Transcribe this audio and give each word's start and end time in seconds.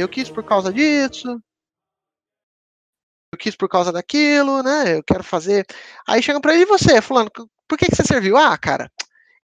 eu 0.00 0.08
quis 0.08 0.30
por 0.30 0.44
causa 0.44 0.72
disso, 0.72 1.40
eu 3.32 3.38
quis 3.38 3.54
por 3.54 3.68
causa 3.68 3.92
daquilo, 3.92 4.62
né? 4.62 4.96
Eu 4.96 5.04
quero 5.04 5.22
fazer. 5.22 5.66
Aí 6.06 6.22
chegam 6.22 6.40
pra 6.40 6.54
ele 6.54 6.62
e 6.62 6.66
você, 6.66 7.00
fulano, 7.00 7.30
por 7.68 7.78
que, 7.78 7.86
que 7.86 7.94
você 7.94 8.04
serviu? 8.04 8.36
Ah, 8.36 8.56
cara, 8.58 8.90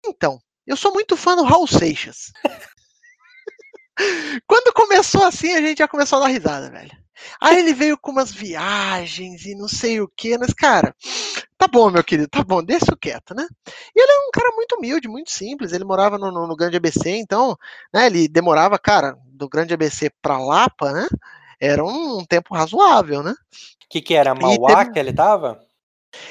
então, 0.06 0.38
eu 0.66 0.76
sou 0.76 0.92
muito 0.92 1.16
fã 1.16 1.36
do 1.36 1.44
Raul 1.44 1.66
Seixas. 1.66 2.32
Quando 4.46 4.72
começou 4.72 5.24
assim, 5.24 5.52
a 5.52 5.60
gente 5.60 5.78
já 5.78 5.88
começou 5.88 6.18
a 6.18 6.22
dar 6.22 6.28
risada, 6.28 6.70
velho. 6.70 7.04
Aí 7.40 7.58
ele 7.58 7.72
veio 7.72 7.96
com 7.96 8.10
umas 8.10 8.32
viagens 8.32 9.46
e 9.46 9.54
não 9.54 9.68
sei 9.68 10.00
o 10.00 10.08
que, 10.08 10.36
mas, 10.36 10.52
cara, 10.52 10.94
tá 11.56 11.68
bom, 11.68 11.90
meu 11.90 12.02
querido, 12.02 12.28
tá 12.28 12.42
bom, 12.42 12.62
deixa 12.62 12.92
o 12.92 12.96
quieto, 12.96 13.34
né? 13.34 13.46
E 13.94 14.00
ele 14.00 14.10
é 14.10 14.28
um 14.28 14.30
cara 14.32 14.50
muito 14.54 14.76
humilde, 14.76 15.08
muito 15.08 15.30
simples. 15.30 15.72
Ele 15.72 15.84
morava 15.84 16.18
no, 16.18 16.32
no, 16.32 16.46
no 16.46 16.56
Grande 16.56 16.76
ABC, 16.76 17.10
então, 17.10 17.56
né, 17.92 18.06
ele 18.06 18.28
demorava, 18.28 18.78
cara, 18.78 19.16
do 19.34 19.48
Grande 19.48 19.74
ABC 19.74 20.10
pra 20.22 20.38
Lapa, 20.38 20.92
né? 20.92 21.06
Era 21.60 21.84
um, 21.84 22.18
um 22.18 22.24
tempo 22.24 22.54
razoável, 22.54 23.22
né? 23.22 23.32
O 23.32 23.88
que, 23.88 24.00
que 24.00 24.14
era? 24.14 24.34
Mauá 24.34 24.78
teve... 24.78 24.92
que 24.92 24.98
ele 24.98 25.12
tava? 25.12 25.60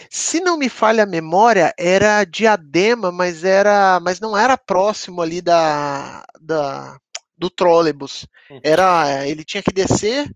Se 0.09 0.39
não 0.39 0.57
me 0.57 0.69
falha 0.69 1.03
a 1.03 1.07
memória, 1.07 1.73
era 1.77 2.23
Diadema, 2.23 3.11
mas 3.11 3.43
era, 3.43 3.99
mas 3.99 4.19
não 4.19 4.37
era 4.37 4.57
próximo 4.57 5.21
ali 5.21 5.41
da, 5.41 6.23
da 6.39 6.97
do 7.37 7.49
trólebus. 7.49 8.25
Uhum. 8.49 8.59
Era, 8.63 9.27
ele 9.27 9.43
tinha 9.43 9.61
que 9.61 9.73
descer, 9.73 10.29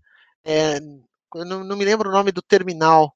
é, 0.44 0.80
não, 1.34 1.64
não, 1.64 1.76
me 1.76 1.84
lembro 1.84 2.08
o 2.08 2.12
nome 2.12 2.32
do 2.32 2.42
terminal. 2.42 3.14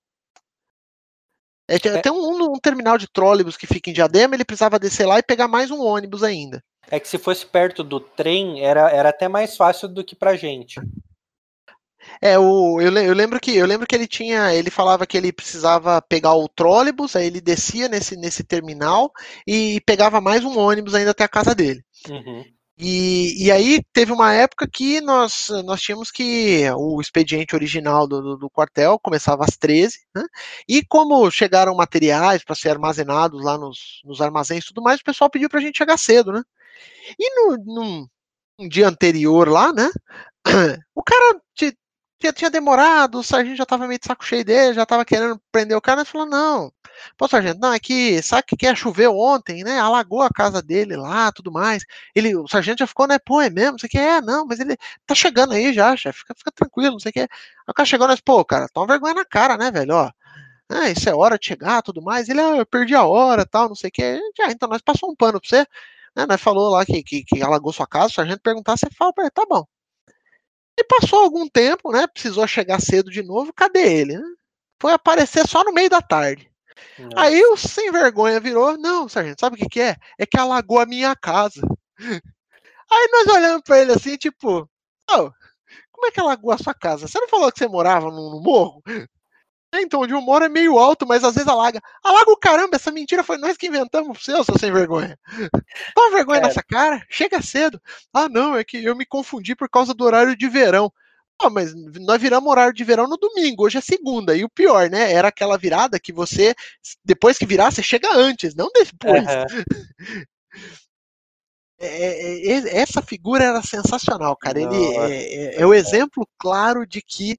É, 1.68 1.76
é. 1.76 2.00
Tem 2.00 2.12
um, 2.12 2.54
um, 2.54 2.58
terminal 2.58 2.96
de 2.96 3.08
trólebus 3.08 3.56
que 3.56 3.66
fica 3.66 3.90
em 3.90 3.92
Diadema, 3.92 4.34
ele 4.34 4.44
precisava 4.44 4.78
descer 4.78 5.06
lá 5.06 5.18
e 5.18 5.22
pegar 5.22 5.48
mais 5.48 5.70
um 5.70 5.80
ônibus 5.80 6.22
ainda. 6.22 6.62
É 6.90 7.00
que 7.00 7.08
se 7.08 7.18
fosse 7.18 7.46
perto 7.46 7.82
do 7.82 8.00
trem, 8.00 8.64
era, 8.64 8.90
era 8.90 9.08
até 9.08 9.28
mais 9.28 9.56
fácil 9.56 9.88
do 9.88 10.04
que 10.04 10.14
pra 10.14 10.36
gente. 10.36 10.80
É, 12.20 12.38
o, 12.38 12.80
eu, 12.80 12.92
eu, 12.96 13.14
lembro 13.14 13.40
que 13.40 13.56
eu 13.56 13.66
lembro 13.66 13.86
que 13.86 13.94
ele 13.94 14.06
tinha, 14.06 14.52
ele 14.54 14.70
falava 14.70 15.06
que 15.06 15.16
ele 15.16 15.32
precisava 15.32 16.02
pegar 16.02 16.34
o 16.34 16.48
trólebus, 16.48 17.16
aí 17.16 17.26
ele 17.26 17.40
descia 17.40 17.88
nesse, 17.88 18.16
nesse 18.16 18.44
terminal 18.44 19.10
e 19.46 19.80
pegava 19.86 20.20
mais 20.20 20.44
um 20.44 20.58
ônibus 20.58 20.94
ainda 20.94 21.12
até 21.12 21.24
a 21.24 21.28
casa 21.28 21.54
dele. 21.54 21.82
Uhum. 22.08 22.44
E, 22.78 23.44
e 23.46 23.50
aí 23.52 23.80
teve 23.92 24.12
uma 24.12 24.32
época 24.32 24.66
que 24.66 25.00
nós, 25.00 25.48
nós 25.64 25.80
tínhamos 25.80 26.10
que 26.10 26.64
o 26.76 27.00
expediente 27.00 27.54
original 27.54 28.08
do, 28.08 28.20
do, 28.20 28.36
do 28.36 28.50
quartel 28.50 28.98
começava 28.98 29.44
às 29.44 29.56
13, 29.56 29.98
né? 30.14 30.24
E 30.68 30.84
como 30.84 31.30
chegaram 31.30 31.74
materiais 31.76 32.42
para 32.42 32.56
ser 32.56 32.70
armazenados 32.70 33.44
lá 33.44 33.56
nos, 33.58 34.00
nos 34.04 34.20
armazéns 34.20 34.64
e 34.64 34.68
tudo 34.68 34.82
mais, 34.82 35.00
o 35.00 35.04
pessoal 35.04 35.30
pediu 35.30 35.48
para 35.48 35.60
a 35.60 35.62
gente 35.62 35.78
chegar 35.78 35.96
cedo, 35.98 36.32
né? 36.32 36.42
E 37.18 37.34
no, 37.34 37.56
num, 37.64 38.06
um 38.58 38.68
dia 38.68 38.88
anterior 38.88 39.48
lá, 39.48 39.72
né? 39.72 39.90
O 40.94 41.02
cara 41.02 41.40
tinha, 42.30 42.50
demorado, 42.50 43.18
o 43.18 43.22
sargento 43.24 43.56
já 43.56 43.66
tava 43.66 43.88
meio 43.88 43.98
de 43.98 44.06
saco 44.06 44.24
cheio 44.24 44.44
dele, 44.44 44.74
já 44.74 44.86
tava 44.86 45.04
querendo 45.04 45.40
prender 45.50 45.76
o 45.76 45.80
cara, 45.80 46.02
ele 46.02 46.08
falou, 46.08 46.26
não, 46.26 46.72
pô, 47.16 47.26
sargento, 47.26 47.58
não, 47.58 47.72
é 47.72 47.80
que, 47.80 48.22
sabe 48.22 48.44
que 48.46 48.56
quer 48.56 48.76
chover 48.76 49.08
ontem, 49.08 49.64
né, 49.64 49.80
alagou 49.80 50.22
a 50.22 50.30
casa 50.30 50.62
dele 50.62 50.94
lá, 50.96 51.32
tudo 51.32 51.50
mais, 51.50 51.82
ele, 52.14 52.36
o 52.36 52.46
sargento 52.46 52.78
já 52.80 52.86
ficou, 52.86 53.08
né, 53.08 53.18
pô, 53.18 53.40
é 53.40 53.50
mesmo, 53.50 53.78
você 53.78 53.88
quer, 53.88 54.18
é, 54.18 54.20
não, 54.20 54.46
mas 54.46 54.60
ele 54.60 54.76
tá 55.04 55.14
chegando 55.14 55.52
aí 55.54 55.72
já, 55.72 55.96
chefe, 55.96 56.20
fica, 56.20 56.34
fica 56.36 56.52
tranquilo, 56.52 56.92
não 56.92 57.00
sei 57.00 57.10
o 57.10 57.12
que, 57.12 57.20
aí 57.20 57.28
o 57.68 57.74
cara 57.74 57.86
chegou, 57.86 58.06
nós, 58.06 58.20
pô, 58.20 58.44
cara, 58.44 58.68
toma 58.72 58.86
vergonha 58.86 59.14
na 59.14 59.24
cara, 59.24 59.56
né, 59.56 59.70
velho, 59.72 59.94
ó, 59.96 60.10
ah, 60.70 60.88
isso 60.90 61.08
é 61.08 61.14
hora 61.14 61.38
de 61.38 61.46
chegar, 61.46 61.82
tudo 61.82 62.02
mais, 62.02 62.28
ele, 62.28 62.40
ah, 62.40 62.56
eu 62.56 62.66
perdi 62.66 62.94
a 62.94 63.04
hora, 63.04 63.44
tal, 63.44 63.68
não 63.68 63.74
sei 63.74 63.88
o 63.88 63.92
que, 63.92 64.20
já, 64.38 64.50
então 64.50 64.68
nós 64.68 64.82
passou 64.82 65.10
um 65.10 65.16
pano 65.16 65.40
pra 65.40 65.48
você, 65.48 65.66
né, 66.16 66.26
nós 66.26 66.40
falou 66.40 66.70
lá 66.70 66.84
que, 66.84 67.02
que, 67.02 67.24
que 67.24 67.42
alagou 67.42 67.72
sua 67.72 67.86
casa, 67.86 68.08
o 68.08 68.12
sargento 68.12 68.42
perguntar, 68.42 68.76
você 68.76 68.88
fala, 68.90 69.12
tá 69.32 69.44
bom, 69.48 69.64
e 70.78 70.84
passou 70.84 71.20
algum 71.20 71.48
tempo, 71.48 71.92
né? 71.92 72.06
Precisou 72.06 72.46
chegar 72.46 72.80
cedo 72.80 73.10
de 73.10 73.22
novo. 73.22 73.52
Cadê 73.52 74.00
ele? 74.00 74.16
Né? 74.18 74.24
Foi 74.80 74.92
aparecer 74.92 75.46
só 75.46 75.62
no 75.64 75.72
meio 75.72 75.90
da 75.90 76.00
tarde. 76.00 76.50
Nossa. 76.98 77.20
Aí 77.20 77.42
o 77.44 77.56
sem 77.56 77.90
vergonha 77.92 78.40
virou: 78.40 78.76
Não, 78.78 79.08
sargento, 79.08 79.40
sabe 79.40 79.56
o 79.56 79.58
que, 79.58 79.68
que 79.68 79.80
é? 79.80 79.96
É 80.18 80.26
que 80.26 80.38
alagou 80.38 80.80
a 80.80 80.86
minha 80.86 81.14
casa. 81.14 81.60
Aí 82.90 83.08
nós 83.12 83.26
olhamos 83.28 83.62
pra 83.62 83.80
ele 83.80 83.92
assim, 83.92 84.16
tipo: 84.16 84.68
oh, 85.10 85.30
Como 85.90 86.06
é 86.06 86.10
que 86.10 86.20
alagou 86.20 86.52
a 86.52 86.58
sua 86.58 86.74
casa? 86.74 87.06
Você 87.06 87.18
não 87.20 87.28
falou 87.28 87.52
que 87.52 87.58
você 87.58 87.68
morava 87.68 88.10
no, 88.10 88.30
no 88.30 88.42
morro? 88.42 88.82
É, 89.74 89.80
então, 89.80 90.02
onde 90.02 90.12
eu 90.12 90.20
moro 90.20 90.44
é 90.44 90.50
meio 90.50 90.78
alto, 90.78 91.06
mas 91.06 91.24
às 91.24 91.34
vezes 91.34 91.48
alaga. 91.48 91.80
Alaga 92.04 92.30
o 92.30 92.36
caramba, 92.36 92.76
essa 92.76 92.92
mentira 92.92 93.24
foi 93.24 93.38
nós 93.38 93.56
que 93.56 93.68
inventamos 93.68 94.12
pro 94.12 94.22
seu, 94.22 94.44
seu 94.44 94.58
sem 94.58 94.70
vergonha. 94.70 95.18
Toma 95.94 96.14
vergonha 96.14 96.40
é. 96.40 96.42
nessa 96.42 96.62
cara, 96.62 97.02
chega 97.08 97.40
cedo. 97.40 97.80
Ah, 98.12 98.28
não, 98.28 98.54
é 98.54 98.62
que 98.62 98.84
eu 98.84 98.94
me 98.94 99.06
confundi 99.06 99.56
por 99.56 99.70
causa 99.70 99.94
do 99.94 100.04
horário 100.04 100.36
de 100.36 100.46
verão. 100.46 100.92
Ah, 101.40 101.48
mas 101.48 101.72
nós 101.74 102.20
viramos 102.20 102.50
horário 102.50 102.74
de 102.74 102.84
verão 102.84 103.08
no 103.08 103.16
domingo, 103.16 103.64
hoje 103.64 103.78
é 103.78 103.80
segunda. 103.80 104.36
E 104.36 104.44
o 104.44 104.50
pior, 104.50 104.90
né? 104.90 105.10
Era 105.10 105.28
aquela 105.28 105.56
virada 105.56 105.98
que 105.98 106.12
você, 106.12 106.54
depois 107.02 107.38
que 107.38 107.46
virar, 107.46 107.70
você 107.70 107.82
chega 107.82 108.14
antes, 108.14 108.54
não 108.54 108.70
depois. 108.72 109.24
Uhum. 109.24 110.26
É, 111.84 112.52
é, 112.52 112.78
essa 112.78 113.02
figura 113.02 113.42
era 113.42 113.60
sensacional, 113.60 114.36
cara. 114.36 114.60
Ele 114.60 114.96
é, 114.98 115.60
é, 115.60 115.66
o 115.66 115.74
exemplo 115.74 116.24
claro 116.38 116.86
de 116.86 117.02
que 117.02 117.36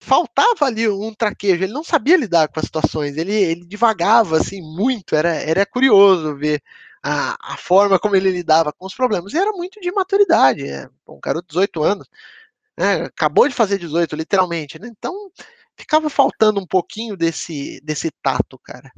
faltava 0.00 0.66
ali 0.66 0.88
um 0.88 1.14
traquejo, 1.14 1.64
ele 1.64 1.72
não 1.72 1.84
sabia 1.84 2.16
lidar 2.16 2.48
com 2.48 2.60
as 2.60 2.66
situações, 2.66 3.16
ele, 3.16 3.34
ele 3.34 3.64
divagava 3.66 4.38
assim 4.38 4.60
muito, 4.60 5.14
era, 5.16 5.34
era 5.34 5.66
curioso 5.66 6.36
ver 6.36 6.62
a, 7.02 7.54
a 7.54 7.56
forma 7.56 7.98
como 7.98 8.16
ele 8.16 8.30
lidava 8.30 8.72
com 8.72 8.86
os 8.86 8.94
problemas, 8.94 9.32
e 9.32 9.38
era 9.38 9.52
muito 9.52 9.80
de 9.80 9.90
maturidade, 9.92 10.68
é, 10.68 10.88
um 11.08 11.20
garoto 11.20 11.46
de 11.48 11.54
18 11.54 11.82
anos, 11.82 12.08
né, 12.78 13.04
acabou 13.04 13.48
de 13.48 13.54
fazer 13.54 13.78
18, 13.78 14.14
literalmente, 14.16 14.78
né, 14.78 14.88
então 14.88 15.30
ficava 15.76 16.08
faltando 16.10 16.60
um 16.60 16.66
pouquinho 16.66 17.16
desse, 17.16 17.80
desse 17.82 18.10
tato, 18.22 18.58
cara. 18.58 18.90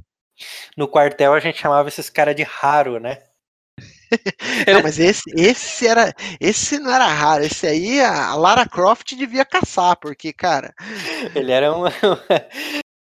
No 0.77 0.89
quartel 0.89 1.35
a 1.35 1.41
gente 1.41 1.59
chamava 1.59 1.89
esses 1.89 2.09
caras 2.09 2.37
de 2.37 2.45
raro, 2.45 3.01
né? 3.01 3.25
Não, 4.73 4.83
mas 4.83 4.99
esse, 4.99 5.23
esse 5.37 5.87
era. 5.87 6.15
Esse 6.41 6.79
não 6.79 6.91
era 6.91 7.07
raro. 7.07 7.45
Esse 7.45 7.67
aí 7.67 8.01
a 8.01 8.35
Lara 8.35 8.67
Croft 8.67 9.15
devia 9.15 9.45
caçar, 9.45 9.97
porque, 9.97 10.33
cara. 10.33 10.75
Ele 11.35 11.53
era 11.53 11.73
um. 11.77 11.85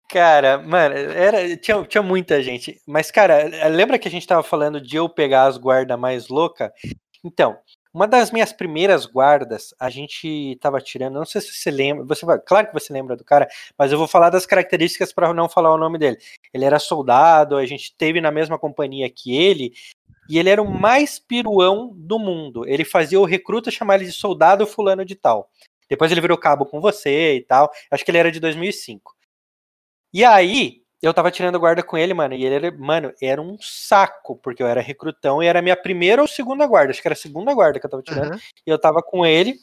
Cara, 0.07 0.59
mano, 0.59 0.95
era, 0.95 1.57
tinha, 1.57 1.83
tinha 1.83 2.01
muita 2.01 2.41
gente. 2.41 2.79
Mas, 2.87 3.11
cara, 3.11 3.67
lembra 3.67 3.99
que 3.99 4.07
a 4.07 4.11
gente 4.11 4.25
tava 4.25 4.43
falando 4.43 4.79
de 4.79 4.95
eu 4.95 5.09
pegar 5.09 5.45
as 5.45 5.57
guardas 5.57 5.99
mais 5.99 6.29
louca? 6.29 6.71
Então, 7.23 7.57
uma 7.95 8.07
das 8.07 8.29
minhas 8.29 8.51
primeiras 8.51 9.05
guardas, 9.05 9.73
a 9.79 9.89
gente 9.89 10.57
tava 10.61 10.81
tirando, 10.81 11.13
não 11.13 11.25
sei 11.25 11.39
se 11.39 11.53
você 11.53 11.71
lembra, 11.71 12.03
você 12.03 12.25
claro 12.45 12.67
que 12.67 12.73
você 12.73 12.91
lembra 12.91 13.15
do 13.15 13.23
cara, 13.23 13.47
mas 13.77 13.89
eu 13.89 13.97
vou 13.97 14.05
falar 14.05 14.29
das 14.29 14.45
características 14.45 15.13
para 15.13 15.33
não 15.33 15.47
falar 15.47 15.73
o 15.73 15.77
nome 15.77 15.97
dele. 15.97 16.17
Ele 16.53 16.65
era 16.65 16.77
soldado, 16.77 17.55
a 17.55 17.65
gente 17.65 17.95
teve 17.97 18.19
na 18.19 18.31
mesma 18.31 18.59
companhia 18.59 19.09
que 19.09 19.33
ele, 19.33 19.71
e 20.29 20.39
ele 20.39 20.49
era 20.49 20.61
o 20.61 20.69
mais 20.69 21.19
piruão 21.19 21.91
do 21.95 22.17
mundo. 22.17 22.67
Ele 22.67 22.83
fazia 22.83 23.19
o 23.19 23.25
recruta 23.25 23.71
chamar 23.71 23.95
ele 23.95 24.05
de 24.05 24.11
soldado 24.11 24.65
fulano 24.65 25.05
de 25.05 25.15
tal. 25.15 25.49
Depois 25.89 26.11
ele 26.11 26.21
virou 26.21 26.37
cabo 26.37 26.65
com 26.65 26.81
você 26.81 27.35
e 27.35 27.41
tal. 27.41 27.71
Acho 27.91 28.03
que 28.03 28.11
ele 28.11 28.17
era 28.17 28.31
de 28.31 28.39
2005. 28.39 29.15
E 30.13 30.23
aí, 30.23 30.81
eu 31.01 31.13
tava 31.13 31.29
tirando 31.29 31.59
guarda 31.59 31.83
com 31.83 31.97
ele, 31.97 32.13
mano, 32.13 32.33
e 32.33 32.45
ele 32.45 32.55
era, 32.55 32.71
mano, 32.77 33.13
era 33.21 33.41
um 33.41 33.57
saco, 33.59 34.37
porque 34.37 34.63
eu 34.63 34.67
era 34.67 34.81
recrutão 34.81 35.43
e 35.43 35.45
era 35.45 35.61
minha 35.61 35.75
primeira 35.75 36.21
ou 36.21 36.27
segunda 36.27 36.65
guarda, 36.65 36.91
acho 36.91 37.01
que 37.01 37.07
era 37.07 37.13
a 37.13 37.17
segunda 37.17 37.53
guarda 37.53 37.79
que 37.79 37.85
eu 37.85 37.89
tava 37.89 38.01
tirando. 38.01 38.31
Uhum. 38.33 38.39
E 38.65 38.69
eu 38.69 38.79
tava 38.79 39.03
com 39.03 39.25
ele. 39.25 39.55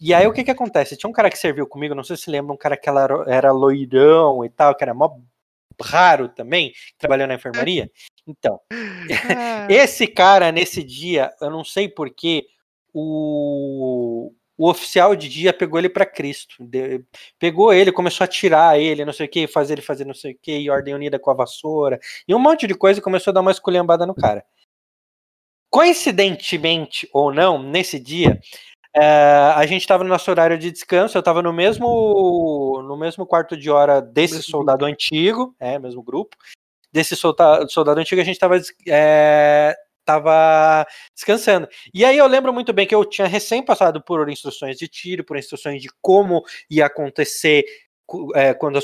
E 0.00 0.14
aí 0.14 0.26
o 0.26 0.32
que 0.32 0.44
que 0.44 0.50
acontece? 0.50 0.96
Tinha 0.96 1.10
um 1.10 1.12
cara 1.12 1.30
que 1.30 1.38
serviu 1.38 1.66
comigo, 1.66 1.94
não 1.94 2.04
sei 2.04 2.16
se 2.16 2.30
lembra, 2.30 2.54
um 2.54 2.56
cara 2.56 2.76
que 2.76 2.88
era, 2.88 3.24
era 3.26 3.52
loirão 3.52 4.44
e 4.44 4.48
tal, 4.48 4.74
que 4.74 4.84
era 4.84 4.94
mó 4.94 5.18
raro 5.82 6.28
também, 6.28 6.72
que 6.72 6.98
trabalhou 6.98 7.26
na 7.26 7.34
enfermaria. 7.34 7.90
Então, 8.26 8.60
ah. 8.72 8.76
esse 9.70 10.06
cara, 10.06 10.52
nesse 10.52 10.82
dia, 10.82 11.32
eu 11.40 11.50
não 11.50 11.64
sei 11.64 11.88
porquê, 11.88 12.46
o, 12.92 14.32
o 14.56 14.68
oficial 14.68 15.16
de 15.16 15.28
dia 15.28 15.52
pegou 15.52 15.78
ele 15.78 15.88
para 15.88 16.04
Cristo. 16.04 16.56
De, 16.60 17.02
pegou 17.38 17.72
ele, 17.72 17.90
começou 17.90 18.24
a 18.24 18.28
tirar 18.28 18.78
ele, 18.78 19.04
não 19.04 19.12
sei 19.12 19.26
o 19.26 19.28
que, 19.28 19.46
fazer 19.46 19.74
ele 19.74 19.82
fazer 19.82 20.04
não 20.04 20.14
sei 20.14 20.32
o 20.32 20.38
que, 20.40 20.58
e 20.58 20.70
ordem 20.70 20.94
unida 20.94 21.18
com 21.18 21.30
a 21.30 21.34
vassoura, 21.34 21.98
e 22.26 22.34
um 22.34 22.38
monte 22.38 22.66
de 22.66 22.74
coisa, 22.74 23.00
e 23.00 23.02
começou 23.02 23.30
a 23.30 23.34
dar 23.34 23.40
uma 23.40 23.50
esculhambada 23.50 24.06
no 24.06 24.14
cara. 24.14 24.44
Coincidentemente 25.70 27.08
ou 27.12 27.32
não, 27.32 27.62
nesse 27.62 27.98
dia, 27.98 28.40
é, 28.94 29.02
a 29.54 29.64
gente 29.66 29.82
estava 29.82 30.02
no 30.02 30.10
nosso 30.10 30.28
horário 30.30 30.58
de 30.58 30.70
descanso, 30.70 31.16
eu 31.16 31.20
estava 31.20 31.40
no 31.40 31.52
mesmo 31.52 32.82
no 32.86 32.96
mesmo 32.96 33.24
quarto 33.24 33.56
de 33.56 33.70
hora 33.70 34.02
desse 34.02 34.42
soldado 34.42 34.84
antigo, 34.84 35.54
é, 35.60 35.78
mesmo 35.78 36.02
grupo, 36.02 36.36
desse 36.92 37.16
soldado, 37.16 37.70
soldado 37.70 38.00
antigo, 38.00 38.20
a 38.20 38.24
gente 38.24 38.36
estava 38.36 38.60
é, 38.88 39.76
tava 40.04 40.86
descansando. 41.14 41.68
E 41.94 42.04
aí 42.04 42.18
eu 42.18 42.26
lembro 42.26 42.52
muito 42.52 42.72
bem 42.72 42.86
que 42.86 42.94
eu 42.94 43.04
tinha 43.04 43.26
recém 43.26 43.64
passado 43.64 44.02
por 44.02 44.28
instruções 44.28 44.76
de 44.76 44.88
tiro, 44.88 45.24
por 45.24 45.36
instruções 45.36 45.80
de 45.80 45.88
como 46.00 46.42
ia 46.68 46.86
acontecer 46.86 47.64
é, 48.34 48.54
quando 48.54 48.78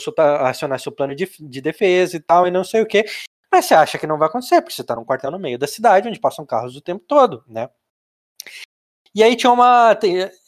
acionasse 0.44 0.88
o 0.88 0.92
plano 0.92 1.14
de, 1.14 1.28
de 1.40 1.60
defesa 1.60 2.16
e 2.16 2.20
tal, 2.20 2.46
e 2.46 2.50
não 2.50 2.64
sei 2.64 2.82
o 2.82 2.86
que. 2.86 3.04
Mas 3.50 3.66
você 3.66 3.74
acha 3.74 3.98
que 3.98 4.06
não 4.06 4.18
vai 4.18 4.28
acontecer, 4.28 4.60
porque 4.60 4.74
você 4.74 4.82
está 4.82 4.94
num 4.94 5.04
quartel 5.04 5.30
no 5.30 5.38
meio 5.38 5.58
da 5.58 5.66
cidade, 5.66 6.08
onde 6.08 6.20
passam 6.20 6.46
carros 6.46 6.76
o 6.76 6.80
tempo 6.80 7.04
todo, 7.06 7.42
né? 7.48 7.68
E 9.14 9.22
aí 9.22 9.34
tinha 9.34 9.50
uma. 9.50 9.98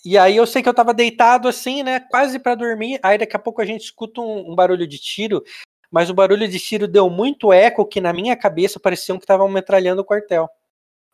E 0.05 0.19
aí 0.19 0.37
eu 0.37 0.47
sei 0.47 0.63
que 0.63 0.69
eu 0.69 0.75
tava 0.75 0.93
deitado 0.93 1.49
assim, 1.49 1.83
né? 1.83 2.01
Quase 2.01 2.39
para 2.39 2.55
dormir. 2.55 3.01
Aí 3.03 3.17
daqui 3.17 3.35
a 3.35 3.39
pouco 3.39 3.63
a 3.63 3.65
gente 3.65 3.85
escuta 3.85 4.21
um, 4.21 4.53
um, 4.53 4.55
barulho 4.55 4.87
de 4.87 4.99
tiro. 4.99 5.43
Mas 5.91 6.11
o 6.11 6.15
barulho 6.15 6.47
de 6.47 6.59
tiro 6.59 6.87
deu 6.87 7.09
muito 7.09 7.53
eco 7.53 7.87
que 7.87 8.01
na 8.01 8.13
minha 8.13 8.37
cabeça 8.37 8.79
parecia 8.79 9.15
que 9.17 9.23
estavam 9.23 9.49
metralhando 9.49 10.03
o 10.03 10.05
quartel. 10.05 10.49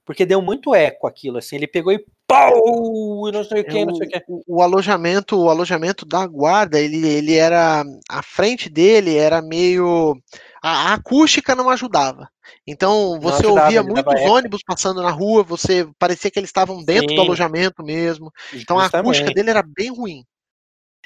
Porque 0.04 0.26
deu 0.26 0.42
muito 0.42 0.74
eco 0.74 1.06
aquilo, 1.06 1.38
assim. 1.38 1.56
Ele 1.56 1.66
pegou 1.66 1.92
e 1.92 2.04
pau! 2.26 3.28
E 3.28 3.32
não 3.32 3.42
sei 3.42 3.62
o 3.62 3.64
que, 3.64 3.84
não 3.86 3.94
sei 3.94 4.06
o 4.06 4.10
que. 4.10 4.22
O, 4.28 4.56
o, 4.58 4.62
alojamento, 4.62 5.40
o 5.40 5.48
alojamento 5.48 6.04
da 6.04 6.26
guarda, 6.26 6.78
ele, 6.78 7.06
ele 7.08 7.34
era. 7.34 7.82
A 8.10 8.22
frente 8.22 8.68
dele 8.68 9.16
era 9.16 9.40
meio. 9.40 10.14
A, 10.62 10.90
a 10.90 10.94
acústica 10.94 11.54
não 11.54 11.70
ajudava. 11.70 12.28
Então 12.66 13.18
você 13.18 13.46
ajudava, 13.46 13.66
ouvia 13.66 13.82
muitos 13.82 14.20
ônibus 14.22 14.62
passando 14.62 15.02
na 15.02 15.10
rua, 15.10 15.42
você 15.42 15.88
parecia 15.98 16.30
que 16.30 16.38
eles 16.38 16.50
estavam 16.50 16.84
dentro 16.84 17.08
Sim. 17.08 17.16
do 17.16 17.22
alojamento 17.22 17.82
mesmo. 17.82 18.30
Então 18.52 18.78
Justamente. 18.78 18.96
a 18.96 19.00
acústica 19.00 19.32
dele 19.32 19.50
era 19.50 19.62
bem 19.62 19.90
ruim. 19.90 20.22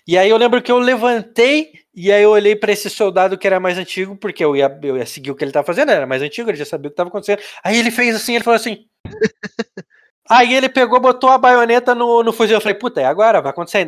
E 0.08 0.16
aí 0.16 0.30
eu 0.30 0.38
lembro 0.38 0.62
que 0.62 0.72
eu 0.72 0.78
levantei 0.78 1.70
e 1.94 2.10
aí 2.10 2.22
eu 2.22 2.30
olhei 2.30 2.56
para 2.56 2.72
esse 2.72 2.88
soldado 2.88 3.36
que 3.36 3.46
era 3.46 3.60
mais 3.60 3.76
antigo, 3.76 4.16
porque 4.16 4.42
eu 4.42 4.56
ia, 4.56 4.78
eu 4.82 4.96
ia 4.96 5.04
seguir 5.04 5.30
o 5.30 5.34
que 5.34 5.44
ele 5.44 5.50
estava 5.50 5.66
fazendo, 5.66 5.90
era 5.90 6.06
mais 6.06 6.22
antigo, 6.22 6.48
ele 6.48 6.56
já 6.56 6.64
sabia 6.64 6.88
o 6.88 6.90
que 6.90 6.94
estava 6.94 7.10
acontecendo. 7.10 7.42
Aí 7.62 7.76
ele 7.76 7.90
fez 7.90 8.16
assim, 8.16 8.34
ele 8.34 8.44
falou 8.44 8.56
assim. 8.56 8.86
aí 10.30 10.54
ele 10.54 10.70
pegou, 10.70 10.98
botou 10.98 11.28
a 11.28 11.36
baioneta 11.36 11.94
no, 11.94 12.22
no 12.22 12.32
fuzil. 12.32 12.56
Eu 12.56 12.60
falei, 12.62 12.78
puta, 12.78 13.02
é 13.02 13.04
agora, 13.04 13.42
vai 13.42 13.50
acontecer, 13.50 13.84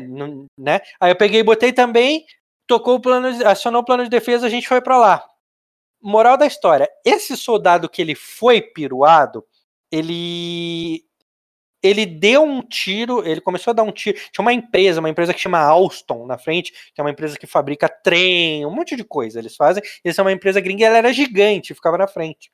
né? 0.59 0.81
Aí 1.01 1.11
eu 1.11 1.17
peguei 1.17 1.41
e 1.41 1.45
botei 1.45 1.73
também, 1.73 2.27
tocou 2.67 2.97
o 2.97 3.01
plano, 3.01 3.29
acionou 3.47 3.81
o 3.81 3.85
plano 3.85 4.05
de 4.05 4.11
defesa, 4.11 4.47
a 4.47 4.51
gente 4.51 4.69
foi 4.69 4.83
para 4.83 4.99
lá 4.99 5.25
moral 6.03 6.37
da 6.37 6.47
história, 6.47 6.89
esse 7.05 7.37
soldado 7.37 7.89
que 7.89 8.01
ele 8.01 8.15
foi 8.15 8.61
piruado, 8.61 9.45
ele 9.93 11.05
ele 11.83 12.05
deu 12.05 12.43
um 12.43 12.63
tiro, 12.63 13.27
ele 13.27 13.41
começou 13.41 13.71
a 13.71 13.75
dar 13.75 13.83
um 13.83 13.93
tiro. 13.93 14.19
Tinha 14.33 14.43
uma 14.43 14.53
empresa, 14.53 15.01
uma 15.01 15.09
empresa 15.09 15.33
que 15.33 15.41
chama 15.41 15.59
Alstom 15.59 16.27
na 16.27 16.39
frente, 16.39 16.73
que 16.95 17.01
é 17.01 17.03
uma 17.03 17.11
empresa 17.11 17.39
que 17.39 17.47
fabrica 17.47 17.89
trem, 17.89 18.67
um 18.67 18.71
monte 18.71 18.97
de 18.97 19.05
coisa 19.05 19.39
eles 19.39 19.57
fazem. 19.57 19.83
Eles 20.05 20.15
são 20.15 20.25
uma 20.25 20.33
empresa 20.33 20.61
gringa 20.61 20.87
ela 20.87 20.99
era 20.99 21.13
gigante, 21.13 21.75
ficava 21.75 21.99
na 21.99 22.07
frente. 22.07 22.51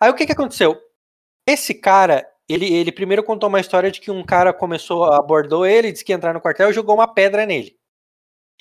Aí 0.00 0.10
o 0.10 0.14
que 0.14 0.26
que 0.26 0.32
aconteceu? 0.32 0.76
Esse 1.46 1.74
cara, 1.74 2.26
ele, 2.48 2.72
ele 2.72 2.92
primeiro 2.92 3.22
contou 3.22 3.48
uma 3.48 3.60
história 3.60 3.90
de 3.90 4.00
que 4.00 4.10
um 4.10 4.24
cara 4.24 4.52
começou, 4.52 5.04
abordou 5.04 5.66
ele, 5.66 5.92
disse 5.92 6.04
que 6.04 6.12
ia 6.12 6.16
entrar 6.16 6.34
no 6.34 6.40
quartel 6.40 6.70
e 6.70 6.74
jogou 6.74 6.94
uma 6.94 7.12
pedra 7.12 7.46
nele. 7.46 7.76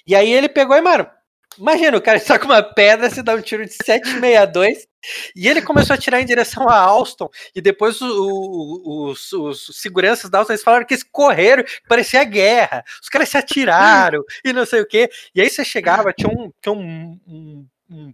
E 0.06 0.16
aí 0.16 0.32
ele 0.32 0.50
pegou 0.50 0.76
e, 0.76 0.82
mano, 0.82 1.10
Imagina, 1.58 1.98
o 1.98 2.02
cara 2.02 2.18
está 2.18 2.40
com 2.40 2.46
uma 2.46 2.64
pedra, 2.64 3.10
se 3.10 3.22
dá 3.22 3.36
um 3.36 3.42
tiro 3.42 3.66
de 3.66 3.74
762 3.74 4.88
e 5.36 5.48
ele 5.48 5.62
começou 5.62 5.94
a 5.94 5.98
tirar 5.98 6.22
em 6.22 6.26
direção 6.26 6.68
a 6.70 6.78
Alston. 6.78 7.30
E 7.56 7.62
depois 7.62 8.02
o, 8.02 8.08
o, 8.08 9.10
os, 9.10 9.32
os, 9.34 9.70
seguranças 9.74 10.30
da 10.30 10.40
Alston 10.40 10.54
eles 10.54 10.64
falaram 10.64 10.86
que 10.86 10.94
eles 10.94 11.04
correram, 11.04 11.64
que 11.64 11.88
parecia 11.88 12.24
guerra. 12.24 12.84
Os 13.02 13.10
caras 13.10 13.30
se 13.30 13.38
atiraram 13.38 14.24
e 14.44 14.54
não 14.54 14.66
sei 14.66 14.82
o 14.82 14.88
quê. 14.88 15.10
E 15.34 15.42
aí 15.42 15.50
você 15.50 15.64
chegava, 15.66 16.14
tinha 16.14 16.30
um, 16.30 16.52
tinha 16.62 16.74
um, 16.74 17.20
um, 17.28 17.68
um 17.90 18.14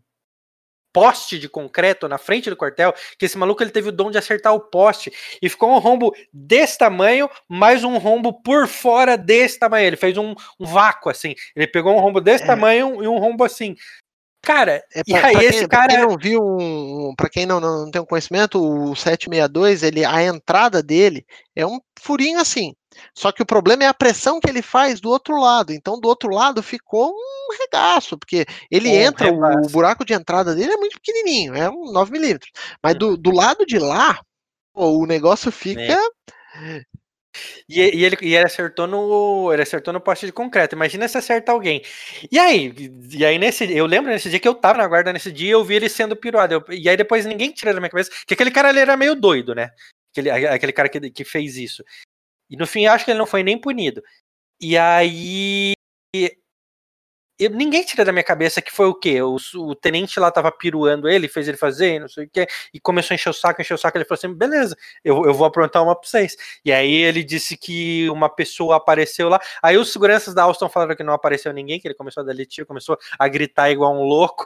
poste 0.92 1.38
de 1.38 1.48
concreto 1.48 2.08
na 2.08 2.18
frente 2.18 2.50
do 2.50 2.56
quartel, 2.56 2.94
que 3.18 3.26
esse 3.26 3.38
maluco 3.38 3.62
ele 3.62 3.72
teve 3.72 3.90
o 3.90 3.92
dom 3.92 4.10
de 4.12 4.18
acertar 4.18 4.54
o 4.54 4.60
poste 4.60 5.12
e 5.42 5.50
ficou 5.50 5.72
um 5.74 5.80
rombo 5.80 6.14
desse 6.34 6.78
tamanho, 6.78 7.30
mais 7.48 7.84
um 7.84 7.98
rombo 7.98 8.34
por 8.42 8.68
fora 8.68 9.18
desse 9.18 9.60
tamanho. 9.60 9.88
Ele 9.88 9.96
fez 9.96 10.18
um, 10.18 10.34
um 10.60 10.66
vácuo 10.66 11.10
assim. 11.10 11.36
Ele 11.56 11.68
pegou 11.68 11.96
um 11.96 12.00
rombo 12.00 12.20
desse 12.20 12.44
é. 12.44 12.48
tamanho 12.48 13.04
e 13.04 13.08
um 13.08 13.18
rombo 13.18 13.44
assim. 13.44 13.76
Cara, 14.42 14.84
é 14.94 15.04
pra, 15.04 15.34
e 15.34 15.38
aí 15.38 15.46
esse 15.46 15.60
quem, 15.60 15.68
cara. 15.68 15.88
Pra 15.88 15.98
quem 15.98 16.08
não 16.08 16.18
viu, 16.18 16.42
um, 16.42 17.14
para 17.16 17.30
quem 17.30 17.46
não, 17.46 17.60
não 17.60 17.92
tem 17.92 18.02
um 18.02 18.06
conhecimento, 18.06 18.60
o 18.60 18.96
762, 18.96 19.84
ele, 19.84 20.06
a 20.06 20.24
entrada 20.24 20.82
dele 20.82 21.26
é 21.56 21.66
um 21.66 21.80
furinho 22.00 22.40
assim. 22.40 22.74
Só 23.14 23.32
que 23.32 23.42
o 23.42 23.46
problema 23.46 23.84
é 23.84 23.88
a 23.88 23.94
pressão 23.94 24.40
que 24.40 24.50
ele 24.50 24.62
faz 24.62 25.00
do 25.00 25.10
outro 25.10 25.40
lado. 25.40 25.72
Então, 25.72 26.00
do 26.00 26.08
outro 26.08 26.30
lado 26.30 26.64
ficou 26.64 27.12
um 27.12 27.58
regaço, 27.60 28.18
porque 28.18 28.46
ele 28.72 28.90
é, 28.90 29.04
entra, 29.04 29.32
o, 29.32 29.66
o, 29.66 29.70
buraco 29.70 30.06
de 30.06 30.14
entrada 30.14 30.56
dele 30.56 30.74
é 30.74 30.78
muito 30.78 31.00
pequenininho, 31.00 31.56
é 31.56 31.70
um 31.70 31.92
9 31.92 32.12
milímetros. 32.12 32.52
Mas 32.82 32.96
do, 32.96 33.16
do 33.16 33.32
lado 33.32 33.66
de 33.66 33.78
lá, 33.78 34.20
o 34.74 35.06
negócio 35.06 35.52
fica. 35.52 35.82
É. 35.82 36.82
E, 37.68 37.80
e, 37.80 38.06
ele, 38.06 38.18
e 38.22 38.36
ele 38.36 38.46
acertou 38.46 38.88
no. 38.88 39.52
Ele 39.54 39.62
acertou 39.62 39.94
no 39.94 40.02
poste 40.02 40.26
de 40.26 40.32
concreto. 40.32 40.76
Imagina 40.76 41.08
se 41.08 41.18
acerta 41.18 41.52
alguém. 41.52 41.82
E 42.32 42.40
aí, 42.40 42.74
e 43.12 43.26
aí 43.26 43.38
nesse. 43.38 43.72
Eu 43.72 43.86
lembro 43.86 44.12
nesse 44.12 44.30
dia 44.30 44.40
que 44.40 44.48
eu 44.48 44.56
tava 44.56 44.78
na 44.78 44.88
guarda 44.88 45.14
nesse 45.14 45.32
dia, 45.32 45.52
eu 45.52 45.64
vi 45.64 45.76
ele 45.76 45.90
sendo 45.90 46.16
piruado. 46.16 46.54
Eu, 46.54 46.66
e 46.70 46.90
aí 46.90 46.98
depois 46.98 47.26
ninguém 47.26 47.52
tira 47.52 47.74
da 47.74 47.80
minha 47.80 47.90
cabeça. 47.90 48.12
Que 48.28 48.34
aquele 48.34 48.52
cara 48.52 48.70
ali 48.70 48.80
era 48.80 48.98
meio 48.98 49.16
doido, 49.16 49.54
né? 49.54 49.72
Aquele, 50.12 50.30
aquele 50.30 50.72
cara 50.72 50.90
que, 50.90 51.12
que 51.12 51.24
fez 51.24 51.58
isso. 51.58 51.84
E 52.50 52.58
no 52.58 52.66
fim, 52.66 52.88
acho 52.88 53.06
que 53.06 53.12
ele 53.12 53.20
não 53.20 53.28
foi 53.28 53.44
nem 53.44 53.58
punido. 53.60 54.02
E 54.60 54.78
aí. 54.78 55.74
Eu, 57.40 57.50
ninguém 57.52 57.84
tira 57.84 58.04
da 58.04 58.12
minha 58.12 58.24
cabeça 58.24 58.62
que 58.62 58.72
foi 58.72 58.88
o 58.88 58.94
quê? 58.94 59.22
O, 59.22 59.38
o, 59.56 59.74
tenente 59.76 60.20
lá 60.20 60.30
tava 60.30 60.52
piruando 60.52 61.08
ele, 61.08 61.30
fez 61.30 61.48
ele 61.48 61.56
fazer, 61.58 62.00
não 62.00 62.10
sei 62.10 62.26
o 62.26 62.30
quê, 62.30 62.46
e 62.74 62.80
começou 62.80 63.14
a 63.14 63.16
encher 63.16 63.30
o 63.30 63.34
saco, 63.34 63.62
encher 63.62 63.74
o 63.74 63.78
saco. 63.78 63.98
Ele 63.98 64.06
falou 64.06 64.18
assim: 64.18 64.34
beleza, 64.34 64.76
eu, 65.04 65.26
eu 65.26 65.34
vou 65.34 65.48
aprontar 65.48 65.82
uma 65.82 65.96
pra 65.96 66.08
vocês. 66.08 66.36
E 66.66 66.72
aí 66.72 66.94
ele 66.94 67.24
disse 67.24 67.56
que 67.56 68.10
uma 68.10 68.30
pessoa 68.30 68.76
apareceu 68.76 69.30
lá. 69.30 69.40
Aí 69.64 69.78
os 69.78 69.92
seguranças 69.92 70.34
da 70.34 70.44
Alstom 70.44 70.68
falaram 70.70 70.96
que 70.96 71.04
não 71.04 71.14
apareceu 71.14 71.54
ninguém, 71.54 71.80
que 71.80 71.88
ele 71.88 71.96
começou 71.96 72.22
a 72.22 72.26
dar 72.26 72.36
tiro, 72.46 72.68
começou 72.68 72.98
a 73.18 73.28
gritar 73.28 73.72
igual 73.72 73.94
um 73.96 74.04
louco. 74.04 74.46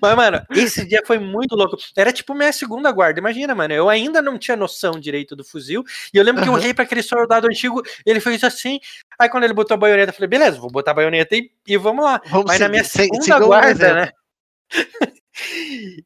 Mas, 0.00 0.16
mano, 0.16 0.42
esse 0.50 0.84
dia 0.84 1.02
foi 1.06 1.18
muito 1.18 1.54
louco. 1.54 1.76
Era 1.96 2.12
tipo 2.12 2.34
minha 2.34 2.52
segunda 2.52 2.90
guarda. 2.90 3.20
Imagina, 3.20 3.54
mano. 3.54 3.72
Eu 3.72 3.88
ainda 3.88 4.20
não 4.20 4.38
tinha 4.38 4.56
noção 4.56 4.98
direito 4.98 5.36
do 5.36 5.44
fuzil. 5.44 5.84
E 6.12 6.18
eu 6.18 6.24
lembro 6.24 6.40
uhum. 6.40 6.44
que 6.44 6.50
eu 6.50 6.54
olhei 6.54 6.74
para 6.74 6.84
aquele 6.84 7.02
soldado 7.02 7.46
antigo, 7.46 7.82
ele 8.04 8.20
fez 8.20 8.42
assim. 8.44 8.80
Aí 9.18 9.28
quando 9.28 9.44
ele 9.44 9.52
botou 9.52 9.74
a 9.74 9.78
baioneta, 9.78 10.10
eu 10.10 10.14
falei, 10.14 10.28
beleza, 10.28 10.58
vou 10.58 10.70
botar 10.70 10.90
a 10.90 10.94
baioneta 10.94 11.36
e, 11.36 11.50
e 11.66 11.76
vamos 11.76 12.04
lá. 12.04 12.20
Vamos 12.26 12.46
Mas 12.46 12.56
seguir, 12.56 12.64
na 12.64 12.68
minha 12.68 12.84
segunda 12.84 13.38
guarda, 13.38 13.94
né? 13.94 14.10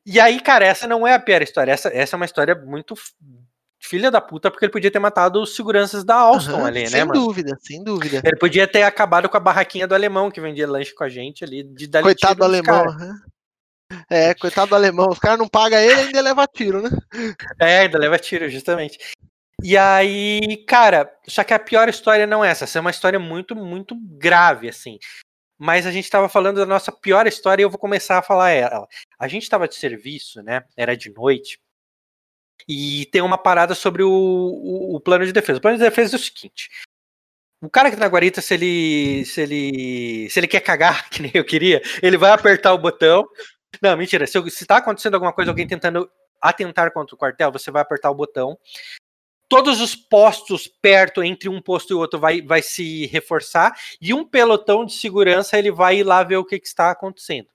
e 0.06 0.20
aí, 0.20 0.40
cara, 0.40 0.64
essa 0.64 0.86
não 0.86 1.06
é 1.06 1.14
a 1.14 1.18
pior 1.18 1.42
história. 1.42 1.72
Essa, 1.72 1.88
essa 1.88 2.16
é 2.16 2.18
uma 2.18 2.26
história 2.26 2.54
muito 2.54 2.94
filha 3.80 4.10
da 4.10 4.20
puta, 4.20 4.50
porque 4.50 4.64
ele 4.64 4.72
podia 4.72 4.90
ter 4.90 4.98
matado 4.98 5.42
os 5.42 5.54
seguranças 5.54 6.04
da 6.04 6.14
Alstom 6.14 6.60
uhum, 6.60 6.64
ali, 6.64 6.84
né, 6.84 6.86
sem 6.86 7.04
mano? 7.04 7.14
Sem 7.14 7.26
dúvida, 7.26 7.58
sem 7.60 7.84
dúvida. 7.84 8.22
Ele 8.24 8.36
podia 8.36 8.66
ter 8.66 8.82
acabado 8.82 9.28
com 9.28 9.36
a 9.36 9.40
barraquinha 9.40 9.86
do 9.86 9.94
alemão 9.94 10.30
que 10.30 10.40
vendia 10.40 10.66
lanche 10.66 10.94
com 10.94 11.04
a 11.04 11.08
gente 11.08 11.44
ali. 11.44 11.62
De 11.62 11.86
Coitado 11.88 12.36
do 12.36 12.44
alemão, 12.44 12.82
uhum. 12.86 13.14
É, 14.08 14.34
coitado 14.34 14.68
do 14.68 14.74
alemão, 14.74 15.08
os 15.08 15.18
caras 15.18 15.38
não 15.38 15.48
pagam 15.48 15.78
ele 15.78 15.92
e 15.92 16.04
ainda 16.06 16.20
leva 16.20 16.46
tiro, 16.46 16.82
né? 16.82 16.90
É, 17.60 17.80
ainda 17.80 17.98
leva 17.98 18.18
tiro, 18.18 18.48
justamente. 18.48 18.98
E 19.62 19.76
aí, 19.76 20.64
cara, 20.66 21.10
só 21.26 21.42
que 21.42 21.54
a 21.54 21.58
pior 21.58 21.88
história 21.88 22.26
não 22.26 22.44
é 22.44 22.50
essa, 22.50 22.64
essa 22.64 22.78
é 22.78 22.80
uma 22.80 22.90
história 22.90 23.18
muito, 23.18 23.54
muito 23.54 23.96
grave, 24.18 24.68
assim. 24.68 24.98
Mas 25.58 25.86
a 25.86 25.90
gente 25.90 26.04
estava 26.04 26.28
falando 26.28 26.56
da 26.56 26.66
nossa 26.66 26.92
pior 26.92 27.26
história 27.26 27.62
e 27.62 27.64
eu 27.64 27.70
vou 27.70 27.78
começar 27.78 28.18
a 28.18 28.22
falar 28.22 28.50
ela. 28.50 28.86
A 29.18 29.28
gente 29.28 29.44
estava 29.44 29.68
de 29.68 29.76
serviço, 29.76 30.42
né? 30.42 30.64
Era 30.76 30.96
de 30.96 31.10
noite. 31.10 31.58
E 32.68 33.06
tem 33.12 33.22
uma 33.22 33.38
parada 33.38 33.74
sobre 33.74 34.02
o, 34.02 34.10
o, 34.10 34.96
o, 34.96 35.00
plano 35.00 35.24
de 35.24 35.32
defesa. 35.32 35.58
O 35.58 35.62
plano 35.62 35.76
de 35.76 35.84
defesa 35.84 36.16
é 36.16 36.18
o 36.18 36.22
seguinte: 36.22 36.70
o 37.62 37.70
cara 37.70 37.90
que 37.90 37.96
tá 37.96 38.04
na 38.04 38.10
guarita, 38.10 38.40
se 38.40 38.54
ele, 38.54 39.24
se 39.24 39.40
ele, 39.40 40.28
se 40.30 40.40
ele 40.40 40.48
quer 40.48 40.60
cagar, 40.60 41.08
que 41.10 41.22
nem 41.22 41.32
eu 41.34 41.44
queria, 41.44 41.82
ele 42.02 42.16
vai 42.16 42.30
apertar 42.30 42.72
o 42.72 42.78
botão, 42.78 43.26
não, 43.80 43.96
mentira. 43.96 44.26
Se, 44.26 44.50
se 44.50 44.66
tá 44.66 44.78
acontecendo 44.78 45.14
alguma 45.14 45.32
coisa, 45.32 45.50
alguém 45.50 45.66
tentando 45.66 46.10
atentar 46.40 46.92
contra 46.92 47.14
o 47.14 47.18
quartel, 47.18 47.50
você 47.50 47.70
vai 47.70 47.82
apertar 47.82 48.10
o 48.10 48.14
botão. 48.14 48.58
Todos 49.48 49.80
os 49.80 49.94
postos 49.94 50.66
perto 50.66 51.22
entre 51.22 51.48
um 51.48 51.60
posto 51.60 51.92
e 51.92 51.94
outro 51.94 52.18
vai, 52.18 52.42
vai 52.42 52.62
se 52.62 53.06
reforçar 53.06 53.74
e 54.00 54.12
um 54.12 54.24
pelotão 54.24 54.84
de 54.84 54.92
segurança 54.94 55.58
ele 55.58 55.70
vai 55.70 55.98
ir 55.98 56.02
lá 56.02 56.22
ver 56.22 56.36
o 56.36 56.44
que, 56.44 56.58
que 56.58 56.66
está 56.66 56.90
acontecendo. 56.90 57.48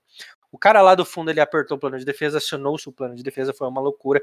O 0.52 0.58
cara 0.58 0.82
lá 0.82 0.96
do 0.96 1.06
fundo 1.06 1.30
ele 1.30 1.42
apertou 1.42 1.78
o 1.78 1.80
plano 1.80 2.00
de 2.00 2.06
defesa, 2.06 2.38
acionou-se 2.38 2.88
o 2.90 2.92
plano 2.92 3.16
de 3.16 3.24
defesa, 3.24 3.54
foi 3.54 3.68
uma 3.68 3.82
loucura, 3.82 4.22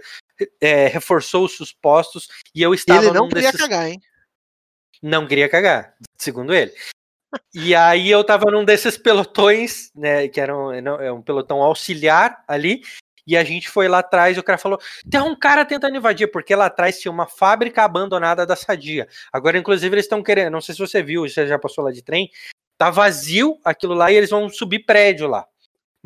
é, 0.61 0.89
reforçou-se 0.89 1.63
os 1.63 1.73
postos 1.73 2.29
e 2.55 2.63
eu 2.63 2.75
estava. 2.75 3.05
Ele 3.05 3.13
não 3.13 3.29
queria 3.29 3.53
desses... 3.53 3.61
cagar, 3.61 3.89
hein? 3.89 4.01
Não 5.03 5.27
queria 5.27 5.49
cagar, 5.49 5.95
segundo 6.17 6.53
ele. 6.53 6.73
E 7.55 7.75
aí 7.75 8.11
eu 8.11 8.23
tava 8.25 8.51
num 8.51 8.65
desses 8.65 8.97
pelotões, 8.97 9.91
né, 9.95 10.29
que 10.29 10.41
era 10.41 10.57
um, 10.57 10.73
é 10.73 11.13
um 11.13 11.23
pelotão 11.23 11.63
auxiliar 11.63 12.43
ali, 12.47 12.83
e 13.27 13.37
a 13.37 13.43
gente 13.43 13.69
foi 13.69 13.89
lá 13.89 13.99
atrás 13.99 14.37
e 14.37 14.41
o 14.41 14.43
cara 14.43 14.59
falou: 14.59 14.79
tem 15.11 15.21
um 15.21 15.35
cara 15.37 15.65
tentando 15.65 15.97
invadir, 15.97 16.31
porque 16.31 16.55
lá 16.55 16.67
atrás 16.67 17.01
tinha 17.01 17.11
uma 17.11 17.27
fábrica 17.27 17.83
abandonada 17.83 18.47
da 18.47 18.55
Sadia. 18.55 19.09
Agora, 19.33 19.59
inclusive, 19.59 19.93
eles 19.95 20.05
estão 20.05 20.23
querendo, 20.23 20.53
não 20.53 20.61
sei 20.61 20.75
se 20.75 20.81
você 20.81 21.03
viu, 21.03 21.29
você 21.29 21.47
já 21.47 21.59
passou 21.59 21.85
lá 21.85 21.91
de 21.91 22.03
trem, 22.03 22.31
tá 22.79 22.91
vazio 22.91 23.59
aquilo 23.65 23.95
lá 23.95 24.13
e 24.13 24.15
eles 24.15 24.31
vão 24.31 24.49
subir 24.49 24.81
prédio 24.85 25.27
lá. 25.27 25.45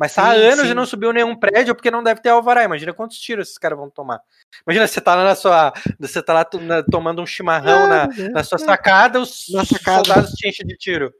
Mas 0.01 0.15
tá 0.15 0.23
há 0.23 0.31
anos 0.31 0.65
sim. 0.65 0.71
e 0.71 0.73
não 0.73 0.83
subiu 0.83 1.13
nenhum 1.13 1.35
prédio 1.35 1.75
porque 1.75 1.91
não 1.91 2.01
deve 2.01 2.23
ter 2.23 2.29
alvará. 2.29 2.63
Imagina 2.63 2.91
quantos 2.91 3.19
tiros 3.19 3.49
esses 3.49 3.57
caras 3.59 3.77
vão 3.77 3.87
tomar. 3.87 4.19
Imagina, 4.65 4.87
você 4.87 4.99
tá 4.99 5.13
lá 5.13 5.23
na 5.23 5.35
sua. 5.35 5.71
Você 5.99 6.23
tá 6.23 6.33
lá 6.33 6.43
tomando 6.89 7.21
um 7.21 7.25
chimarrão 7.27 7.87
na, 7.87 8.07
na 8.31 8.43
sua 8.43 8.57
sacada, 8.57 9.19
os 9.21 9.45
sacada. 9.67 10.03
soldados 10.03 10.31
te 10.31 10.49
enchem 10.49 10.65
de 10.65 10.75
tiro. 10.75 11.13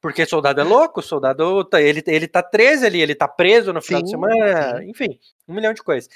Porque 0.00 0.26
soldado 0.26 0.60
é 0.60 0.64
louco, 0.64 1.00
soldado. 1.00 1.62
Tá, 1.66 1.80
ele, 1.80 2.02
ele 2.04 2.26
tá 2.26 2.42
13 2.42 2.86
ali, 2.86 3.00
ele 3.00 3.14
tá 3.14 3.28
preso 3.28 3.72
no 3.72 3.80
final 3.80 4.00
sim, 4.00 4.04
de 4.06 4.10
semana, 4.10 4.84
enfim, 4.84 5.20
um 5.46 5.54
milhão 5.54 5.72
de 5.72 5.84
coisas. 5.84 6.08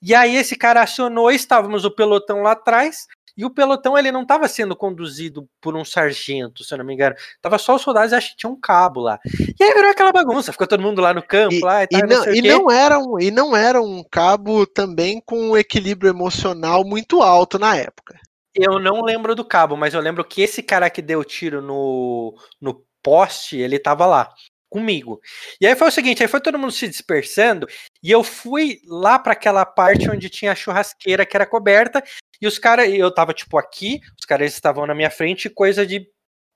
E 0.00 0.14
aí 0.14 0.36
esse 0.36 0.54
cara 0.54 0.82
acionou, 0.82 1.32
estávamos 1.32 1.84
o 1.84 1.90
pelotão 1.90 2.42
lá 2.42 2.52
atrás, 2.52 3.08
E 3.36 3.44
o 3.44 3.50
pelotão 3.50 3.96
ele 3.96 4.12
não 4.12 4.22
estava 4.22 4.48
sendo 4.48 4.76
conduzido 4.76 5.48
por 5.60 5.76
um 5.76 5.84
sargento, 5.84 6.64
se 6.64 6.72
eu 6.72 6.78
não 6.78 6.84
me 6.84 6.94
engano. 6.94 7.14
Tava 7.40 7.58
só 7.58 7.76
os 7.76 7.82
soldados, 7.82 8.12
acho 8.12 8.30
que 8.30 8.36
tinha 8.36 8.50
um 8.50 8.60
cabo 8.60 9.00
lá. 9.00 9.18
E 9.58 9.62
aí 9.62 9.74
virou 9.74 9.90
aquela 9.90 10.12
bagunça, 10.12 10.52
ficou 10.52 10.66
todo 10.66 10.82
mundo 10.82 11.00
lá 11.00 11.14
no 11.14 11.22
campo, 11.22 11.54
e, 11.54 11.60
lá 11.60 11.84
e, 11.84 11.88
tal, 11.88 12.00
e 12.00 12.06
não, 12.06 12.34
e 12.34 12.42
não 12.42 12.70
era 12.70 12.98
um, 12.98 13.20
e 13.20 13.30
não 13.30 13.56
era 13.56 13.80
um 13.80 14.02
cabo 14.10 14.66
também 14.66 15.22
com 15.24 15.50
um 15.50 15.56
equilíbrio 15.56 16.10
emocional 16.10 16.84
muito 16.84 17.22
alto 17.22 17.58
na 17.58 17.76
época. 17.76 18.18
Eu 18.54 18.78
não 18.78 19.02
lembro 19.02 19.34
do 19.34 19.44
cabo, 19.44 19.76
mas 19.76 19.94
eu 19.94 20.00
lembro 20.00 20.24
que 20.24 20.42
esse 20.42 20.62
cara 20.62 20.90
que 20.90 21.00
deu 21.00 21.24
tiro 21.24 21.62
no, 21.62 22.34
no 22.60 22.84
poste, 23.02 23.56
ele 23.56 23.78
tava 23.78 24.06
lá 24.06 24.32
comigo. 24.70 25.20
E 25.60 25.66
aí 25.66 25.74
foi 25.74 25.88
o 25.88 25.92
seguinte, 25.92 26.22
aí 26.22 26.28
foi 26.28 26.40
todo 26.40 26.58
mundo 26.58 26.72
se 26.72 26.88
dispersando 26.88 27.66
e 28.02 28.10
eu 28.10 28.22
fui 28.22 28.80
lá 28.86 29.18
para 29.18 29.32
aquela 29.32 29.66
parte 29.66 30.08
onde 30.08 30.30
tinha 30.30 30.52
a 30.52 30.54
churrasqueira 30.54 31.26
que 31.26 31.36
era 31.36 31.44
coberta 31.44 32.02
e 32.40 32.46
os 32.46 32.58
caras, 32.58 32.88
eu 32.88 33.12
tava 33.12 33.34
tipo 33.34 33.58
aqui, 33.58 34.00
os 34.18 34.24
caras 34.24 34.54
estavam 34.54 34.86
na 34.86 34.94
minha 34.94 35.10
frente, 35.10 35.50
coisa 35.50 35.84
de 35.84 36.08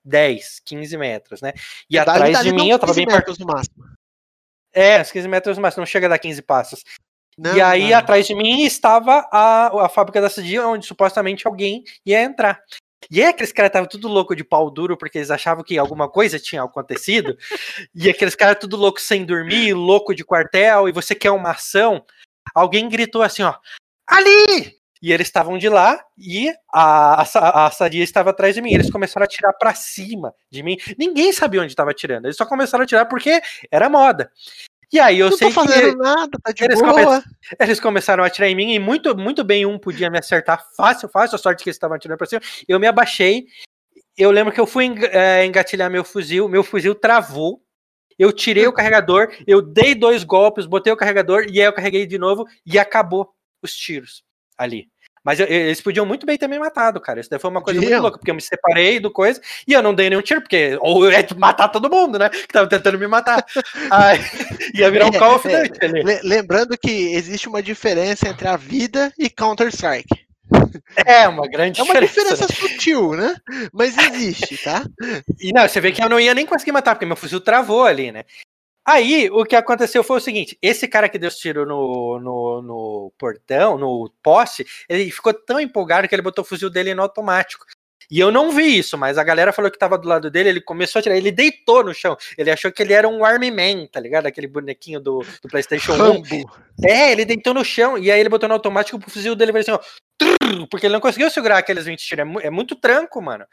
10, 0.03 0.61
15 0.65 0.97
metros, 0.97 1.41
né? 1.41 1.53
E 1.89 1.97
atrás 1.99 2.31
dali 2.31 2.49
de 2.49 2.55
mim 2.55 2.69
eu 2.69 2.79
tava 2.79 2.93
bem 2.93 3.05
perto 3.05 3.33
do 3.33 3.45
máximo. 3.45 3.85
É, 4.73 4.99
uns 4.99 5.11
15 5.11 5.27
metros 5.27 5.57
no 5.57 5.61
máximo, 5.61 5.81
não 5.81 5.85
chega 5.85 6.07
a 6.07 6.09
dar 6.09 6.19
15 6.19 6.41
passos. 6.41 6.83
Não, 7.37 7.55
e 7.55 7.61
aí, 7.61 7.89
não. 7.89 7.97
atrás 7.97 8.25
de 8.25 8.33
mim 8.33 8.63
estava 8.63 9.27
a, 9.31 9.85
a 9.85 9.89
fábrica 9.89 10.21
da 10.21 10.29
Sadia, 10.29 10.65
onde 10.65 10.85
supostamente 10.85 11.45
alguém 11.45 11.83
ia 12.05 12.21
entrar. 12.21 12.61
E 13.09 13.21
aí 13.21 13.27
aqueles 13.29 13.51
caras 13.51 13.69
estavam 13.69 13.87
tudo 13.87 14.07
louco 14.07 14.35
de 14.35 14.43
pau 14.43 14.69
duro 14.69 14.97
porque 14.97 15.17
eles 15.17 15.31
achavam 15.31 15.63
que 15.63 15.77
alguma 15.77 16.09
coisa 16.09 16.39
tinha 16.39 16.63
acontecido. 16.63 17.37
e 17.93 18.09
aqueles 18.09 18.35
caras 18.35 18.57
tudo 18.59 18.75
louco 18.77 18.99
sem 19.01 19.25
dormir, 19.25 19.73
louco 19.73 20.13
de 20.13 20.23
quartel, 20.23 20.89
e 20.89 20.91
você 20.91 21.13
quer 21.15 21.31
uma 21.31 21.51
ação. 21.51 22.05
Alguém 22.53 22.89
gritou 22.89 23.21
assim, 23.21 23.43
ó, 23.43 23.55
ali! 24.07 24.75
E 25.01 25.11
eles 25.11 25.27
estavam 25.27 25.57
de 25.57 25.69
lá 25.69 26.03
e 26.17 26.51
a, 26.73 27.21
a, 27.21 27.67
a 27.67 27.87
estava 27.89 28.31
atrás 28.31 28.55
de 28.55 28.61
mim. 28.61 28.73
Eles 28.73 28.89
começaram 28.89 29.23
a 29.23 29.25
atirar 29.25 29.53
para 29.53 29.73
cima 29.75 30.33
de 30.49 30.63
mim. 30.63 30.77
Ninguém 30.97 31.31
sabia 31.31 31.61
onde 31.61 31.71
estava 31.71 31.91
atirando. 31.91 32.25
Eles 32.25 32.37
só 32.37 32.45
começaram 32.45 32.81
a 32.81 32.85
atirar 32.85 33.05
porque 33.05 33.39
era 33.69 33.87
moda. 33.87 34.31
E 34.91 34.99
aí 34.99 35.19
eu 35.19 35.29
não 35.29 35.37
sei 35.37 35.47
tô 35.47 35.53
fazendo 35.53 35.91
que 35.91 35.95
nada, 35.97 36.37
tá 36.41 36.51
de 36.51 36.63
eles, 36.63 36.79
boa. 36.79 37.21
Come... 37.21 37.35
eles 37.59 37.79
começaram 37.79 38.23
a 38.23 38.27
atirar 38.27 38.49
em 38.49 38.55
mim 38.55 38.73
e 38.73 38.79
muito, 38.79 39.15
muito 39.17 39.43
bem 39.43 39.65
um 39.65 39.77
podia 39.77 40.09
me 40.09 40.19
acertar 40.19 40.65
fácil, 40.75 41.09
fácil, 41.09 41.35
a 41.35 41.39
sorte 41.39 41.63
que 41.63 41.69
eles 41.69 41.75
estavam 41.75 41.95
atirando 41.95 42.17
pra 42.17 42.27
cima. 42.27 42.41
Eu 42.67 42.79
me 42.79 42.87
abaixei. 42.87 43.45
Eu 44.17 44.31
lembro 44.31 44.53
que 44.53 44.59
eu 44.59 44.67
fui 44.67 44.93
é, 45.11 45.45
engatilhar 45.45 45.91
meu 45.91 46.03
fuzil, 46.03 46.47
meu 46.47 46.63
fuzil 46.63 46.95
travou. 46.95 47.61
Eu 48.17 48.31
tirei 48.31 48.65
o 48.65 48.71
carregador, 48.71 49.29
eu 49.45 49.61
dei 49.61 49.93
dois 49.93 50.23
golpes, 50.23 50.65
botei 50.65 50.93
o 50.93 50.95
carregador 50.95 51.47
e 51.49 51.59
aí 51.59 51.67
eu 51.67 51.73
carreguei 51.73 52.05
de 52.05 52.17
novo 52.17 52.45
e 52.65 52.79
acabou 52.79 53.33
os 53.61 53.75
tiros 53.75 54.23
ali. 54.57 54.87
Mas 55.25 55.39
eu, 55.39 55.47
eles 55.47 55.81
podiam 55.81 56.05
muito 56.05 56.23
bem 56.23 56.37
ter 56.37 56.47
me 56.47 56.59
matado, 56.59 57.01
cara. 57.01 57.19
Isso 57.19 57.29
daí 57.29 57.39
foi 57.39 57.49
uma 57.49 57.61
coisa 57.61 57.81
muito 57.81 57.99
louca, 57.99 58.19
porque 58.19 58.29
eu 58.29 58.35
me 58.35 58.41
separei 58.41 58.99
do 58.99 59.09
coisa 59.09 59.41
e 59.67 59.73
eu 59.73 59.81
não 59.81 59.95
dei 59.95 60.07
nenhum 60.07 60.21
tiro, 60.21 60.39
porque 60.39 60.77
ou 60.79 61.03
eu 61.03 61.11
ia 61.11 61.25
matar 61.35 61.69
todo 61.69 61.89
mundo, 61.89 62.19
né? 62.19 62.29
Que 62.29 62.47
tava 62.47 62.69
tentando 62.69 62.99
me 62.99 63.07
matar. 63.07 63.43
Aí, 63.89 64.19
ia 64.75 64.91
virar 64.91 65.05
um 65.05 65.15
é, 65.15 65.17
Call 65.17 65.35
of 65.37 65.47
é, 65.47 65.63
Duty 65.63 65.83
ali. 65.83 66.19
Lembrando 66.23 66.77
que 66.77 67.15
existe 67.15 67.47
uma 67.47 67.63
diferença 67.63 68.29
entre 68.29 68.47
a 68.47 68.55
vida 68.55 69.11
e 69.17 69.27
Counter-Strike. 69.27 70.25
É 71.03 71.27
uma 71.27 71.47
grande 71.47 71.79
É 71.79 71.83
uma 71.83 71.99
diferença, 71.99 72.45
né? 72.47 72.53
sutil, 72.53 73.13
né? 73.13 73.35
Mas 73.73 73.97
existe, 73.97 74.57
tá? 74.57 74.85
E 75.39 75.51
não, 75.51 75.67
você 75.67 75.81
vê 75.81 75.91
que 75.91 76.03
eu 76.03 76.09
não 76.09 76.19
ia 76.19 76.35
nem 76.35 76.45
conseguir 76.45 76.71
matar, 76.71 76.93
porque 76.93 77.05
meu 77.05 77.15
fuzil 77.15 77.41
travou 77.41 77.83
ali, 77.83 78.11
né? 78.11 78.25
Aí, 78.87 79.29
o 79.31 79.43
que 79.43 79.55
aconteceu 79.55 80.03
foi 80.03 80.17
o 80.17 80.21
seguinte: 80.21 80.57
esse 80.61 80.87
cara 80.87 81.09
que 81.09 81.17
deu 81.17 81.31
tiro 81.31 81.65
no, 81.65 82.19
no, 82.19 82.61
no, 82.61 83.13
portão, 83.17 83.77
no 83.79 84.11
poste, 84.21 84.65
ele 84.87 85.09
ficou 85.09 85.33
tão 85.33 85.59
empolgado 85.59 86.07
que 86.07 86.13
ele 86.13 86.21
botou 86.21 86.43
o 86.43 86.47
fuzil 86.47 86.69
dele 86.69 86.93
no 86.93 87.01
automático. 87.01 87.65
E 88.09 88.19
eu 88.19 88.31
não 88.31 88.51
vi 88.51 88.77
isso, 88.77 88.97
mas 88.97 89.17
a 89.17 89.23
galera 89.23 89.53
falou 89.53 89.71
que 89.71 89.77
tava 89.77 89.97
do 89.97 90.07
lado 90.07 90.29
dele, 90.29 90.49
ele 90.49 90.61
começou 90.61 90.99
a 90.99 91.03
tirar, 91.03 91.17
ele 91.17 91.31
deitou 91.31 91.83
no 91.83 91.93
chão. 91.93 92.17
Ele 92.37 92.51
achou 92.51 92.71
que 92.71 92.81
ele 92.81 92.93
era 92.93 93.07
um 93.07 93.23
Army 93.23 93.51
Man, 93.51 93.87
tá 93.87 93.99
ligado? 93.99 94.25
Aquele 94.25 94.47
bonequinho 94.47 94.99
do, 94.99 95.25
do 95.41 95.49
PlayStation 95.49 95.93
Rambo. 95.93 96.23
1. 96.81 96.87
É, 96.87 97.11
ele 97.11 97.25
deitou 97.25 97.53
no 97.53 97.63
chão 97.63 97.97
e 97.97 98.11
aí 98.11 98.19
ele 98.19 98.29
botou 98.29 98.49
no 98.49 98.55
automático, 98.55 98.97
o 98.97 99.09
fuzil 99.09 99.35
dele 99.35 99.51
vai 99.51 99.61
assim, 99.61 99.71
ó, 99.71 99.79
porque 100.69 100.85
ele 100.85 100.93
não 100.93 101.01
conseguiu 101.01 101.29
segurar 101.29 101.57
aqueles 101.57 101.85
20 101.85 101.99
tiros. 101.99 102.25
É, 102.43 102.47
é 102.47 102.49
muito 102.49 102.75
tranco, 102.75 103.21
mano. 103.21 103.45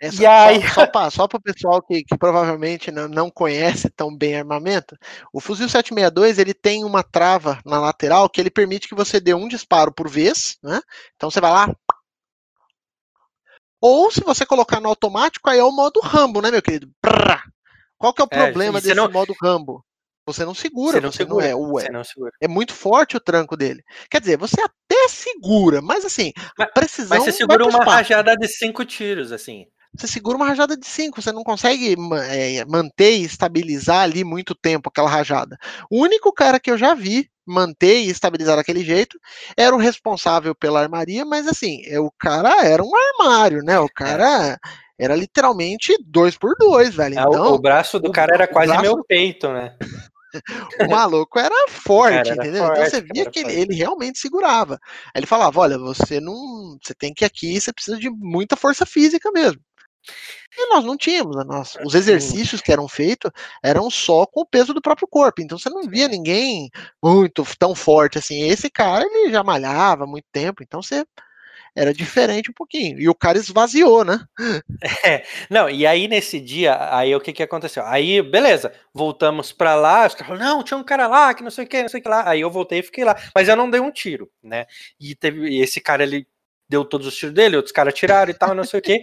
Essa, 0.00 0.22
e 0.22 0.26
aí... 0.26 0.62
Só, 0.68 0.86
só, 0.92 1.10
só 1.10 1.28
para 1.28 1.38
o 1.38 1.42
pessoal 1.42 1.82
que, 1.82 2.04
que 2.04 2.16
provavelmente 2.16 2.90
não, 2.90 3.08
não, 3.08 3.30
conhece 3.30 3.88
tão 3.90 4.14
bem 4.14 4.36
armamento, 4.36 4.96
o 5.32 5.40
fuzil 5.40 5.68
762 5.68 6.38
ele 6.38 6.54
tem 6.54 6.84
uma 6.84 7.02
trava 7.02 7.58
na 7.64 7.80
lateral 7.80 8.28
que 8.28 8.40
ele 8.40 8.50
permite 8.50 8.88
que 8.88 8.94
você 8.94 9.18
dê 9.20 9.34
um 9.34 9.48
disparo 9.48 9.92
por 9.92 10.08
vez, 10.08 10.58
né? 10.62 10.80
Então 11.16 11.30
você 11.30 11.40
vai 11.40 11.50
lá. 11.50 11.74
Ou 13.80 14.10
se 14.10 14.22
você 14.22 14.44
colocar 14.44 14.80
no 14.80 14.88
automático, 14.88 15.48
aí 15.48 15.58
é 15.58 15.64
o 15.64 15.72
modo 15.72 16.00
Rambo, 16.00 16.40
né, 16.40 16.50
meu 16.50 16.62
querido? 16.62 16.90
Qual 17.96 18.12
que 18.12 18.22
é 18.22 18.24
o 18.24 18.28
é, 18.30 18.44
problema 18.44 18.80
desse 18.80 18.94
não... 18.94 19.10
modo 19.10 19.34
Rambo? 19.40 19.84
Você 20.26 20.44
não 20.44 20.54
segura, 20.54 20.92
você 20.92 21.00
não, 21.00 21.10
você 21.10 21.16
segura, 21.18 21.50
não 21.50 21.66
é 21.66 21.72
você 21.72 21.90
não. 21.90 22.02
É 22.40 22.46
muito 22.46 22.72
forte 22.72 23.16
o 23.16 23.20
tranco 23.20 23.56
dele. 23.56 23.82
Quer 24.08 24.20
dizer, 24.20 24.36
você 24.36 24.60
até 24.60 25.08
segura, 25.08 25.80
mas 25.82 26.04
assim, 26.04 26.32
mas, 26.56 26.70
precisão. 26.72 27.16
Mas 27.16 27.24
você 27.24 27.32
segura 27.32 27.66
uma 27.66 27.84
rajada 27.84 28.36
de 28.36 28.46
cinco 28.46 28.84
tiros, 28.84 29.32
assim. 29.32 29.66
Você 29.96 30.06
segura 30.06 30.36
uma 30.36 30.46
rajada 30.46 30.76
de 30.76 30.86
cinco, 30.86 31.20
você 31.20 31.32
não 31.32 31.42
consegue 31.42 31.96
é, 32.28 32.64
manter 32.64 33.16
e 33.16 33.24
estabilizar 33.24 34.02
ali 34.02 34.22
muito 34.22 34.54
tempo 34.54 34.88
aquela 34.88 35.10
rajada. 35.10 35.58
O 35.90 36.00
único 36.00 36.32
cara 36.32 36.60
que 36.60 36.70
eu 36.70 36.78
já 36.78 36.94
vi 36.94 37.28
manter 37.50 38.00
e 38.00 38.10
estabilizar 38.10 38.56
daquele 38.56 38.84
jeito 38.84 39.18
era 39.56 39.74
o 39.74 39.78
responsável 39.78 40.54
pela 40.54 40.80
armaria, 40.80 41.24
mas 41.24 41.46
assim, 41.46 41.82
é, 41.86 41.98
o 41.98 42.10
cara 42.18 42.64
era 42.64 42.82
um 42.82 42.92
armário, 42.94 43.62
né? 43.62 43.78
O 43.80 43.86
é. 43.86 43.88
cara 43.94 44.58
era 44.98 45.16
literalmente 45.16 45.96
dois 46.04 46.36
por 46.36 46.54
dois, 46.58 46.94
velho. 46.94 47.14
Então, 47.14 47.52
o, 47.52 47.54
o 47.54 47.58
braço 47.58 47.98
do 47.98 48.12
cara 48.12 48.34
era 48.34 48.46
quase 48.46 48.68
braço... 48.68 48.82
meu 48.82 49.04
peito, 49.04 49.48
né? 49.52 49.74
o 50.86 50.90
maluco 50.90 51.38
era 51.38 51.54
forte, 51.68 52.14
cara, 52.14 52.28
era 52.28 52.34
entendeu? 52.34 52.66
Forte, 52.66 52.78
então 52.78 52.90
você 52.90 53.00
via 53.00 53.30
que 53.30 53.40
ele, 53.40 53.52
ele, 53.52 53.74
realmente 53.74 54.18
segurava. 54.18 54.74
Aí 55.06 55.20
ele 55.20 55.26
falava: 55.26 55.58
olha, 55.60 55.78
você 55.78 56.20
não. 56.20 56.78
Você 56.80 56.94
tem 56.94 57.12
que 57.12 57.24
ir 57.24 57.26
aqui, 57.26 57.60
você 57.60 57.72
precisa 57.72 57.98
de 57.98 58.08
muita 58.10 58.56
força 58.56 58.86
física 58.86 59.30
mesmo. 59.32 59.60
E 60.56 60.68
nós 60.68 60.84
não 60.84 60.96
tínhamos, 60.96 61.36
né? 61.36 61.44
nós, 61.46 61.76
os 61.84 61.94
exercícios 61.94 62.60
que 62.60 62.72
eram 62.72 62.88
feitos 62.88 63.30
eram 63.62 63.88
só 63.88 64.26
com 64.26 64.40
o 64.40 64.46
peso 64.46 64.74
do 64.74 64.82
próprio 64.82 65.06
corpo, 65.08 65.40
então 65.40 65.56
você 65.56 65.70
não 65.70 65.82
via 65.82 66.08
ninguém 66.08 66.70
muito 67.02 67.44
tão 67.58 67.74
forte 67.74 68.18
assim. 68.18 68.42
Esse 68.42 68.68
cara 68.68 69.04
ele 69.04 69.30
já 69.30 69.44
malhava 69.44 70.04
há 70.04 70.06
muito 70.06 70.26
tempo, 70.32 70.62
então 70.62 70.82
você 70.82 71.04
era 71.74 71.94
diferente 71.94 72.50
um 72.50 72.54
pouquinho. 72.54 72.98
E 72.98 73.08
o 73.08 73.14
cara 73.14 73.38
esvaziou, 73.38 74.04
né? 74.04 74.20
É, 75.04 75.24
não, 75.48 75.68
e 75.68 75.86
aí 75.86 76.08
nesse 76.08 76.40
dia, 76.40 76.76
aí 76.94 77.14
o 77.14 77.20
que 77.20 77.32
que 77.32 77.42
aconteceu? 77.42 77.84
Aí, 77.86 78.20
beleza, 78.22 78.72
voltamos 78.92 79.52
para 79.52 79.74
lá, 79.74 80.06
os 80.06 80.14
caras 80.14 80.28
falaram, 80.28 80.56
não, 80.56 80.64
tinha 80.64 80.76
um 80.76 80.84
cara 80.84 81.06
lá, 81.06 81.32
que 81.32 81.42
não 81.42 81.50
sei 81.50 81.64
o 81.64 81.68
que, 81.68 81.82
não 81.82 81.88
sei 81.88 82.00
o 82.00 82.02
que 82.02 82.08
lá. 82.08 82.28
Aí 82.28 82.40
eu 82.40 82.50
voltei 82.50 82.80
e 82.80 82.82
fiquei 82.82 83.04
lá, 83.04 83.16
mas 83.34 83.48
eu 83.48 83.56
não 83.56 83.70
dei 83.70 83.80
um 83.80 83.90
tiro, 83.90 84.30
né? 84.42 84.66
E 84.98 85.14
teve 85.14 85.48
e 85.48 85.60
esse 85.60 85.80
cara, 85.80 86.02
ele 86.02 86.26
deu 86.70 86.84
todos 86.84 87.08
os 87.08 87.16
tiros 87.16 87.34
dele, 87.34 87.56
outros 87.56 87.72
caras 87.72 87.92
tiraram 87.92 88.30
e 88.30 88.34
tal, 88.34 88.54
não 88.54 88.62
sei 88.62 88.78
o 88.78 88.82
que. 88.82 89.02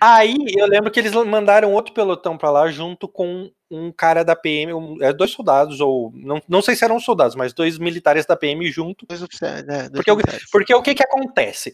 Aí 0.00 0.36
eu 0.56 0.66
lembro 0.66 0.90
que 0.90 0.98
eles 0.98 1.12
mandaram 1.12 1.72
outro 1.72 1.94
pelotão 1.94 2.36
para 2.36 2.50
lá 2.50 2.68
junto 2.68 3.06
com 3.06 3.48
um 3.70 3.92
cara 3.92 4.24
da 4.24 4.34
PM, 4.34 4.74
um, 4.74 4.96
é, 5.00 5.12
dois 5.12 5.30
soldados, 5.30 5.80
ou 5.80 6.10
não, 6.12 6.42
não 6.48 6.60
sei 6.60 6.74
se 6.74 6.84
eram 6.84 6.98
soldados, 6.98 7.36
mas 7.36 7.52
dois 7.52 7.78
militares 7.78 8.26
da 8.26 8.36
PM 8.36 8.68
junto. 8.72 9.06
Dois 9.06 9.22
oficiais, 9.22 9.64
né? 9.64 9.88
Dois 9.88 10.04
porque, 10.04 10.38
porque 10.50 10.74
o 10.74 10.82
que 10.82 10.96
que 10.96 11.04
acontece? 11.04 11.72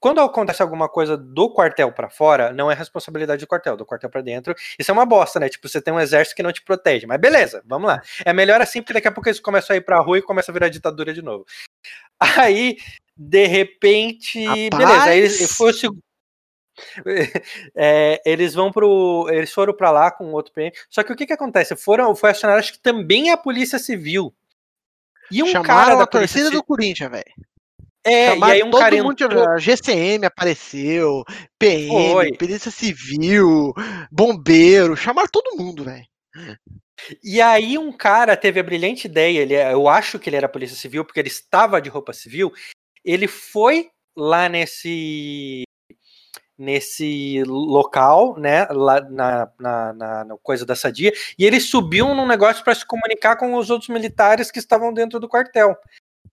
Quando 0.00 0.20
acontece 0.20 0.62
alguma 0.62 0.88
coisa 0.88 1.16
do 1.16 1.52
quartel 1.52 1.92
para 1.92 2.10
fora, 2.10 2.52
não 2.52 2.70
é 2.70 2.74
responsabilidade 2.74 3.44
do 3.44 3.48
quartel, 3.48 3.76
do 3.76 3.86
quartel 3.86 4.10
para 4.10 4.22
dentro. 4.22 4.54
Isso 4.78 4.90
é 4.90 4.94
uma 4.94 5.06
bosta, 5.06 5.38
né? 5.38 5.48
Tipo, 5.48 5.68
você 5.68 5.80
tem 5.80 5.94
um 5.94 6.00
exército 6.00 6.36
que 6.36 6.42
não 6.42 6.52
te 6.52 6.62
protege. 6.62 7.06
Mas 7.06 7.20
beleza, 7.20 7.62
vamos 7.64 7.88
lá. 7.88 8.00
É 8.24 8.32
melhor 8.32 8.60
assim, 8.60 8.80
porque 8.80 8.92
daqui 8.92 9.08
a 9.08 9.12
pouco 9.12 9.28
eles 9.28 9.40
começam 9.40 9.74
a 9.74 9.76
ir 9.76 9.82
pra 9.82 10.00
rua 10.00 10.18
e 10.18 10.22
começa 10.22 10.50
a 10.50 10.54
virar 10.54 10.68
ditadura 10.68 11.12
de 11.12 11.22
novo. 11.22 11.44
Aí, 12.20 12.76
de 13.18 13.46
repente. 13.46 14.44
Rapaz. 14.44 14.68
Beleza, 14.70 15.02
aí 15.04 15.18
eles, 15.18 15.56
foi 15.56 15.70
o 15.70 15.74
segundo. 15.74 16.02
É, 17.74 18.22
eles 18.24 18.54
vão 18.54 18.70
pro. 18.70 19.26
Eles 19.30 19.52
foram 19.52 19.74
para 19.74 19.90
lá 19.90 20.12
com 20.12 20.32
outro 20.32 20.52
PM. 20.52 20.72
Só 20.88 21.02
que 21.02 21.12
o 21.12 21.16
que 21.16 21.26
que 21.26 21.32
acontece? 21.32 21.74
Foram, 21.74 22.14
foi 22.14 22.30
acionado, 22.30 22.60
acho 22.60 22.72
que 22.72 22.78
também 22.78 23.30
a 23.30 23.36
Polícia 23.36 23.80
Civil. 23.80 24.32
E 25.28 25.42
um 25.42 25.48
Chamaram 25.48 25.66
cara 25.66 25.96
da 25.96 26.06
torcida 26.06 26.50
do 26.50 26.62
Corinthians, 26.62 27.10
velho. 27.10 27.24
É, 28.04 28.30
Chamaram 28.30 28.52
e 28.52 28.52
aí 28.52 28.62
um 28.62 28.70
todo 28.70 28.80
cara 28.80 29.02
mundo, 29.02 29.24
entrou... 29.24 29.48
a 29.48 29.58
GCM 29.58 30.24
apareceu, 30.24 31.24
PM, 31.58 32.12
Foi. 32.12 32.32
Polícia 32.36 32.70
Civil, 32.70 33.74
bombeiro, 34.10 34.96
chamaram 34.96 35.28
todo 35.30 35.56
mundo, 35.56 35.82
velho. 35.82 36.06
E 37.22 37.40
aí 37.40 37.76
um 37.76 37.92
cara 37.92 38.36
teve 38.36 38.60
a 38.60 38.62
brilhante 38.62 39.06
ideia, 39.06 39.40
ele, 39.40 39.54
é, 39.54 39.72
eu 39.72 39.88
acho 39.88 40.18
que 40.18 40.28
ele 40.28 40.36
era 40.36 40.48
Polícia 40.48 40.76
Civil, 40.76 41.04
porque 41.04 41.20
ele 41.20 41.28
estava 41.28 41.80
de 41.80 41.88
roupa 41.88 42.12
civil, 42.12 42.52
ele 43.04 43.26
foi 43.26 43.90
lá 44.16 44.48
nesse 44.48 45.62
nesse 46.58 47.44
local, 47.46 48.36
né, 48.36 48.66
lá 48.70 49.00
na, 49.00 49.48
na, 49.60 49.92
na, 49.92 50.24
na 50.24 50.36
coisa 50.42 50.66
da 50.66 50.74
Sadia, 50.74 51.12
e 51.38 51.44
ele 51.44 51.60
subiu 51.60 52.12
num 52.14 52.26
negócio 52.26 52.64
para 52.64 52.74
se 52.74 52.84
comunicar 52.84 53.36
com 53.36 53.54
os 53.54 53.70
outros 53.70 53.88
militares 53.88 54.50
que 54.50 54.58
estavam 54.58 54.92
dentro 54.92 55.20
do 55.20 55.28
quartel. 55.28 55.76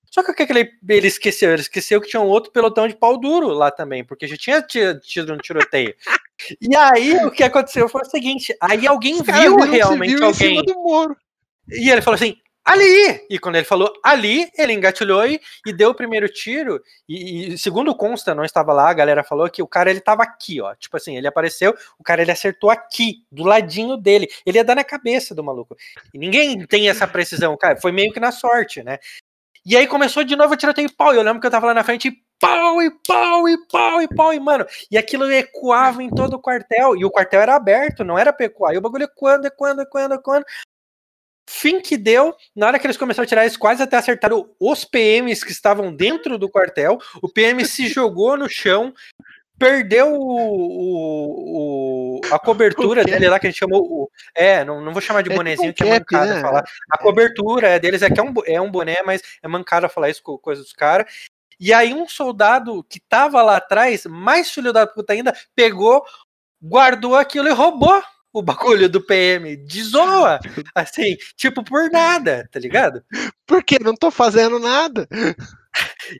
Só 0.09 0.23
que 0.23 0.31
o 0.31 0.33
que 0.33 0.43
ele, 0.43 0.71
ele 0.87 1.07
esqueceu? 1.07 1.51
Ele 1.51 1.61
esqueceu 1.61 2.01
que 2.01 2.07
tinha 2.07 2.21
um 2.21 2.27
outro 2.27 2.51
pelotão 2.51 2.87
de 2.87 2.95
pau 2.95 3.19
duro 3.19 3.49
lá 3.49 3.69
também, 3.69 4.03
porque 4.03 4.25
já 4.25 4.37
tinha 4.37 4.97
tido 4.97 5.33
um 5.33 5.37
tiroteio. 5.37 5.93
e 6.61 6.75
aí 6.75 7.17
o 7.25 7.29
que 7.29 7.43
aconteceu 7.43 7.87
foi 7.89 8.01
o 8.01 8.09
seguinte: 8.09 8.55
aí 8.61 8.87
alguém 8.87 9.21
viu 9.21 9.57
realmente 9.57 10.23
alguém. 10.23 10.63
E 11.69 11.89
ele 11.89 12.01
falou 12.01 12.15
assim: 12.15 12.37
ali! 12.65 13.25
E 13.29 13.37
quando 13.37 13.55
ele 13.55 13.65
falou 13.65 13.93
ali, 14.03 14.49
ele 14.57 14.73
engatilhou 14.73 15.25
e, 15.25 15.39
e 15.65 15.71
deu 15.71 15.91
o 15.91 15.95
primeiro 15.95 16.27
tiro. 16.27 16.81
E, 17.07 17.53
e, 17.53 17.57
segundo 17.57 17.95
consta, 17.95 18.33
não 18.33 18.43
estava 18.43 18.73
lá, 18.73 18.89
a 18.89 18.93
galera 18.93 19.23
falou 19.23 19.49
que 19.49 19.61
o 19.61 19.67
cara 19.67 19.91
ele 19.91 20.01
tava 20.01 20.23
aqui, 20.23 20.59
ó. 20.59 20.73
Tipo 20.75 20.97
assim, 20.97 21.15
ele 21.15 21.27
apareceu, 21.27 21.75
o 21.99 22.03
cara 22.03 22.21
ele 22.21 22.31
acertou 22.31 22.69
aqui, 22.69 23.23
do 23.31 23.43
ladinho 23.43 23.95
dele. 23.95 24.27
Ele 24.45 24.57
ia 24.57 24.63
dar 24.63 24.75
na 24.75 24.83
cabeça 24.83 25.35
do 25.35 25.43
maluco. 25.43 25.77
E 26.13 26.17
ninguém 26.17 26.65
tem 26.65 26.89
essa 26.89 27.07
precisão, 27.07 27.55
cara. 27.55 27.79
Foi 27.79 27.91
meio 27.91 28.11
que 28.11 28.19
na 28.19 28.31
sorte, 28.31 28.83
né? 28.83 28.99
E 29.65 29.75
aí 29.75 29.87
começou 29.87 30.23
de 30.23 30.35
novo 30.35 30.53
a 30.53 30.57
tiroteio 30.57 30.91
pau. 30.95 31.13
Eu 31.13 31.23
lembro 31.23 31.41
que 31.41 31.47
eu 31.47 31.51
tava 31.51 31.65
lá 31.67 31.73
na 31.73 31.83
frente 31.83 32.07
e 32.07 32.17
pau, 32.39 32.81
e 32.83 32.91
pau, 33.07 33.49
e 33.49 33.57
pau, 33.67 34.01
e 34.01 34.07
pau, 34.07 34.33
e 34.33 34.39
mano. 34.39 34.65
E 34.91 34.97
aquilo 34.97 35.29
ecoava 35.31 36.03
em 36.03 36.09
todo 36.09 36.35
o 36.35 36.39
quartel. 36.39 36.95
E 36.95 37.03
o 37.03 37.09
quartel 37.09 37.41
era 37.41 37.55
aberto, 37.55 38.03
não 38.03 38.17
era 38.17 38.31
pra 38.31 38.45
ecoar. 38.45 38.73
E 38.75 38.77
o 38.77 38.81
bagulho 38.81 39.05
ecoando, 39.05 39.47
ecoando, 39.47 39.81
ecoando, 39.81 40.13
ecoando. 40.15 40.45
Fim 41.47 41.79
que 41.79 41.95
deu, 41.95 42.35
na 42.55 42.67
hora 42.67 42.79
que 42.79 42.87
eles 42.87 42.97
começaram 42.97 43.25
a 43.25 43.27
tirar, 43.27 43.43
eles 43.43 43.57
quase 43.57 43.83
até 43.83 43.97
acertaram 43.97 44.49
os 44.59 44.83
PMs 44.83 45.43
que 45.43 45.51
estavam 45.51 45.95
dentro 45.95 46.37
do 46.37 46.49
quartel. 46.49 46.97
O 47.21 47.29
PM 47.29 47.63
se 47.65 47.87
jogou 47.87 48.35
no 48.35 48.49
chão, 48.49 48.93
perdeu 49.57 50.13
o, 50.13 52.17
o, 52.17 52.21
a 52.31 52.39
cobertura 52.39 53.03
dele 53.03 53.29
lá, 53.29 53.39
que 53.39 53.47
a 53.47 53.51
gente 53.51 53.59
chamou. 53.59 53.83
O, 53.83 54.09
é, 54.33 54.65
não, 54.65 54.81
não 54.81 54.91
vou 54.91 55.01
chamar 55.01 55.21
de 55.21 55.31
é 55.31 55.35
bonezinho, 55.35 55.73
que 55.73 55.83
é 55.83 55.89
mancada 55.89 56.35
né? 56.35 56.41
falar. 56.41 56.63
A 56.89 56.97
cobertura 56.97 57.67
é 57.67 57.79
deles 57.79 58.01
é 58.01 58.09
que 58.09 58.19
é 58.19 58.23
um, 58.23 58.33
é 58.45 58.59
um 58.59 58.71
boné, 58.71 58.97
mas 59.05 59.21
é 59.43 59.47
mancada 59.47 59.87
falar 59.87 60.09
isso 60.09 60.23
com 60.23 60.37
coisa 60.37 60.61
dos 60.61 60.73
caras. 60.73 61.05
E 61.59 61.71
aí, 61.71 61.93
um 61.93 62.07
soldado 62.07 62.83
que 62.83 62.99
tava 62.99 63.41
lá 63.41 63.57
atrás, 63.57 64.05
mais 64.05 64.51
filho 64.51 64.73
da 64.73 64.85
puta 64.85 65.13
ainda, 65.13 65.33
pegou, 65.55 66.03
guardou 66.61 67.15
aquilo 67.15 67.47
e 67.47 67.53
roubou 67.53 68.03
o 68.35 68.41
bagulho 68.41 68.89
do 68.89 68.99
PM 69.01 69.55
de 69.55 69.83
zoa, 69.83 70.39
assim, 70.75 71.15
tipo, 71.37 71.63
por 71.63 71.89
nada, 71.89 72.47
tá 72.51 72.59
ligado? 72.59 73.01
Porque 73.47 73.79
não 73.79 73.95
tô 73.95 74.11
fazendo 74.11 74.59
nada. 74.59 75.07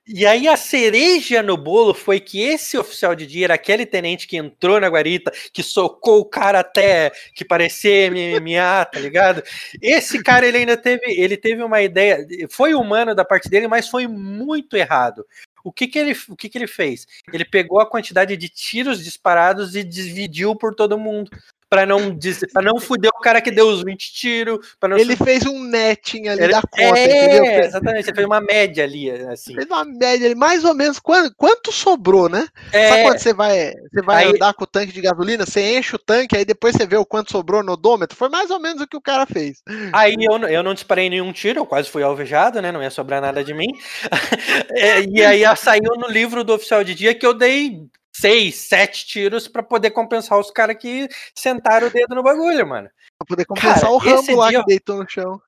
E 0.07 0.25
aí 0.25 0.47
a 0.47 0.57
cereja 0.57 1.43
no 1.43 1.57
bolo 1.57 1.93
foi 1.93 2.19
que 2.19 2.41
esse 2.41 2.77
oficial 2.77 3.15
de 3.15 3.25
dia 3.27 3.45
era 3.45 3.53
aquele 3.53 3.85
tenente 3.85 4.27
que 4.27 4.37
entrou 4.37 4.79
na 4.79 4.87
guarita, 4.87 5.31
que 5.53 5.61
socou 5.61 6.21
o 6.21 6.25
cara 6.25 6.59
até 6.59 7.11
que 7.33 7.45
parecia 7.45 8.09
MMA, 8.09 8.85
tá 8.85 8.99
ligado? 8.99 9.43
Esse 9.81 10.23
cara 10.23 10.47
ele 10.47 10.59
ainda 10.59 10.77
teve, 10.77 11.05
ele 11.07 11.37
teve 11.37 11.61
uma 11.63 11.81
ideia, 11.81 12.25
foi 12.49 12.73
humano 12.73 13.13
da 13.13 13.25
parte 13.25 13.49
dele, 13.49 13.67
mas 13.67 13.89
foi 13.89 14.07
muito 14.07 14.75
errado. 14.75 15.25
O 15.63 15.71
que 15.71 15.87
que 15.87 15.97
ele, 15.97 16.15
o 16.29 16.35
que 16.35 16.47
que 16.47 16.57
ele 16.57 16.67
fez? 16.67 17.07
Ele 17.33 17.43
pegou 17.43 17.79
a 17.79 17.89
quantidade 17.89 18.37
de 18.37 18.47
tiros 18.49 19.03
disparados 19.03 19.75
e 19.75 19.83
dividiu 19.83 20.55
por 20.55 20.75
todo 20.75 20.97
mundo 20.97 21.31
para 21.69 21.85
não 21.85 22.15
dizer, 22.15 22.47
para 22.51 22.63
não 22.63 22.79
fuder 22.79 23.11
o 23.13 23.19
cara 23.19 23.41
que 23.41 23.51
deu 23.51 23.67
os 23.67 23.83
20 23.83 24.13
tiros. 24.13 24.75
Não 24.81 24.97
ele 24.97 25.15
fez 25.15 25.45
um 25.45 25.63
netting 25.63 26.27
ali 26.27 26.43
ele, 26.43 26.53
da 26.53 26.61
conta, 26.61 26.99
é, 26.99 27.25
entendeu? 27.25 27.63
Exatamente, 27.63 28.07
ele 28.09 28.15
fez 28.15 28.25
uma 28.25 28.41
média 28.41 28.83
ali, 28.83 29.09
assim. 29.09 29.55
Fez 29.55 29.65
uma 29.67 29.83
média 29.83 30.27
ali, 30.27 30.35
mais 30.35 30.63
ou 30.63 30.73
menos, 30.73 30.99
quanto, 30.99 31.33
quanto 31.35 31.71
sobrou, 31.71 32.29
né? 32.29 32.47
É, 32.71 32.89
Sabe 32.89 33.03
quando 33.03 33.19
você 33.19 33.33
vai, 33.33 33.73
você 33.91 34.01
vai 34.01 34.25
aí, 34.25 34.31
andar 34.31 34.53
com 34.53 34.63
o 34.63 34.67
tanque 34.67 34.93
de 34.93 35.01
gasolina, 35.01 35.45
você 35.45 35.77
enche 35.77 35.95
o 35.95 35.99
tanque, 35.99 36.37
aí 36.37 36.45
depois 36.45 36.75
você 36.75 36.85
vê 36.85 36.97
o 36.97 37.05
quanto 37.05 37.31
sobrou 37.31 37.63
no 37.63 37.73
odômetro? 37.73 38.17
Foi 38.17 38.29
mais 38.29 38.51
ou 38.51 38.59
menos 38.59 38.81
o 38.81 38.87
que 38.87 38.97
o 38.97 39.01
cara 39.01 39.25
fez. 39.25 39.61
Aí 39.91 40.15
eu, 40.19 40.37
eu 40.47 40.63
não 40.63 40.73
disparei 40.73 41.09
nenhum 41.09 41.31
tiro, 41.31 41.59
eu 41.59 41.65
quase 41.65 41.89
fui 41.89 42.03
alvejado, 42.03 42.61
né? 42.61 42.71
Não 42.71 42.83
ia 42.83 42.91
sobrar 42.91 43.21
nada 43.21 43.43
de 43.43 43.53
mim. 43.53 43.67
é, 44.71 45.01
e 45.01 45.23
aí 45.23 45.43
saiu 45.57 45.95
no 45.97 46.07
livro 46.07 46.43
do 46.43 46.53
oficial 46.53 46.83
de 46.83 46.93
dia 46.93 47.15
que 47.15 47.25
eu 47.25 47.33
dei 47.33 47.87
seis, 48.19 48.55
sete 48.55 49.05
tiros 49.05 49.47
para 49.47 49.61
poder 49.61 49.91
compensar 49.91 50.39
os 50.39 50.49
caras 50.49 50.77
que 50.77 51.09
sentaram 51.33 51.87
o 51.87 51.89
dedo 51.89 52.15
no 52.15 52.23
bagulho, 52.23 52.65
mano. 52.65 52.89
Pra 53.17 53.25
poder 53.27 53.45
compensar 53.45 53.81
cara, 53.81 53.91
o 53.91 53.97
Rambo 53.97 54.35
lá 54.35 54.49
dia... 54.49 54.59
que 54.61 54.67
deitou 54.67 55.03
no 55.03 55.09
chão. 55.09 55.41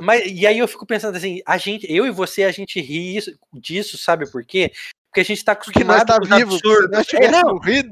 Mas, 0.00 0.24
e 0.26 0.46
aí 0.46 0.58
eu 0.58 0.68
fico 0.68 0.86
pensando 0.86 1.16
assim, 1.16 1.40
a 1.46 1.56
gente, 1.58 1.86
eu 1.90 2.06
e 2.06 2.10
você, 2.10 2.44
a 2.44 2.50
gente 2.50 2.80
ri 2.80 3.18
disso, 3.52 3.96
sabe 3.98 4.30
por 4.30 4.44
quê? 4.44 4.72
Porque 5.08 5.20
a 5.20 5.24
gente 5.24 5.44
tá 5.44 5.52
acostumado 5.52 6.06
tá 6.06 6.18
com 6.18 6.24
os 6.24 6.28
vivo, 6.28 6.54
absurdos. 6.54 7.14
É, 7.14 7.30
não. 7.30 7.54
Morrido. 7.54 7.90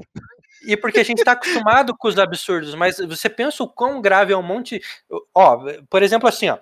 E 0.67 0.75
porque 0.75 0.99
a 0.99 1.03
gente 1.03 1.23
tá 1.23 1.33
acostumado 1.33 1.95
com 1.95 2.07
os 2.07 2.17
absurdos, 2.17 2.73
mas 2.73 2.97
você 2.97 3.29
pensa 3.29 3.63
o 3.63 3.69
quão 3.69 4.01
grave 4.01 4.33
é 4.33 4.37
um 4.37 4.43
monte. 4.43 4.81
Ó, 5.33 5.63
por 5.89 6.01
exemplo, 6.01 6.27
assim, 6.27 6.49
ó. 6.49 6.57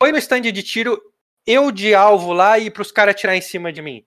Foi 0.00 0.10
no 0.10 0.18
stand 0.18 0.42
de 0.42 0.62
tiro, 0.62 1.00
eu 1.46 1.70
de 1.70 1.94
alvo 1.94 2.32
lá 2.32 2.58
e 2.58 2.68
pros 2.68 2.90
caras 2.90 3.14
tirar 3.14 3.36
em 3.36 3.40
cima 3.40 3.72
de 3.72 3.80
mim. 3.80 4.04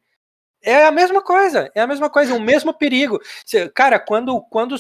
É 0.62 0.86
a 0.86 0.92
mesma 0.92 1.22
coisa, 1.22 1.72
é 1.76 1.82
a 1.82 1.88
mesma 1.88 2.10
coisa, 2.10 2.34
o 2.34 2.42
mesmo 2.42 2.74
perigo. 2.74 3.20
Cara, 3.74 4.00
quando, 4.00 4.42
quando, 4.42 4.76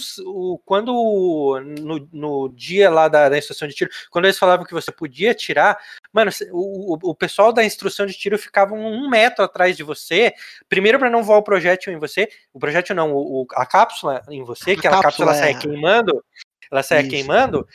quando 0.66 1.62
no, 1.80 2.10
no 2.12 2.50
dia 2.50 2.90
lá 2.90 3.08
da, 3.08 3.30
da, 3.30 3.38
instrução 3.38 3.68
de 3.68 3.76
tiro, 3.76 3.90
quando 4.10 4.26
eles 4.26 4.40
falavam 4.40 4.66
que 4.66 4.74
você 4.74 4.92
podia 4.92 5.34
tirar, 5.34 5.78
mano, 6.12 6.32
o, 6.52 7.12
o 7.12 7.16
pessoal 7.16 7.54
da 7.54 7.63
instrução 7.63 8.06
de 8.06 8.13
tiro 8.13 8.38
ficava 8.40 8.74
um 8.74 9.08
metro 9.08 9.46
atrás 9.46 9.78
de 9.78 9.84
você, 9.84 10.34
primeiro 10.68 10.98
para 10.98 11.10
não 11.10 11.24
voar 11.24 11.38
o 11.38 11.44
projétil 11.44 11.94
em 11.94 12.00
você, 12.00 12.28
o 12.52 12.60
projétil 12.60 12.96
não, 12.96 13.13
o, 13.13 13.46
a 13.54 13.66
cápsula 13.66 14.24
em 14.30 14.44
você, 14.44 14.76
que 14.76 14.88
a, 14.88 15.02
cápsula 15.02 15.32
é... 15.32 15.36
sai 15.36 15.60
queimando, 15.60 16.24
ela 16.72 16.82
sai 16.82 17.04
queimando, 17.04 17.68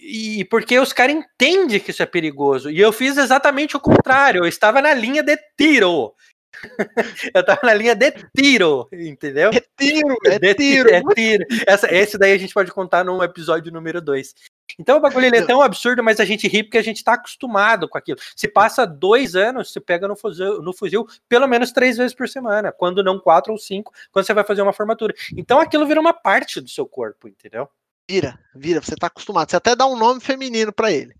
e 0.00 0.44
porque 0.46 0.76
os 0.80 0.92
caras 0.92 1.14
entendem 1.14 1.78
que 1.78 1.92
isso 1.92 2.02
é 2.02 2.06
perigoso. 2.06 2.68
E 2.68 2.80
eu 2.80 2.92
fiz 2.92 3.16
exatamente 3.16 3.76
o 3.76 3.80
contrário. 3.80 4.42
Eu 4.42 4.48
estava 4.48 4.82
na 4.82 4.92
linha 4.92 5.22
de 5.22 5.38
tiro. 5.56 6.12
eu 7.34 7.44
tava 7.44 7.60
na 7.64 7.74
linha 7.74 7.94
de 7.94 8.12
tiro, 8.36 8.88
entendeu? 8.92 9.50
É 9.50 9.62
tiro, 9.78 10.16
é 10.26 10.38
de, 10.38 10.54
tiro. 10.54 10.88
É 10.88 11.02
tiro. 11.14 11.44
Essa, 11.66 11.92
esse 11.92 12.18
daí 12.18 12.32
a 12.32 12.38
gente 12.38 12.54
pode 12.54 12.70
contar 12.70 13.04
no 13.04 13.22
episódio 13.22 13.72
número 13.72 14.00
2. 14.00 14.34
Então 14.78 14.98
o 14.98 15.00
bagulho 15.00 15.26
ele 15.26 15.36
é 15.36 15.46
tão 15.46 15.60
absurdo, 15.60 16.02
mas 16.02 16.20
a 16.20 16.24
gente 16.24 16.48
ri 16.48 16.62
porque 16.62 16.78
a 16.78 16.82
gente 16.82 17.04
tá 17.04 17.14
acostumado 17.14 17.88
com 17.88 17.98
aquilo. 17.98 18.18
Se 18.36 18.48
passa 18.48 18.86
dois 18.86 19.36
anos, 19.36 19.72
você 19.72 19.80
pega 19.80 20.08
no 20.08 20.16
fuzil, 20.16 20.62
no 20.62 20.72
fuzil 20.72 21.06
pelo 21.28 21.46
menos 21.46 21.72
três 21.72 21.96
vezes 21.96 22.14
por 22.14 22.28
semana, 22.28 22.72
quando 22.72 23.02
não 23.02 23.18
quatro 23.18 23.52
ou 23.52 23.58
cinco, 23.58 23.92
quando 24.10 24.26
você 24.26 24.34
vai 24.34 24.44
fazer 24.44 24.62
uma 24.62 24.72
formatura. 24.72 25.14
Então 25.36 25.58
aquilo 25.58 25.86
vira 25.86 26.00
uma 26.00 26.14
parte 26.14 26.60
do 26.60 26.68
seu 26.68 26.86
corpo, 26.86 27.28
entendeu? 27.28 27.68
Vira, 28.08 28.38
vira, 28.54 28.80
você 28.80 28.96
tá 28.96 29.06
acostumado. 29.06 29.50
Você 29.50 29.56
até 29.56 29.76
dá 29.76 29.86
um 29.86 29.96
nome 29.96 30.20
feminino 30.20 30.72
para 30.72 30.90
ele. 30.90 31.14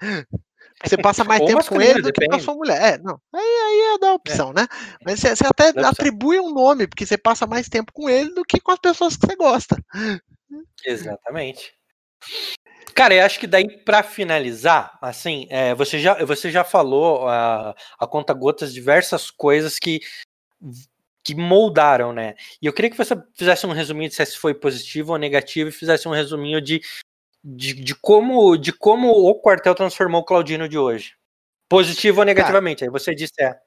Você 0.85 0.97
passa 0.97 1.25
mais 1.25 1.41
tempo 1.41 1.65
com 1.65 1.81
ele 1.81 2.03
do 2.03 2.13
que 2.13 2.27
com 2.27 2.35
a 2.35 2.41
sua 2.41 2.55
mulher. 2.55 2.95
É, 2.95 2.99
não. 2.99 3.21
Aí, 3.33 3.41
aí 3.41 3.95
é 3.95 3.99
da 3.99 4.13
opção, 4.15 4.51
é. 4.51 4.63
né? 4.63 4.69
Mas 5.05 5.21
você, 5.21 5.37
você 5.37 5.47
até 5.47 5.69
atribui 5.81 6.41
um 6.41 6.53
nome, 6.53 6.87
porque 6.87 7.07
você 7.07 7.17
passa 7.17 7.47
mais 7.47 7.69
tempo 7.69 7.93
com 7.93 8.09
ele 8.09 8.35
do 8.35 8.45
que 8.45 8.61
com 8.61 8.73
as 8.73 8.79
pessoas 8.79 9.17
que 9.17 9.27
você 9.27 9.37
gosta. 9.37 9.77
Exatamente. 10.85 11.73
Cara, 12.95 13.15
eu 13.15 13.25
acho 13.25 13.41
que 13.41 13.47
daí 13.47 13.79
para 13.85 14.03
finalizar, 14.03 14.99
assim, 15.01 15.47
é, 15.51 15.75
você, 15.75 15.99
já, 15.99 16.25
você 16.25 16.51
já 16.51 16.63
falou 16.63 17.27
a, 17.27 17.75
a 17.99 18.07
conta 18.07 18.35
gotas 18.35 18.73
diversas 18.73 19.31
coisas 19.31 19.79
que 19.79 20.01
que 21.25 21.37
moldaram, 21.37 22.13
né? 22.13 22.35
E 22.61 22.67
eu 22.67 22.73
queria 22.73 22.91
que 22.91 22.97
você 22.97 23.15
fizesse 23.35 23.65
um 23.65 23.73
resuminho 23.73 24.11
de 24.11 24.17
se 24.17 24.37
foi 24.37 24.55
positivo 24.55 25.13
ou 25.13 25.19
negativo 25.19 25.69
e 25.69 25.73
fizesse 25.73 26.09
um 26.09 26.13
resuminho 26.13 26.61
de 26.61 26.83
de, 27.43 27.75
de, 27.75 27.95
como, 27.95 28.57
de 28.57 28.73
como 28.73 29.09
o 29.11 29.35
quartel 29.35 29.75
transformou 29.75 30.21
o 30.21 30.25
Claudino 30.25 30.69
de 30.69 30.79
hoje. 30.79 31.15
Positivo 31.69 32.21
ou 32.21 32.27
negativamente? 32.27 32.81
Cara, 32.81 32.91
Aí 32.91 32.93
você 32.93 33.15
disse 33.15 33.35
é. 33.41 33.59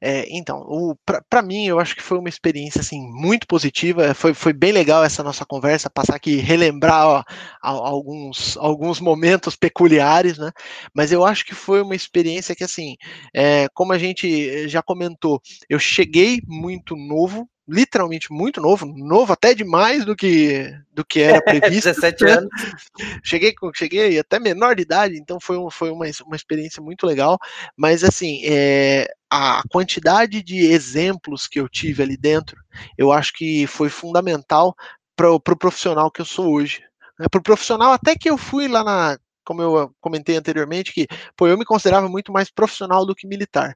É, 0.00 0.26
então, 0.28 0.96
para 1.28 1.42
mim, 1.42 1.66
eu 1.66 1.78
acho 1.78 1.94
que 1.94 2.02
foi 2.02 2.18
uma 2.18 2.28
experiência 2.28 2.80
assim 2.80 3.00
muito 3.00 3.46
positiva. 3.46 4.14
Foi, 4.14 4.34
foi 4.34 4.52
bem 4.52 4.72
legal 4.72 5.04
essa 5.04 5.22
nossa 5.22 5.44
conversa, 5.44 5.90
passar 5.90 6.16
aqui, 6.16 6.36
relembrar 6.36 7.06
ó, 7.06 7.24
alguns, 7.62 8.56
alguns 8.56 9.00
momentos 9.00 9.56
peculiares, 9.56 10.38
né? 10.38 10.50
Mas 10.94 11.12
eu 11.12 11.24
acho 11.24 11.44
que 11.44 11.54
foi 11.54 11.82
uma 11.82 11.94
experiência 11.94 12.54
que, 12.54 12.64
assim, 12.64 12.96
é, 13.34 13.68
como 13.74 13.92
a 13.92 13.98
gente 13.98 14.68
já 14.68 14.82
comentou, 14.82 15.40
eu 15.68 15.78
cheguei 15.78 16.40
muito 16.46 16.96
novo 16.96 17.48
literalmente 17.66 18.32
muito 18.32 18.60
novo, 18.60 18.86
novo 18.86 19.32
até 19.32 19.54
demais 19.54 20.04
do 20.04 20.14
que 20.14 20.70
do 20.92 21.04
que 21.04 21.20
era 21.20 21.40
previsto. 21.42 21.88
17 21.88 22.24
anos. 22.26 22.50
cheguei 23.24 23.54
cheguei 23.74 24.18
até 24.18 24.38
menor 24.38 24.76
de 24.76 24.82
idade, 24.82 25.16
então 25.16 25.40
foi, 25.40 25.58
um, 25.58 25.70
foi 25.70 25.90
uma, 25.90 26.06
uma 26.26 26.36
experiência 26.36 26.82
muito 26.82 27.06
legal, 27.06 27.38
mas 27.76 28.04
assim, 28.04 28.42
é, 28.44 29.08
a 29.30 29.62
quantidade 29.70 30.42
de 30.42 30.66
exemplos 30.66 31.46
que 31.46 31.58
eu 31.58 31.68
tive 31.68 32.02
ali 32.02 32.16
dentro, 32.16 32.56
eu 32.96 33.10
acho 33.10 33.32
que 33.32 33.66
foi 33.66 33.88
fundamental 33.88 34.74
para 35.16 35.30
o 35.30 35.40
pro 35.40 35.56
profissional 35.56 36.10
que 36.10 36.20
eu 36.20 36.26
sou 36.26 36.52
hoje. 36.52 36.82
Né? 37.18 37.26
Para 37.30 37.40
o 37.40 37.42
profissional, 37.42 37.92
até 37.92 38.14
que 38.14 38.28
eu 38.28 38.36
fui 38.36 38.68
lá 38.68 38.84
na 38.84 39.18
como 39.44 39.60
eu 39.60 39.94
comentei 40.00 40.36
anteriormente, 40.36 40.92
que 40.92 41.06
pô, 41.36 41.46
eu 41.46 41.58
me 41.58 41.66
considerava 41.66 42.08
muito 42.08 42.32
mais 42.32 42.50
profissional 42.50 43.04
do 43.04 43.14
que 43.14 43.26
militar. 43.26 43.74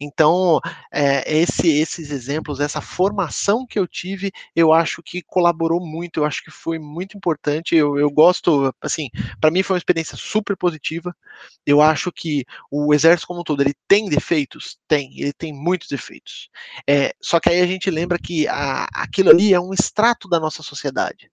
Então, 0.00 0.60
é, 0.92 1.38
esse, 1.40 1.68
esses 1.68 2.10
exemplos, 2.10 2.60
essa 2.60 2.80
formação 2.80 3.66
que 3.66 3.78
eu 3.78 3.86
tive, 3.86 4.30
eu 4.54 4.72
acho 4.72 5.02
que 5.02 5.22
colaborou 5.22 5.80
muito, 5.80 6.20
eu 6.20 6.24
acho 6.24 6.42
que 6.44 6.50
foi 6.50 6.78
muito 6.78 7.16
importante. 7.16 7.74
Eu, 7.74 7.98
eu 7.98 8.10
gosto, 8.10 8.74
assim, 8.80 9.08
para 9.40 9.50
mim 9.50 9.62
foi 9.62 9.74
uma 9.74 9.78
experiência 9.78 10.16
super 10.16 10.56
positiva. 10.56 11.14
Eu 11.64 11.80
acho 11.80 12.12
que 12.12 12.44
o 12.70 12.92
exército 12.94 13.26
como 13.26 13.40
um 13.40 13.44
todo, 13.44 13.62
ele 13.62 13.74
tem 13.88 14.08
defeitos? 14.08 14.78
Tem, 14.88 15.18
ele 15.20 15.32
tem 15.32 15.52
muitos 15.52 15.88
defeitos. 15.88 16.48
É, 16.88 17.14
só 17.20 17.40
que 17.40 17.48
aí 17.48 17.60
a 17.60 17.66
gente 17.66 17.90
lembra 17.90 18.18
que 18.18 18.46
a, 18.48 18.86
aquilo 18.94 19.30
ali 19.30 19.54
é 19.54 19.60
um 19.60 19.72
extrato 19.72 20.28
da 20.28 20.38
nossa 20.40 20.62
sociedade. 20.62 21.30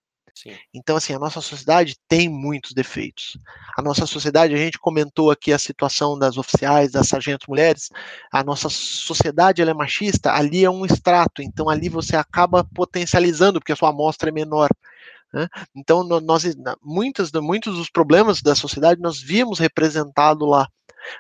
Então, 0.74 0.98
assim, 0.98 1.13
a 1.13 1.19
nossa 1.19 1.39
sociedade 1.39 1.96
tem 2.08 2.28
muitos 2.28 2.74
defeitos. 2.74 3.38
A 3.78 3.82
nossa 3.82 4.06
sociedade, 4.06 4.54
a 4.54 4.58
gente 4.58 4.80
comentou 4.80 5.32
aqui 5.32 5.54
a 5.54 5.60
situação 5.60 6.17
das 6.17 6.38
oficiais, 6.38 6.91
das 6.91 7.08
sargentos 7.08 7.48
mulheres, 7.48 7.89
a 8.32 8.43
nossa 8.43 8.67
sociedade 8.69 9.62
ela 9.62 9.72
é 9.72 9.74
machista, 9.74 10.34
ali 10.34 10.65
é 10.65 10.69
um 10.69 10.86
extrato, 10.86 11.41
então 11.41 11.69
ali 11.69 11.88
você 11.88 12.15
acaba 12.15 12.63
potencializando, 12.63 13.60
porque 13.60 13.72
a 13.72 13.76
sua 13.76 13.89
amostra 13.89 14.30
é 14.30 14.32
menor. 14.32 14.69
Né? 15.34 15.48
Então, 15.76 16.04
nós, 16.04 16.43
muitos, 16.82 17.32
dos 17.32 17.89
problemas 17.89 18.41
da 18.41 18.56
sociedade 18.56 19.02
nós 19.02 19.19
víamos 19.19 19.60
representado 19.60 20.46
lá. 20.46 20.67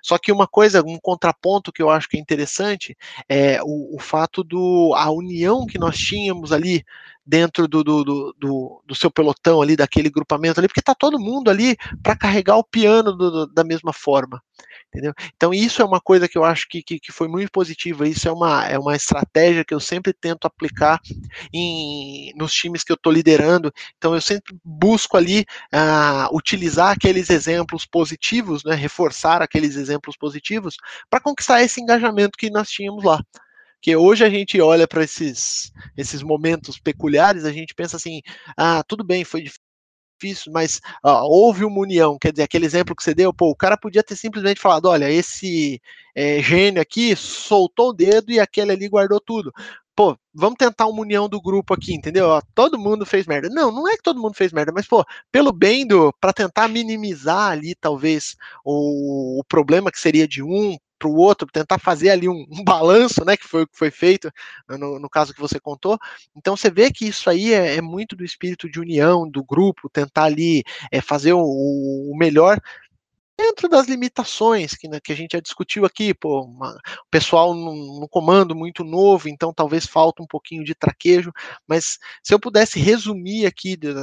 Só 0.01 0.17
que 0.17 0.31
uma 0.31 0.47
coisa, 0.47 0.81
um 0.81 0.97
contraponto 1.01 1.71
que 1.71 1.81
eu 1.81 1.89
acho 1.89 2.07
que 2.07 2.17
é 2.17 2.19
interessante 2.19 2.95
é 3.27 3.61
o, 3.63 3.95
o 3.95 3.99
fato 3.99 4.43
do 4.43 4.93
a 4.95 5.11
união 5.11 5.65
que 5.65 5.77
nós 5.77 5.97
tínhamos 5.97 6.51
ali 6.51 6.85
dentro 7.25 7.67
do, 7.67 7.83
do, 7.83 8.03
do, 8.37 8.83
do, 8.85 8.95
seu 8.95 9.09
pelotão 9.09 9.61
ali, 9.61 9.75
daquele 9.75 10.09
grupamento 10.09 10.59
ali, 10.59 10.67
porque 10.67 10.81
tá 10.81 10.93
todo 10.93 11.19
mundo 11.19 11.49
ali 11.49 11.77
para 12.01 12.15
carregar 12.15 12.57
o 12.57 12.63
piano 12.63 13.13
do, 13.13 13.47
da 13.47 13.63
mesma 13.63 13.93
forma. 13.93 14.41
Entendeu? 14.89 15.13
Então 15.35 15.51
isso 15.51 15.81
é 15.81 15.85
uma 15.85 15.99
coisa 15.99 16.27
que 16.27 16.37
eu 16.37 16.43
acho 16.43 16.67
que, 16.69 16.83
que, 16.83 16.99
que, 16.99 17.11
foi 17.11 17.27
muito 17.27 17.51
positiva, 17.51 18.07
isso 18.07 18.27
é 18.27 18.31
uma, 18.31 18.65
é 18.67 18.77
uma 18.77 18.95
estratégia 18.95 19.65
que 19.65 19.73
eu 19.73 19.79
sempre 19.79 20.13
tento 20.13 20.45
aplicar 20.45 21.01
em, 21.51 22.31
nos 22.35 22.53
times 22.53 22.83
que 22.83 22.91
eu 22.91 22.95
estou 22.95 23.11
liderando, 23.11 23.73
então 23.97 24.13
eu 24.13 24.21
sempre 24.21 24.55
busco 24.63 25.17
ali 25.17 25.45
uh, 25.73 26.35
utilizar 26.35 26.91
aqueles 26.91 27.31
exemplos 27.31 27.87
positivos, 27.87 28.63
né, 28.63 28.75
reforçar 28.75 29.41
aqueles 29.41 29.75
exemplos 29.77 30.15
positivos 30.15 30.77
para 31.09 31.19
conquistar 31.19 31.63
esse 31.63 31.81
engajamento 31.81 32.37
que 32.37 32.51
nós 32.51 32.69
tínhamos 32.69 33.03
lá. 33.03 33.19
Porque 33.83 33.97
hoje 33.97 34.23
a 34.23 34.29
gente 34.29 34.61
olha 34.61 34.87
para 34.87 35.03
esses, 35.03 35.73
esses 35.97 36.23
momentos 36.23 36.79
peculiares, 36.79 37.43
a 37.43 37.51
gente 37.51 37.75
pensa 37.75 37.97
assim: 37.97 38.21
ah, 38.55 38.81
tudo 38.87 39.03
bem, 39.03 39.25
foi 39.25 39.43
difícil, 40.21 40.53
mas 40.53 40.79
houve 41.03 41.65
uma 41.65 41.81
união. 41.81 42.17
Quer 42.17 42.31
dizer, 42.31 42.43
aquele 42.43 42.65
exemplo 42.65 42.95
que 42.95 43.03
você 43.03 43.13
deu, 43.13 43.33
pô, 43.33 43.49
o 43.49 43.55
cara 43.55 43.75
podia 43.75 44.01
ter 44.01 44.15
simplesmente 44.15 44.61
falado: 44.61 44.85
olha, 44.85 45.11
esse 45.11 45.81
é, 46.15 46.41
gênio 46.41 46.81
aqui 46.81 47.13
soltou 47.13 47.89
o 47.89 47.93
dedo 47.93 48.31
e 48.31 48.39
aquele 48.39 48.71
ali 48.71 48.87
guardou 48.87 49.19
tudo 49.19 49.51
pô, 49.95 50.17
vamos 50.33 50.57
tentar 50.57 50.87
uma 50.87 51.01
união 51.01 51.29
do 51.29 51.41
grupo 51.41 51.73
aqui, 51.73 51.93
entendeu? 51.93 52.25
Ó, 52.27 52.41
todo 52.55 52.79
mundo 52.79 53.05
fez 53.05 53.27
merda. 53.27 53.49
Não, 53.49 53.71
não 53.71 53.87
é 53.87 53.95
que 53.95 54.01
todo 54.01 54.19
mundo 54.19 54.33
fez 54.33 54.51
merda, 54.51 54.71
mas, 54.73 54.87
pô, 54.87 55.05
pelo 55.31 55.51
bem 55.51 55.85
do. 55.85 56.11
para 56.19 56.33
tentar 56.33 56.67
minimizar 56.67 57.51
ali, 57.51 57.75
talvez, 57.75 58.35
o, 58.65 59.39
o 59.39 59.43
problema 59.43 59.91
que 59.91 59.99
seria 59.99 60.27
de 60.27 60.41
um 60.41 60.77
para 60.97 61.09
o 61.09 61.15
outro, 61.15 61.47
tentar 61.51 61.79
fazer 61.79 62.09
ali 62.09 62.29
um, 62.29 62.45
um, 62.49 62.63
balanço, 62.63 63.25
né, 63.25 63.35
que 63.35 63.47
foi 63.47 63.63
o 63.63 63.67
que 63.67 63.77
foi 63.77 63.91
feito 63.91 64.31
no, 64.69 64.99
no, 64.99 65.09
caso 65.09 65.33
que 65.33 65.41
você 65.41 65.59
contou. 65.59 65.97
Então 66.35 66.55
você 66.55 66.69
vê 66.69 66.91
que 66.91 67.05
isso 67.05 67.29
aí 67.29 67.53
é, 67.53 67.75
é 67.75 67.81
muito 67.81 68.15
do 68.15 68.23
espírito 68.23 68.69
de 68.69 68.79
união 68.79 69.29
do 69.29 69.43
grupo, 69.43 69.89
tentar 69.89 70.23
ali 70.25 70.63
é, 70.91 71.01
fazer 71.01 71.33
o, 71.33 71.41
o 71.41 72.15
melhor 72.17 72.59
dentro 73.37 73.67
das 73.67 73.87
limitações 73.87 74.75
que, 74.75 74.87
né, 74.87 74.99
que 75.03 75.11
a 75.11 75.15
gente 75.15 75.33
já 75.33 75.39
discutiu 75.39 75.85
aqui, 75.85 76.13
pô, 76.13 76.43
uma, 76.43 76.71
o 76.71 77.09
pessoal 77.09 77.53
no, 77.53 78.07
comando 78.09 78.55
muito 78.55 78.83
novo, 78.83 79.27
então 79.27 79.53
talvez 79.53 79.85
falta 79.85 80.21
um 80.21 80.27
pouquinho 80.27 80.63
de 80.63 80.75
traquejo, 80.75 81.31
mas 81.67 81.97
se 82.23 82.33
eu 82.33 82.39
pudesse 82.39 82.79
resumir 82.79 83.45
aqui 83.45 83.75
de, 83.75 83.93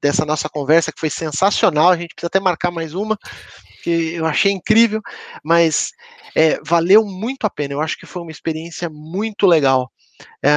dessa 0.00 0.24
nossa 0.24 0.48
conversa, 0.48 0.92
que 0.92 1.00
foi 1.00 1.10
sensacional, 1.10 1.90
a 1.90 1.96
gente 1.96 2.14
precisa 2.14 2.28
até 2.28 2.40
marcar 2.40 2.70
mais 2.70 2.94
uma, 2.94 3.18
que 3.82 4.14
eu 4.14 4.26
achei 4.26 4.52
incrível, 4.52 5.00
mas 5.44 5.92
é, 6.34 6.58
valeu 6.64 7.04
muito 7.04 7.44
a 7.44 7.50
pena, 7.50 7.74
eu 7.74 7.80
acho 7.80 7.96
que 7.96 8.06
foi 8.06 8.22
uma 8.22 8.30
experiência 8.30 8.88
muito 8.90 9.46
legal. 9.46 9.90
É, 10.44 10.50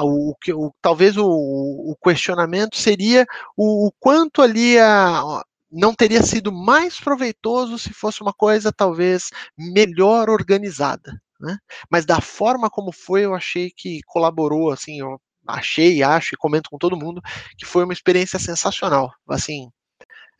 o, 0.00 0.34
o, 0.54 0.72
talvez 0.80 1.16
o, 1.16 1.26
o, 1.26 1.96
questionamento 2.02 2.76
seria 2.76 3.26
o, 3.56 3.90
quanto 3.98 4.40
ali 4.40 4.78
a, 4.78 5.42
não 5.70 5.94
teria 5.94 6.22
sido 6.22 6.52
mais 6.52 7.00
proveitoso 7.00 7.78
se 7.78 7.92
fosse 7.92 8.22
uma 8.22 8.32
coisa 8.32 8.72
talvez 8.72 9.30
melhor 9.58 10.30
organizada. 10.30 11.20
Né? 11.40 11.56
Mas 11.90 12.04
da 12.06 12.20
forma 12.20 12.70
como 12.70 12.92
foi, 12.92 13.24
eu 13.24 13.34
achei 13.34 13.72
que 13.76 14.00
colaborou, 14.06 14.70
assim, 14.70 15.00
eu 15.00 15.20
achei, 15.46 16.02
acho 16.02 16.34
e 16.34 16.38
comento 16.38 16.70
com 16.70 16.78
todo 16.78 16.96
mundo 16.96 17.20
que 17.58 17.66
foi 17.66 17.84
uma 17.84 17.92
experiência 17.92 18.38
sensacional. 18.38 19.10
Assim, 19.28 19.68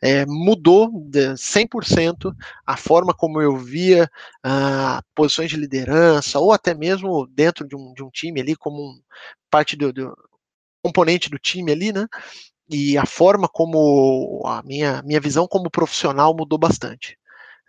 é, 0.03 0.25
mudou 0.25 0.91
100% 0.91 2.35
a 2.67 2.75
forma 2.75 3.13
como 3.13 3.41
eu 3.41 3.55
via 3.55 4.11
ah, 4.43 5.01
posições 5.15 5.49
de 5.49 5.55
liderança, 5.55 6.39
ou 6.39 6.51
até 6.51 6.73
mesmo 6.73 7.25
dentro 7.27 7.65
de 7.65 7.73
um, 7.73 7.93
de 7.93 8.03
um 8.03 8.09
time 8.09 8.41
ali, 8.41 8.53
como 8.53 8.81
um, 8.81 9.01
parte 9.49 9.77
do, 9.77 9.93
do 9.93 10.13
componente 10.83 11.29
do 11.29 11.39
time 11.39 11.71
ali, 11.71 11.93
né? 11.93 12.05
e 12.69 12.97
a 12.97 13.05
forma 13.05 13.47
como 13.47 14.43
a 14.45 14.61
minha, 14.63 15.01
minha 15.03 15.21
visão 15.21 15.47
como 15.47 15.71
profissional 15.71 16.35
mudou 16.35 16.59
bastante. 16.59 17.17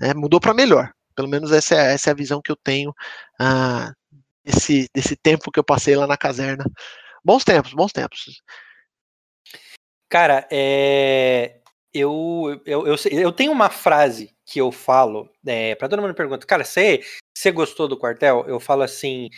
Né? 0.01 0.13
Mudou 0.13 0.41
para 0.41 0.53
melhor. 0.53 0.93
Pelo 1.15 1.29
menos 1.29 1.53
essa 1.53 1.77
é, 1.77 1.95
essa 1.95 2.11
é 2.11 2.13
a 2.13 2.17
visão 2.17 2.43
que 2.43 2.51
eu 2.51 2.57
tenho 2.57 2.93
ah, 3.39 3.93
desse, 4.45 4.89
desse 4.93 5.15
tempo 5.15 5.53
que 5.53 5.61
eu 5.61 5.65
passei 5.65 5.95
lá 5.95 6.05
na 6.09 6.17
caserna. 6.17 6.65
Bons 7.25 7.45
tempos, 7.45 7.73
bons 7.75 7.93
tempos. 7.93 8.43
Cara, 10.09 10.49
é, 10.51 11.61
eu, 11.95 12.61
eu, 12.67 12.87
eu, 12.87 12.97
eu, 13.11 13.33
tenho 13.33 13.53
uma 13.53 13.71
frase 13.71 14.35
que 14.45 14.61
eu 14.61 14.73
falo 14.73 15.31
é, 15.47 15.75
para 15.77 15.89
todo 15.89 16.03
mundo 16.03 16.15
pergunta, 16.15 16.47
cara, 16.47 16.65
você, 16.65 17.01
gostou 17.53 17.87
do 17.87 17.97
quartel? 17.97 18.45
Eu 18.49 18.59
falo 18.59 18.83
assim, 18.83 19.31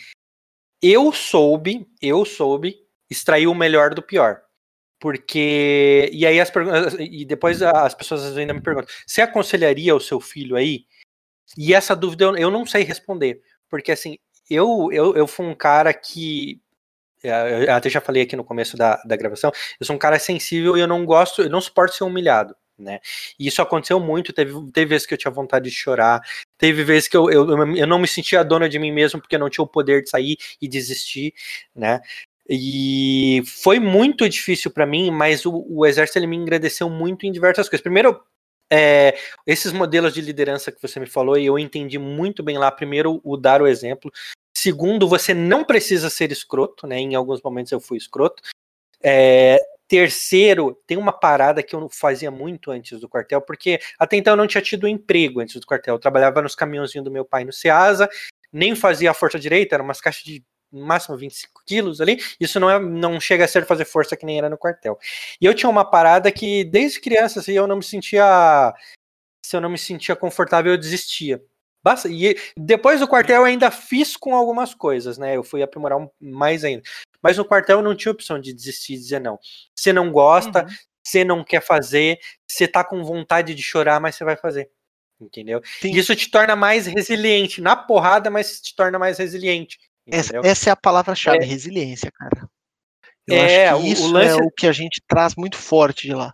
eu 0.81 1.11
soube, 1.13 1.87
eu 2.01 2.25
soube 2.25 2.75
extrair 3.09 3.47
o 3.47 3.55
melhor 3.55 3.93
do 3.93 4.01
pior. 4.01 4.41
Porque. 4.99 6.09
E 6.11 6.25
aí 6.25 6.39
as 6.39 6.49
perguntas. 6.49 6.95
E 6.99 7.23
depois 7.23 7.61
as 7.61 7.93
pessoas 7.93 8.35
ainda 8.35 8.53
me 8.53 8.61
perguntam: 8.61 8.89
você 9.05 9.21
aconselharia 9.21 9.95
o 9.95 9.99
seu 9.99 10.19
filho 10.19 10.55
aí? 10.55 10.85
E 11.57 11.73
essa 11.73 11.95
dúvida 11.95 12.25
eu, 12.25 12.35
eu 12.35 12.51
não 12.51 12.65
sei 12.65 12.83
responder. 12.83 13.41
Porque 13.69 13.91
assim, 13.91 14.17
eu, 14.49 14.89
eu, 14.91 15.15
eu 15.15 15.27
fui 15.27 15.45
um 15.45 15.55
cara 15.55 15.93
que. 15.93 16.61
É, 17.23 17.65
eu 17.65 17.73
até 17.73 17.89
já 17.89 17.99
falei 18.01 18.23
aqui 18.23 18.35
no 18.35 18.43
começo 18.43 18.77
da, 18.77 19.01
da 19.05 19.15
gravação, 19.15 19.51
eu 19.79 19.85
sou 19.85 19.95
um 19.95 19.99
cara 19.99 20.19
sensível 20.19 20.77
e 20.77 20.81
eu 20.81 20.87
não 20.87 21.05
gosto, 21.05 21.41
eu 21.41 21.49
não 21.49 21.61
suporto 21.61 21.95
ser 21.95 22.03
humilhado. 22.03 22.55
Né? 22.77 22.99
E 23.39 23.47
isso 23.47 23.59
aconteceu 23.61 23.99
muito. 23.99 24.31
Teve, 24.31 24.53
teve 24.71 24.89
vezes 24.89 25.07
que 25.07 25.13
eu 25.13 25.17
tinha 25.17 25.31
vontade 25.31 25.67
de 25.67 25.75
chorar, 25.75 26.21
teve 26.57 26.83
vezes 26.83 27.07
que 27.07 27.17
eu, 27.17 27.29
eu, 27.29 27.75
eu 27.75 27.87
não 27.87 27.97
me 27.97 28.07
sentia 28.07 28.43
dona 28.43 28.69
de 28.69 28.77
mim 28.77 28.91
mesmo 28.91 29.19
porque 29.19 29.35
eu 29.35 29.39
não 29.39 29.49
tinha 29.49 29.63
o 29.63 29.67
poder 29.67 30.03
de 30.03 30.09
sair 30.09 30.37
e 30.61 30.67
desistir, 30.67 31.33
né? 31.75 32.01
E 32.49 33.43
foi 33.45 33.79
muito 33.79 34.27
difícil 34.29 34.71
para 34.71 34.85
mim, 34.85 35.11
mas 35.11 35.45
o, 35.45 35.65
o, 35.67 35.85
exército 35.85 36.19
ele 36.19 36.27
me 36.27 36.37
engrandeceu 36.37 36.89
muito 36.89 37.25
em 37.25 37.31
diversas 37.31 37.67
coisas. 37.67 37.83
Primeiro, 37.83 38.21
é, 38.71 39.17
esses 39.45 39.73
modelos 39.73 40.13
de 40.13 40.21
liderança 40.21 40.71
que 40.71 40.81
você 40.81 40.99
me 40.99 41.07
falou, 41.07 41.37
e 41.37 41.45
eu 41.45 41.59
entendi 41.59 41.97
muito 41.97 42.41
bem 42.41 42.57
lá. 42.57 42.71
Primeiro, 42.71 43.19
o 43.23 43.35
dar 43.35 43.61
o 43.61 43.67
exemplo. 43.67 44.11
Segundo, 44.67 45.07
você 45.07 45.33
não 45.33 45.63
precisa 45.63 46.09
ser 46.09 46.29
escroto, 46.29 46.85
né? 46.85 46.99
Em 46.99 47.15
alguns 47.15 47.41
momentos 47.41 47.71
eu 47.71 47.79
fui 47.79 47.97
escroto. 47.97 48.43
É, 49.01 49.57
terceiro, 49.87 50.77
tem 50.85 50.97
uma 50.97 51.13
parada 51.13 51.63
que 51.63 51.73
eu 51.73 51.87
fazia 51.89 52.29
muito 52.29 52.69
antes 52.69 52.99
do 52.99 53.07
quartel, 53.07 53.39
porque 53.39 53.79
até 53.97 54.17
então 54.17 54.33
eu 54.33 54.37
não 54.37 54.45
tinha 54.45 54.61
tido 54.61 54.85
emprego 54.85 55.39
antes 55.39 55.57
do 55.57 55.65
quartel. 55.65 55.95
Eu 55.95 55.99
trabalhava 55.99 56.41
nos 56.41 56.53
caminhãozinhos 56.53 57.05
do 57.05 57.11
meu 57.11 57.23
pai 57.23 57.45
no 57.45 57.53
Ceasa, 57.53 58.09
nem 58.51 58.75
fazia 58.75 59.11
a 59.11 59.13
força 59.13 59.39
direita, 59.39 59.73
eram 59.75 59.85
umas 59.85 60.01
caixas 60.01 60.25
de 60.25 60.43
máximo 60.69 61.15
25 61.15 61.63
quilos 61.65 62.01
ali, 62.01 62.21
isso 62.37 62.59
não, 62.59 62.69
é, 62.69 62.77
não 62.77 63.21
chega 63.21 63.45
a 63.45 63.47
ser 63.47 63.65
fazer 63.65 63.85
força 63.85 64.17
que 64.17 64.25
nem 64.25 64.37
era 64.37 64.49
no 64.49 64.57
quartel. 64.57 64.99
E 65.39 65.45
eu 65.45 65.53
tinha 65.53 65.69
uma 65.69 65.89
parada 65.89 66.29
que, 66.29 66.65
desde 66.65 66.99
criança, 66.99 67.39
assim, 67.39 67.53
eu 67.53 67.67
não 67.67 67.77
me 67.77 67.83
sentia. 67.83 68.73
Se 69.41 69.55
eu 69.55 69.61
não 69.61 69.69
me 69.69 69.77
sentia 69.77 70.13
confortável, 70.13 70.73
eu 70.73 70.77
desistia. 70.77 71.41
Basta, 71.87 72.09
e 72.09 72.35
depois 72.57 72.99
do 72.99 73.07
quartel 73.07 73.37
eu 73.37 73.45
ainda 73.45 73.71
fiz 73.71 74.17
com 74.17 74.35
algumas 74.35 74.73
coisas, 74.73 75.17
né? 75.17 75.37
Eu 75.37 75.41
fui 75.41 75.63
aprimorar 75.63 76.05
mais 76.19 76.65
ainda. 76.65 76.83
Mas 77.23 77.37
no 77.37 77.45
quartel 77.45 77.77
eu 77.77 77.83
não 77.83 77.95
tinha 77.95 78.11
opção 78.11 78.37
de 78.37 78.51
desistir 78.51 78.95
e 78.95 78.97
dizer 78.97 79.21
não. 79.21 79.39
Você 79.73 79.93
não 79.93 80.11
gosta, 80.11 80.63
uhum. 80.63 80.75
você 81.01 81.23
não 81.23 81.45
quer 81.45 81.61
fazer, 81.61 82.19
você 82.45 82.67
tá 82.67 82.83
com 82.83 83.05
vontade 83.05 83.55
de 83.55 83.63
chorar, 83.63 84.01
mas 84.01 84.15
você 84.15 84.25
vai 84.25 84.35
fazer. 84.35 84.69
Entendeu? 85.17 85.61
Sim. 85.79 85.91
Isso 85.91 86.13
te 86.13 86.29
torna 86.29 86.57
mais 86.57 86.87
resiliente 86.87 87.61
na 87.61 87.73
porrada, 87.73 88.29
mas 88.29 88.59
te 88.59 88.75
torna 88.75 88.99
mais 88.99 89.17
resiliente. 89.17 89.79
Essa, 90.11 90.41
essa, 90.43 90.69
é 90.69 90.73
a 90.73 90.75
palavra-chave, 90.75 91.39
é. 91.41 91.45
resiliência, 91.45 92.11
cara. 92.11 92.49
Eu 93.25 93.37
é, 93.37 93.69
acho 93.69 93.81
que 93.81 93.87
isso 93.91 94.07
o 94.09 94.11
lance... 94.11 94.41
é 94.41 94.43
o 94.43 94.51
que 94.51 94.67
a 94.67 94.73
gente 94.73 95.01
traz 95.07 95.35
muito 95.35 95.55
forte 95.55 96.05
de 96.05 96.13
lá. 96.13 96.33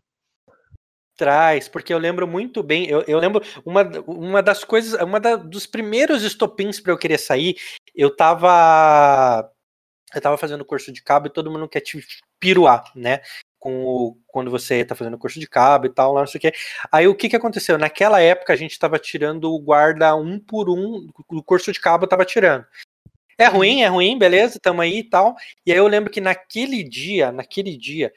Trás, 1.23 1.69
porque 1.69 1.93
eu 1.93 1.97
lembro 1.97 2.27
muito 2.27 2.61
bem, 2.61 2.85
eu, 2.85 3.01
eu 3.07 3.17
lembro 3.17 3.41
uma, 3.63 3.81
uma 4.05 4.43
das 4.43 4.65
coisas, 4.65 4.99
uma 5.01 5.21
da, 5.21 5.37
dos 5.37 5.65
primeiros 5.65 6.21
estopins 6.21 6.81
para 6.81 6.91
eu 6.91 6.97
querer 6.97 7.17
sair, 7.17 7.55
eu 7.95 8.13
tava 8.13 9.49
eu 10.13 10.21
tava 10.21 10.37
fazendo 10.37 10.65
curso 10.65 10.91
de 10.91 11.01
cabo 11.01 11.27
e 11.27 11.29
todo 11.29 11.49
mundo 11.49 11.67
quer 11.67 11.79
te 11.79 12.05
piruar, 12.39 12.83
né? 12.93 13.21
Com 13.57 13.85
o, 13.85 14.17
quando 14.27 14.51
você 14.51 14.83
tá 14.83 14.95
fazendo 14.95 15.17
curso 15.17 15.39
de 15.39 15.47
cabo 15.47 15.85
e 15.85 15.89
tal, 15.89 16.13
lá 16.13 16.19
não 16.19 16.27
sei 16.27 16.39
o 16.39 16.41
que. 16.41 16.53
Aí 16.91 17.07
o 17.07 17.15
que 17.15 17.29
que 17.29 17.37
aconteceu? 17.37 17.77
Naquela 17.77 18.19
época 18.19 18.51
a 18.51 18.57
gente 18.57 18.77
tava 18.77 18.99
tirando 18.99 19.45
o 19.45 19.59
guarda 19.59 20.13
um 20.15 20.37
por 20.37 20.69
um, 20.69 21.07
o 21.29 21.41
curso 21.41 21.71
de 21.71 21.79
cabo 21.79 22.05
tava 22.05 22.25
tirando. 22.25 22.65
É 23.37 23.47
uhum. 23.47 23.55
ruim, 23.55 23.81
é 23.81 23.87
ruim, 23.87 24.17
beleza, 24.17 24.59
tamo 24.61 24.81
aí 24.81 24.99
e 24.99 25.03
tal. 25.09 25.35
E 25.65 25.71
aí 25.71 25.77
eu 25.77 25.87
lembro 25.87 26.11
que 26.11 26.21
naquele 26.21 26.83
dia, 26.83 27.31
naquele 27.31 27.77
dia, 27.77 28.11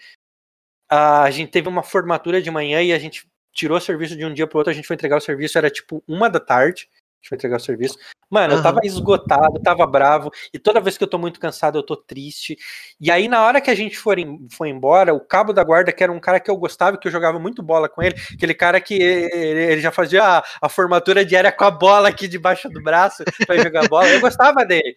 a 0.88 1.31
gente 1.31 1.51
teve 1.51 1.68
uma 1.68 1.83
formatura 1.83 2.40
de 2.40 2.51
manhã 2.51 2.83
e 2.83 2.92
a 2.92 2.99
gente 2.99 3.27
tirou 3.53 3.79
o 3.79 3.81
serviço 3.81 4.16
de 4.16 4.25
um 4.25 4.33
dia 4.33 4.46
pro 4.46 4.59
outro, 4.59 4.70
a 4.70 4.75
gente 4.75 4.87
foi 4.87 4.94
entregar 4.94 5.16
o 5.16 5.20
serviço, 5.20 5.57
era 5.57 5.70
tipo 5.70 6.05
uma 6.07 6.29
da 6.29 6.38
tarde, 6.38 6.88
a 6.90 7.16
gente 7.16 7.29
foi 7.29 7.37
entregar 7.37 7.57
o 7.57 7.61
serviço. 7.61 7.99
Mano, 8.29 8.53
uhum. 8.53 8.59
eu 8.59 8.62
tava 8.62 8.81
esgotado, 8.83 9.62
tava 9.62 9.87
bravo, 9.87 10.31
e 10.53 10.59
toda 10.59 10.81
vez 10.81 10.99
que 10.99 11.05
eu 11.05 11.09
tô 11.09 11.16
muito 11.16 11.38
cansado, 11.38 11.79
eu 11.79 11.83
tô 11.83 11.96
triste. 11.96 12.57
E 13.01 13.11
aí, 13.11 13.29
na 13.29 13.42
hora 13.42 13.61
que 13.61 13.70
a 13.70 13.75
gente 13.75 13.96
for 13.96 14.18
em, 14.18 14.46
foi 14.51 14.68
embora, 14.68 15.14
o 15.14 15.20
cabo 15.20 15.53
da 15.53 15.62
guarda, 15.62 15.92
que 15.92 16.03
era 16.03 16.12
um 16.12 16.20
cara 16.20 16.40
que 16.40 16.51
eu 16.51 16.57
gostava, 16.57 16.99
que 16.99 17.07
eu 17.07 17.12
jogava 17.12 17.38
muito 17.38 17.62
bola 17.62 17.88
com 17.88 18.03
ele, 18.03 18.16
aquele 18.35 18.55
cara 18.55 18.81
que 18.81 18.94
ele, 18.94 19.61
ele 19.72 19.81
já 19.81 19.92
fazia 19.92 20.22
a, 20.22 20.44
a, 20.61 20.68
formatura 20.68 21.25
diária 21.25 21.53
com 21.53 21.64
a 21.64 21.70
bola 21.70 22.09
aqui 22.09 22.27
debaixo 22.27 22.68
do 22.68 22.83
braço 22.83 23.25
pra 23.46 23.57
jogar 23.59 23.88
bola, 23.88 24.09
eu 24.09 24.20
gostava 24.20 24.64
dele. 24.64 24.96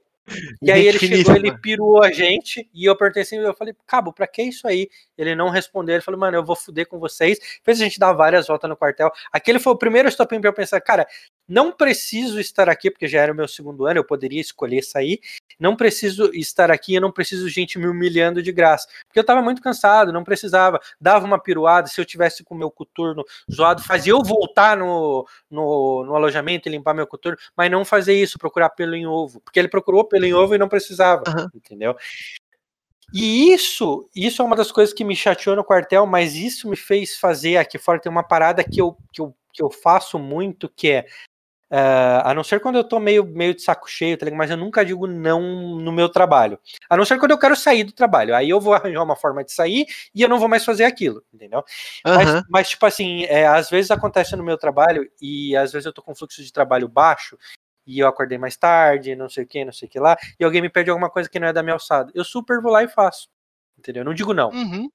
E 0.61 0.71
aí 0.71 0.87
ele 0.87 0.99
chegou, 0.99 1.35
ele 1.35 1.51
pirou 1.59 2.03
a 2.03 2.11
gente, 2.11 2.69
e 2.73 2.85
eu 2.85 2.95
perguntei 2.95 3.23
assim, 3.23 3.37
eu 3.37 3.53
falei, 3.53 3.75
cabo, 3.85 4.13
pra 4.13 4.27
que 4.27 4.43
isso 4.43 4.67
aí? 4.67 4.89
Ele 5.17 5.35
não 5.35 5.49
respondeu, 5.49 5.95
ele 5.95 6.03
falou, 6.03 6.19
mano, 6.19 6.37
eu 6.37 6.45
vou 6.45 6.55
fuder 6.55 6.87
com 6.87 6.99
vocês. 6.99 7.39
Fez 7.63 7.79
a 7.79 7.83
gente 7.83 7.99
dar 7.99 8.13
várias 8.13 8.47
voltas 8.47 8.69
no 8.69 8.77
quartel. 8.77 9.11
Aquele 9.31 9.59
foi 9.59 9.73
o 9.73 9.77
primeiro 9.77 10.07
stop 10.09 10.39
pra 10.39 10.49
eu 10.49 10.53
pensar, 10.53 10.79
cara, 10.81 11.07
não 11.49 11.71
preciso 11.71 12.39
estar 12.39 12.69
aqui, 12.69 12.91
porque 12.91 13.07
já 13.07 13.21
era 13.21 13.33
o 13.33 13.35
meu 13.35 13.47
segundo 13.47 13.87
ano, 13.87 13.99
eu 13.99 14.03
poderia 14.05 14.39
escolher 14.39 14.83
sair. 14.83 15.19
Não 15.59 15.75
preciso 15.75 16.31
estar 16.33 16.69
aqui, 16.69 16.93
eu 16.93 17.01
não 17.01 17.11
preciso 17.11 17.49
gente 17.49 17.79
me 17.79 17.87
humilhando 17.87 18.41
de 18.43 18.51
graça. 18.51 18.87
Porque 19.07 19.19
eu 19.19 19.23
tava 19.23 19.41
muito 19.41 19.59
cansado, 19.59 20.13
não 20.13 20.23
precisava. 20.23 20.79
Dava 21.01 21.25
uma 21.25 21.39
piruada, 21.39 21.87
se 21.87 21.99
eu 21.99 22.05
tivesse 22.05 22.43
com 22.43 22.53
o 22.53 22.57
meu 22.57 22.69
coturno 22.69 23.25
zoado, 23.51 23.81
fazia 23.81 24.13
eu 24.13 24.21
voltar 24.21 24.77
no, 24.77 25.27
no, 25.49 26.05
no 26.05 26.15
alojamento 26.15 26.69
e 26.69 26.71
limpar 26.71 26.93
meu 26.93 27.07
coturno, 27.07 27.37
mas 27.57 27.71
não 27.71 27.83
fazer 27.83 28.13
isso, 28.13 28.37
procurar 28.37 28.69
pelo 28.69 28.95
em 28.95 29.07
ovo. 29.07 29.41
Porque 29.41 29.57
ele 29.57 29.67
procurou 29.67 30.05
pelo 30.05 30.25
em 30.25 30.33
ovo 30.35 30.53
e 30.53 30.59
não 30.59 30.69
precisava, 30.69 31.23
uhum. 31.27 31.47
entendeu? 31.55 31.95
E 33.11 33.51
isso, 33.51 34.07
isso 34.15 34.41
é 34.41 34.45
uma 34.45 34.55
das 34.55 34.71
coisas 34.71 34.93
que 34.93 35.03
me 35.03 35.15
chateou 35.15 35.55
no 35.55 35.63
quartel, 35.63 36.05
mas 36.05 36.35
isso 36.35 36.69
me 36.69 36.75
fez 36.75 37.17
fazer 37.17 37.57
aqui 37.57 37.79
fora 37.79 37.99
tem 37.99 38.11
uma 38.11 38.21
parada 38.23 38.63
que 38.63 38.79
eu, 38.79 38.95
que 39.11 39.19
eu, 39.19 39.35
que 39.51 39.63
eu 39.63 39.71
faço 39.71 40.19
muito, 40.19 40.69
que 40.69 40.91
é 40.91 41.05
Uh, 41.71 42.25
a 42.25 42.33
não 42.33 42.43
ser 42.43 42.59
quando 42.59 42.77
eu 42.77 42.83
tô 42.83 42.99
meio, 42.99 43.23
meio 43.23 43.53
de 43.53 43.61
saco 43.61 43.87
cheio, 43.87 44.17
tá 44.17 44.25
mas 44.31 44.49
eu 44.49 44.57
nunca 44.57 44.83
digo 44.83 45.05
não 45.05 45.41
no 45.79 45.91
meu 45.91 46.09
trabalho. 46.09 46.59
A 46.89 46.97
não 46.97 47.05
ser 47.05 47.19
quando 47.19 47.31
eu 47.31 47.37
quero 47.37 47.55
sair 47.55 47.83
do 47.83 47.91
trabalho. 47.91 48.35
Aí 48.35 48.49
eu 48.49 48.59
vou 48.59 48.73
arranjar 48.75 49.03
uma 49.03 49.15
forma 49.15 49.43
de 49.43 49.51
sair 49.51 49.85
e 50.13 50.21
eu 50.21 50.29
não 50.29 50.39
vou 50.39 50.47
mais 50.47 50.65
fazer 50.65 50.85
aquilo, 50.85 51.23
entendeu? 51.31 51.63
Uhum. 52.05 52.15
Mas, 52.15 52.43
mas, 52.49 52.69
tipo 52.69 52.85
assim, 52.85 53.23
é, 53.25 53.45
às 53.45 53.69
vezes 53.69 53.91
acontece 53.91 54.35
no 54.35 54.43
meu 54.43 54.57
trabalho 54.57 55.09
e 55.21 55.55
às 55.55 55.71
vezes 55.71 55.85
eu 55.85 55.93
tô 55.93 56.01
com 56.01 56.15
fluxo 56.15 56.43
de 56.43 56.51
trabalho 56.51 56.87
baixo 56.87 57.37
e 57.85 57.99
eu 57.99 58.07
acordei 58.07 58.37
mais 58.37 58.57
tarde, 58.57 59.15
não 59.15 59.29
sei 59.29 59.43
o 59.43 59.47
que, 59.47 59.65
não 59.65 59.73
sei 59.73 59.87
o 59.87 59.91
que 59.91 59.99
lá, 59.99 60.17
e 60.39 60.43
alguém 60.43 60.61
me 60.61 60.69
pede 60.69 60.89
alguma 60.89 61.09
coisa 61.09 61.29
que 61.29 61.39
não 61.39 61.47
é 61.47 61.53
da 61.53 61.63
minha 61.63 61.73
alçada. 61.73 62.11
Eu 62.15 62.23
super 62.23 62.61
vou 62.61 62.71
lá 62.71 62.83
e 62.83 62.87
faço. 62.87 63.27
Entendeu? 63.77 64.01
Eu 64.01 64.05
não 64.05 64.13
digo 64.13 64.33
não. 64.33 64.49
Uhum. 64.49 64.89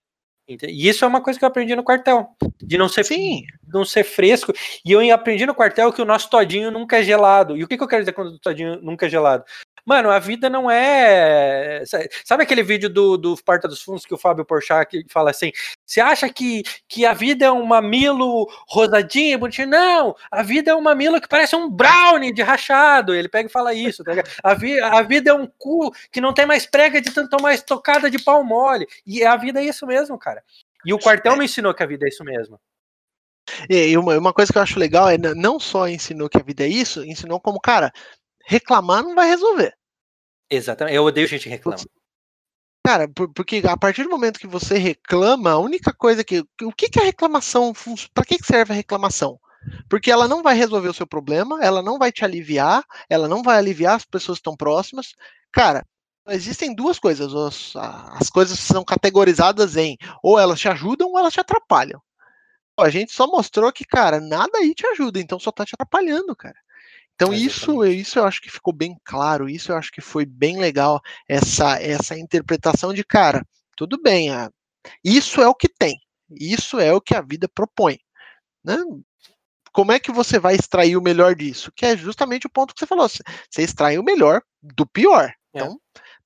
E 0.46 0.88
isso 0.88 1.04
é 1.04 1.09
uma 1.09 1.22
coisa 1.22 1.38
que 1.38 1.44
eu 1.44 1.48
aprendi 1.48 1.74
no 1.74 1.83
quartel, 1.83 2.28
de 2.62 2.76
não 2.76 2.88
ser 2.88 3.04
Sim. 3.04 3.44
não 3.66 3.85
ser 3.85 4.04
fresco. 4.04 4.52
E 4.85 4.92
eu 4.92 5.14
aprendi 5.14 5.46
no 5.46 5.54
quartel 5.54 5.92
que 5.92 6.02
o 6.02 6.04
nosso 6.04 6.28
todinho 6.28 6.70
nunca 6.70 6.98
é 6.98 7.02
gelado. 7.02 7.57
E 7.57 7.64
o 7.64 7.68
que, 7.68 7.76
que 7.76 7.83
eu 7.83 7.88
quero 7.88 8.02
dizer 8.02 8.12
quando 8.12 8.35
o 8.35 8.38
todinho 8.38 8.80
nunca 8.83 9.07
é 9.07 9.09
gelado? 9.09 9.44
Mano, 9.87 10.11
a 10.11 10.18
vida 10.18 10.48
não 10.48 10.70
é. 10.70 11.83
Sabe 12.24 12.42
aquele 12.42 12.62
vídeo 12.62 12.88
do, 12.88 13.18
do 13.18 13.37
Porta 13.44 13.68
dos 13.68 13.83
Fundos 13.83 14.07
que 14.07 14.14
o 14.14 14.18
Fábio 14.18 14.44
Porchat 14.44 15.04
fala 15.11 15.30
assim: 15.30 15.52
você 15.85 16.00
acha 16.00 16.26
que, 16.30 16.62
que 16.88 17.04
a 17.04 17.12
vida 17.12 17.44
é 17.44 17.52
um 17.52 17.66
mamilo 17.66 18.48
rosadinho, 18.66 19.38
bonitinho? 19.38 19.68
Não! 19.68 20.16
A 20.30 20.42
vida 20.42 20.70
é 20.70 20.74
um 20.74 20.80
mamilo 20.80 21.20
que 21.20 21.28
parece 21.28 21.54
um 21.54 21.70
brownie 21.70 22.33
de 22.33 22.40
rachado. 22.40 23.14
Ele 23.14 23.28
pega 23.28 23.48
e 23.48 23.52
fala 23.52 23.74
isso, 23.74 24.02
tá 24.02 24.12
a, 24.42 24.54
vi, 24.54 24.80
a 24.80 25.02
vida 25.02 25.30
é 25.30 25.35
um 25.35 25.46
cu 25.46 25.92
que 26.11 26.20
não 26.20 26.33
tem 26.33 26.46
mais 26.46 26.64
prega 26.64 27.00
de 27.00 27.11
tanto 27.11 27.40
mais 27.42 27.62
tocada 27.62 28.11
de 28.11 28.18
pau 28.18 28.42
mole. 28.42 28.87
E 29.07 29.22
a 29.22 29.37
vida 29.37 29.61
é 29.61 29.64
isso 29.66 29.87
mesmo, 29.87 30.18
cara. 30.18 30.34
E 30.85 30.92
o 30.92 30.99
quartel 30.99 31.37
me 31.37 31.44
ensinou 31.44 31.75
que 31.75 31.83
a 31.83 31.87
vida 31.87 32.07
é 32.07 32.09
isso 32.09 32.25
mesmo. 32.25 32.61
E 33.68 33.97
uma, 33.97 34.18
uma 34.18 34.33
coisa 34.33 34.53
que 34.53 34.59
eu 34.59 34.62
acho 34.62 34.79
legal 34.79 35.09
é 35.09 35.18
não 35.18 35.61
só 35.61 35.88
ensinou 35.88 36.29
que 36.29 36.38
a 36.38 36.42
vida 36.42 36.64
é 36.64 36.68
isso, 36.68 37.05
ensinou 37.05 37.40
como, 37.40 37.61
cara, 37.61 37.92
reclamar 38.47 39.03
não 39.03 39.14
vai 39.14 39.29
resolver. 39.29 39.75
Exatamente. 40.51 40.97
Eu 40.97 41.05
odeio 41.05 41.27
gente 41.27 41.44
que 41.44 41.49
reclama. 41.49 41.83
Cara, 42.87 43.09
porque 43.35 43.62
a 43.66 43.77
partir 43.79 44.03
do 44.03 44.11
momento 44.11 44.38
que 44.38 44.47
você 44.47 44.77
reclama, 44.77 45.53
a 45.53 45.59
única 45.59 45.92
coisa 45.92 46.23
que. 46.23 46.44
O 46.62 46.73
que, 46.73 46.88
que 46.88 47.01
a 47.01 47.05
reclamação. 47.05 47.73
Para 48.12 48.25
que 48.25 48.37
serve 48.44 48.73
a 48.73 48.77
reclamação? 48.77 49.40
Porque 49.88 50.11
ela 50.11 50.29
não 50.29 50.42
vai 50.42 50.55
resolver 50.55 50.88
o 50.88 50.94
seu 50.94 51.07
problema, 51.07 51.59
ela 51.62 51.83
não 51.83 51.99
vai 51.99 52.12
te 52.12 52.23
aliviar, 52.25 52.85
ela 53.09 53.27
não 53.27 53.42
vai 53.42 53.57
aliviar 53.57 53.97
as 53.97 54.05
pessoas 54.05 54.37
que 54.37 54.40
estão 54.40 54.55
próximas. 54.55 55.14
Cara, 55.51 55.83
existem 56.28 56.74
duas 56.74 56.98
coisas. 56.98 57.34
As, 57.34 57.72
as 58.20 58.30
coisas 58.30 58.58
são 58.58 58.84
categorizadas 58.84 59.76
em 59.76 59.96
ou 60.22 60.38
elas 60.38 60.60
te 60.60 60.68
ajudam 60.68 61.10
ou 61.10 61.18
elas 61.18 61.32
te 61.32 61.40
atrapalham. 61.40 62.00
A 62.78 62.88
gente 62.88 63.12
só 63.12 63.26
mostrou 63.26 63.72
que, 63.72 63.84
cara, 63.84 64.20
nada 64.20 64.58
aí 64.58 64.74
te 64.74 64.87
ajuda, 64.87 65.20
então 65.20 65.38
só 65.38 65.52
tá 65.52 65.64
te 65.64 65.74
atrapalhando, 65.74 66.34
cara. 66.34 66.56
Então 67.14 67.32
isso, 67.32 67.84
isso 67.84 68.18
eu 68.18 68.24
acho 68.24 68.40
que 68.40 68.50
ficou 68.50 68.72
bem 68.72 68.96
claro, 69.04 69.48
isso 69.48 69.70
eu 69.70 69.76
acho 69.76 69.92
que 69.92 70.00
foi 70.00 70.26
bem 70.26 70.58
legal 70.58 71.00
essa 71.28 71.80
essa 71.80 72.18
interpretação 72.18 72.92
de 72.92 73.04
cara, 73.04 73.46
tudo 73.76 74.00
bem, 74.02 74.30
isso 75.02 75.40
é 75.40 75.46
o 75.46 75.54
que 75.54 75.68
tem, 75.68 75.96
isso 76.28 76.80
é 76.80 76.92
o 76.92 77.00
que 77.00 77.14
a 77.14 77.20
vida 77.20 77.48
propõe, 77.48 77.98
né? 78.64 78.76
Como 79.72 79.92
é 79.92 80.00
que 80.00 80.10
você 80.10 80.40
vai 80.40 80.56
extrair 80.56 80.96
o 80.96 81.02
melhor 81.02 81.37
disso? 81.37 81.72
Que 81.74 81.87
é 81.87 81.96
justamente 81.96 82.48
o 82.48 82.50
ponto 82.50 82.74
que 82.74 82.80
você 82.80 82.87
falou, 82.87 83.08
você 83.08 83.62
extrai 83.62 83.96
o 83.96 84.04
melhor 84.04 84.42
do 84.60 84.84
pior. 84.84 85.32
É. 85.54 85.60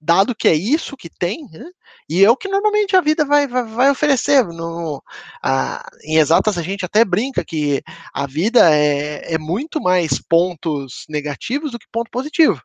Dado 0.00 0.34
que 0.34 0.46
é 0.46 0.54
isso 0.54 0.96
que 0.96 1.10
tem, 1.10 1.48
né? 1.50 1.64
e 2.08 2.24
é 2.24 2.30
o 2.30 2.36
que 2.36 2.48
normalmente 2.48 2.96
a 2.96 3.00
vida 3.00 3.24
vai, 3.24 3.46
vai, 3.46 3.64
vai 3.64 3.90
oferecer. 3.90 4.44
No, 4.44 5.02
a, 5.42 5.84
em 6.04 6.16
exatas 6.16 6.56
a 6.56 6.62
gente 6.62 6.84
até 6.84 7.04
brinca 7.04 7.44
que 7.44 7.82
a 8.14 8.26
vida 8.26 8.74
é, 8.74 9.34
é 9.34 9.38
muito 9.38 9.80
mais 9.80 10.20
pontos 10.20 11.04
negativos 11.08 11.72
do 11.72 11.78
que 11.78 11.86
ponto 11.90 12.10
positivo. 12.10 12.62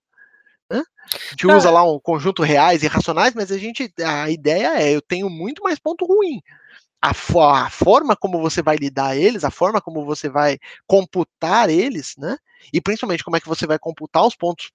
Né? 0.71 0.81
A 1.05 1.29
gente 1.31 1.47
usa 1.47 1.69
lá 1.69 1.83
um 1.83 1.99
conjunto 1.99 2.41
reais 2.41 2.83
e 2.83 2.87
racionais, 2.87 3.33
mas 3.33 3.51
a 3.51 3.57
gente 3.57 3.91
a 4.03 4.29
ideia 4.29 4.81
é 4.81 4.95
eu 4.95 5.01
tenho 5.01 5.29
muito 5.29 5.61
mais 5.61 5.79
ponto 5.79 6.05
ruim. 6.05 6.41
A, 7.03 7.09
a, 7.09 7.69
forma 7.69 8.15
como 8.15 8.39
você 8.39 8.61
vai 8.61 8.77
lidar 8.77 9.17
eles, 9.17 9.43
a 9.43 9.51
forma 9.51 9.81
como 9.81 10.05
você 10.05 10.29
vai 10.29 10.57
computar 10.87 11.69
eles, 11.69 12.15
né? 12.17 12.37
E 12.71 12.79
principalmente 12.79 13.23
como 13.23 13.35
é 13.35 13.41
que 13.41 13.47
você 13.47 13.67
vai 13.67 13.77
computar 13.77 14.25
os 14.25 14.35
pontos, 14.35 14.71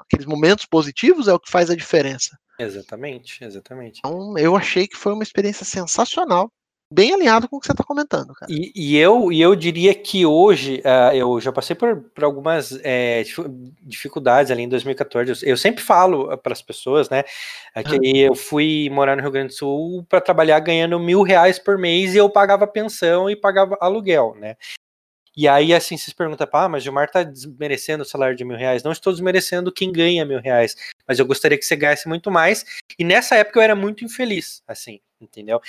aqueles 0.00 0.26
momentos 0.26 0.64
positivos 0.64 1.28
é 1.28 1.32
o 1.32 1.38
que 1.38 1.50
faz 1.50 1.70
a 1.70 1.76
diferença. 1.76 2.36
Exatamente, 2.58 3.44
exatamente. 3.44 4.00
Então, 4.04 4.36
eu 4.36 4.56
achei 4.56 4.88
que 4.88 4.96
foi 4.96 5.12
uma 5.12 5.22
experiência 5.22 5.64
sensacional 5.64 6.50
bem 6.90 7.12
alinhado 7.12 7.48
com 7.48 7.56
o 7.56 7.60
que 7.60 7.66
você 7.66 7.72
está 7.72 7.84
comentando, 7.84 8.32
cara. 8.34 8.50
E, 8.50 8.72
e, 8.74 8.96
eu, 8.96 9.30
e 9.30 9.40
eu 9.40 9.54
diria 9.54 9.94
que 9.94 10.24
hoje, 10.24 10.82
uh, 10.84 11.14
eu 11.14 11.40
já 11.40 11.52
passei 11.52 11.76
por, 11.76 11.96
por 12.14 12.24
algumas 12.24 12.78
é, 12.82 13.22
dificuldades 13.82 14.50
ali 14.50 14.62
em 14.62 14.68
2014. 14.68 15.46
Eu 15.48 15.56
sempre 15.56 15.82
falo 15.82 16.36
para 16.38 16.52
as 16.52 16.62
pessoas, 16.62 17.10
né, 17.10 17.22
que 17.22 17.94
ah. 17.94 18.26
eu 18.26 18.34
fui 18.34 18.88
morar 18.90 19.16
no 19.16 19.22
Rio 19.22 19.30
Grande 19.30 19.48
do 19.48 19.54
Sul 19.54 20.06
para 20.08 20.20
trabalhar 20.20 20.58
ganhando 20.60 20.98
mil 20.98 21.22
reais 21.22 21.58
por 21.58 21.76
mês 21.76 22.14
e 22.14 22.18
eu 22.18 22.30
pagava 22.30 22.66
pensão 22.66 23.28
e 23.28 23.36
pagava 23.36 23.76
aluguel, 23.80 24.34
né. 24.38 24.56
E 25.36 25.46
aí, 25.46 25.72
assim, 25.72 25.96
vocês 25.96 26.12
perguntam, 26.12 26.48
ah, 26.52 26.68
mas 26.68 26.82
Gilmar 26.82 27.08
tá 27.08 27.22
desmerecendo 27.22 28.02
o 28.02 28.04
salário 28.04 28.34
de 28.34 28.44
mil 28.44 28.56
reais. 28.56 28.82
Não 28.82 28.90
estou 28.90 29.12
desmerecendo 29.12 29.70
quem 29.70 29.92
ganha 29.92 30.24
mil 30.24 30.40
reais, 30.40 30.74
mas 31.06 31.20
eu 31.20 31.26
gostaria 31.26 31.56
que 31.56 31.64
você 31.64 31.76
ganhasse 31.76 32.08
muito 32.08 32.28
mais. 32.28 32.64
E 32.98 33.04
nessa 33.04 33.36
época 33.36 33.60
eu 33.60 33.62
era 33.62 33.76
muito 33.76 34.04
infeliz, 34.04 34.64
assim, 34.66 34.98
entendeu? 35.20 35.60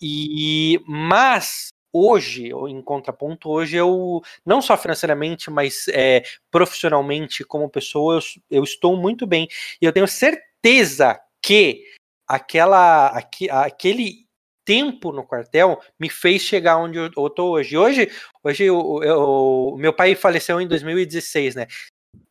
E, 0.00 0.80
mas, 0.86 1.68
hoje, 1.92 2.50
em 2.68 2.82
contraponto, 2.82 3.50
hoje 3.50 3.76
eu, 3.76 4.20
não 4.44 4.62
só 4.62 4.76
financeiramente, 4.76 5.50
mas 5.50 5.86
é, 5.88 6.22
profissionalmente, 6.50 7.44
como 7.44 7.68
pessoa, 7.68 8.16
eu, 8.16 8.20
eu 8.58 8.64
estou 8.64 8.96
muito 8.96 9.26
bem. 9.26 9.48
E 9.80 9.84
eu 9.84 9.92
tenho 9.92 10.08
certeza 10.08 11.20
que 11.40 11.84
aquela, 12.26 13.08
aqu, 13.08 13.50
aquele 13.50 14.26
tempo 14.64 15.12
no 15.12 15.26
quartel 15.26 15.80
me 15.98 16.08
fez 16.08 16.42
chegar 16.42 16.78
onde 16.78 16.98
eu, 16.98 17.30
tô 17.30 17.50
hoje. 17.50 17.76
Hoje, 17.76 18.10
hoje 18.42 18.70
o 18.70 19.76
meu 19.76 19.92
pai 19.92 20.14
faleceu 20.14 20.60
em 20.60 20.68
2016, 20.68 21.54
né? 21.54 21.66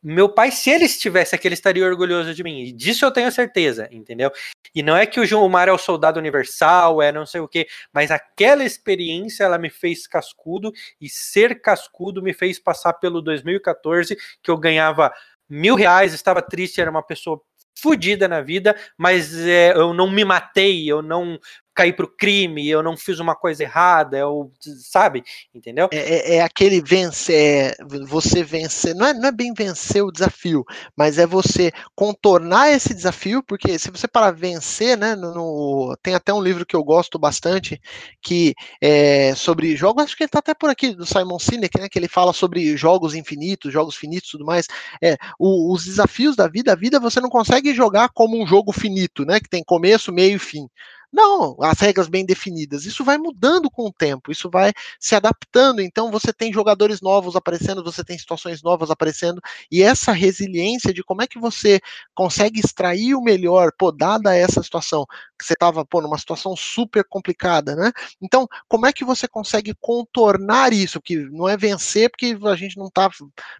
Meu 0.02 0.28
pai, 0.28 0.50
se 0.50 0.68
ele 0.68 0.84
estivesse 0.84 1.34
aqui, 1.34 1.46
ele 1.46 1.54
estaria 1.54 1.86
orgulhoso 1.86 2.34
de 2.34 2.42
mim. 2.42 2.62
E 2.62 2.72
disso 2.72 3.04
eu 3.04 3.12
tenho 3.12 3.30
certeza, 3.30 3.88
entendeu? 3.92 4.32
E 4.74 4.82
não 4.82 4.96
é 4.96 5.06
que 5.06 5.20
o 5.20 5.26
João 5.26 5.48
Mar 5.48 5.68
é 5.68 5.72
o 5.72 5.78
soldado 5.78 6.18
universal, 6.18 7.00
é 7.00 7.12
não 7.12 7.24
sei 7.24 7.40
o 7.40 7.46
quê, 7.46 7.68
mas 7.92 8.10
aquela 8.10 8.64
experiência 8.64 9.44
ela 9.44 9.58
me 9.58 9.70
fez 9.70 10.06
cascudo 10.06 10.72
e 11.00 11.08
ser 11.08 11.60
cascudo 11.60 12.22
me 12.22 12.32
fez 12.32 12.58
passar 12.58 12.94
pelo 12.94 13.22
2014, 13.22 14.16
que 14.42 14.50
eu 14.50 14.56
ganhava 14.56 15.12
mil 15.48 15.74
reais, 15.74 16.14
estava 16.14 16.42
triste, 16.42 16.80
era 16.80 16.90
uma 16.90 17.02
pessoa 17.02 17.40
fodida 17.74 18.28
na 18.28 18.40
vida, 18.40 18.76
mas 18.96 19.36
é, 19.38 19.72
eu 19.72 19.92
não 19.92 20.10
me 20.10 20.24
matei, 20.24 20.90
eu 20.90 21.02
não 21.02 21.38
caí 21.74 21.92
pro 21.92 22.08
crime, 22.08 22.68
eu 22.68 22.82
não 22.82 22.96
fiz 22.96 23.18
uma 23.18 23.34
coisa 23.34 23.62
errada, 23.62 24.18
eu, 24.18 24.52
sabe? 24.78 25.22
Entendeu? 25.54 25.88
É, 25.92 25.96
é, 25.96 26.34
é 26.36 26.42
aquele 26.42 26.80
vencer, 26.80 27.34
é, 27.34 27.76
você 28.06 28.42
vencer, 28.42 28.94
não 28.94 29.06
é, 29.06 29.14
não 29.14 29.28
é 29.28 29.32
bem 29.32 29.52
vencer 29.54 30.02
o 30.02 30.12
desafio, 30.12 30.64
mas 30.96 31.18
é 31.18 31.26
você 31.26 31.72
contornar 31.94 32.70
esse 32.70 32.94
desafio, 32.94 33.42
porque 33.42 33.78
se 33.78 33.90
você 33.90 34.06
para 34.06 34.30
vencer, 34.30 34.96
né, 34.98 35.14
no, 35.16 35.34
no, 35.34 35.96
tem 36.02 36.14
até 36.14 36.32
um 36.32 36.42
livro 36.42 36.66
que 36.66 36.76
eu 36.76 36.84
gosto 36.84 37.18
bastante, 37.18 37.80
que 38.20 38.54
é 38.80 39.34
sobre 39.34 39.74
jogos, 39.76 40.04
acho 40.04 40.16
que 40.16 40.24
ele 40.24 40.30
tá 40.30 40.40
até 40.40 40.54
por 40.54 40.68
aqui, 40.70 40.94
do 40.94 41.06
Simon 41.06 41.38
Sinek, 41.38 41.80
né, 41.80 41.88
que 41.88 41.98
ele 41.98 42.08
fala 42.08 42.32
sobre 42.32 42.76
jogos 42.76 43.14
infinitos, 43.14 43.72
jogos 43.72 43.96
finitos 43.96 44.28
e 44.28 44.32
tudo 44.32 44.44
mais, 44.44 44.66
é, 45.02 45.16
o, 45.38 45.72
os 45.72 45.84
desafios 45.84 46.36
da 46.36 46.48
vida, 46.48 46.72
a 46.72 46.76
vida 46.76 47.00
você 47.00 47.20
não 47.20 47.30
consegue 47.30 47.74
jogar 47.74 48.10
como 48.10 48.40
um 48.42 48.46
jogo 48.46 48.72
finito, 48.72 49.24
né, 49.24 49.40
que 49.40 49.48
tem 49.48 49.62
começo, 49.64 50.12
meio 50.12 50.36
e 50.36 50.38
fim. 50.38 50.66
Não, 51.12 51.56
as 51.60 51.78
regras 51.78 52.08
bem 52.08 52.24
definidas. 52.24 52.86
Isso 52.86 53.04
vai 53.04 53.18
mudando 53.18 53.70
com 53.70 53.86
o 53.86 53.92
tempo, 53.92 54.32
isso 54.32 54.48
vai 54.50 54.72
se 54.98 55.14
adaptando. 55.14 55.82
Então 55.82 56.10
você 56.10 56.32
tem 56.32 56.50
jogadores 56.50 57.02
novos 57.02 57.36
aparecendo, 57.36 57.84
você 57.84 58.02
tem 58.02 58.18
situações 58.18 58.62
novas 58.62 58.90
aparecendo, 58.90 59.38
e 59.70 59.82
essa 59.82 60.12
resiliência 60.12 60.92
de 60.92 61.02
como 61.04 61.20
é 61.20 61.26
que 61.26 61.38
você 61.38 61.80
consegue 62.14 62.60
extrair 62.60 63.14
o 63.14 63.20
melhor, 63.22 63.72
pô, 63.78 63.92
dada 63.92 64.34
essa 64.34 64.62
situação, 64.62 65.04
que 65.38 65.44
você 65.44 65.52
estava, 65.52 65.84
pô, 65.84 66.00
numa 66.00 66.16
situação 66.16 66.56
super 66.56 67.04
complicada, 67.06 67.76
né? 67.76 67.92
Então, 68.22 68.48
como 68.66 68.86
é 68.86 68.92
que 68.92 69.04
você 69.04 69.28
consegue 69.28 69.74
contornar 69.80 70.72
isso? 70.72 70.98
Que 71.00 71.16
não 71.30 71.46
é 71.46 71.58
vencer, 71.58 72.08
porque 72.10 72.38
a 72.46 72.56
gente 72.56 72.78
não 72.78 72.88
tá, 72.90 73.10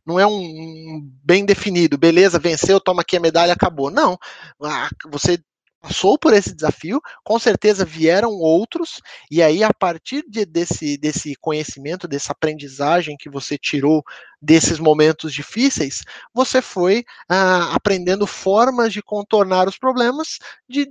não 0.06 0.18
é 0.18 0.26
um 0.26 1.02
bem 1.22 1.44
definido, 1.44 1.98
beleza, 1.98 2.38
venceu, 2.38 2.80
toma 2.80 3.02
aqui 3.02 3.16
a 3.16 3.20
medalha, 3.20 3.52
acabou. 3.52 3.90
Não, 3.90 4.18
ah, 4.62 4.88
você 5.10 5.38
passou 5.82 6.16
por 6.16 6.32
esse 6.32 6.54
desafio, 6.54 7.00
com 7.24 7.38
certeza 7.40 7.84
vieram 7.84 8.30
outros, 8.30 9.00
e 9.28 9.42
aí 9.42 9.64
a 9.64 9.74
partir 9.74 10.24
de, 10.28 10.46
desse, 10.46 10.96
desse 10.96 11.34
conhecimento, 11.34 12.06
dessa 12.06 12.30
aprendizagem 12.30 13.16
que 13.16 13.28
você 13.28 13.58
tirou 13.58 14.04
desses 14.40 14.78
momentos 14.78 15.34
difíceis, 15.34 16.04
você 16.32 16.62
foi 16.62 17.04
ah, 17.28 17.74
aprendendo 17.74 18.26
formas 18.28 18.92
de 18.92 19.02
contornar 19.02 19.68
os 19.68 19.76
problemas 19.76 20.38
de, 20.68 20.88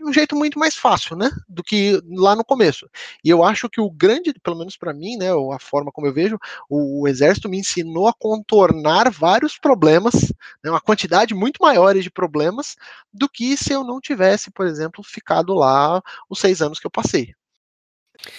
um 0.00 0.12
jeito 0.12 0.36
muito 0.36 0.58
mais 0.58 0.76
fácil, 0.76 1.16
né, 1.16 1.30
do 1.48 1.62
que 1.62 2.00
lá 2.08 2.36
no 2.36 2.44
começo. 2.44 2.88
E 3.24 3.30
eu 3.30 3.42
acho 3.42 3.68
que 3.68 3.80
o 3.80 3.90
grande, 3.90 4.32
pelo 4.42 4.56
menos 4.56 4.76
para 4.76 4.92
mim, 4.92 5.16
né, 5.16 5.28
a 5.30 5.58
forma 5.58 5.90
como 5.92 6.06
eu 6.06 6.12
vejo, 6.12 6.38
o, 6.68 7.02
o, 7.02 7.08
exército 7.08 7.48
me 7.48 7.58
ensinou 7.58 8.08
a 8.08 8.12
contornar 8.12 9.10
vários 9.10 9.58
problemas, 9.58 10.32
né, 10.62 10.70
uma 10.70 10.80
quantidade 10.80 11.34
muito 11.34 11.62
maior 11.62 11.94
de 11.94 12.10
problemas 12.10 12.76
do 13.12 13.28
que 13.28 13.56
se 13.56 13.72
eu 13.72 13.84
não 13.84 14.00
tivesse, 14.00 14.50
por 14.50 14.66
exemplo, 14.66 15.02
ficado 15.02 15.54
lá 15.54 16.02
os 16.28 16.38
seis 16.38 16.62
anos 16.62 16.78
que 16.78 16.86
eu 16.86 16.90
passei. 16.90 17.34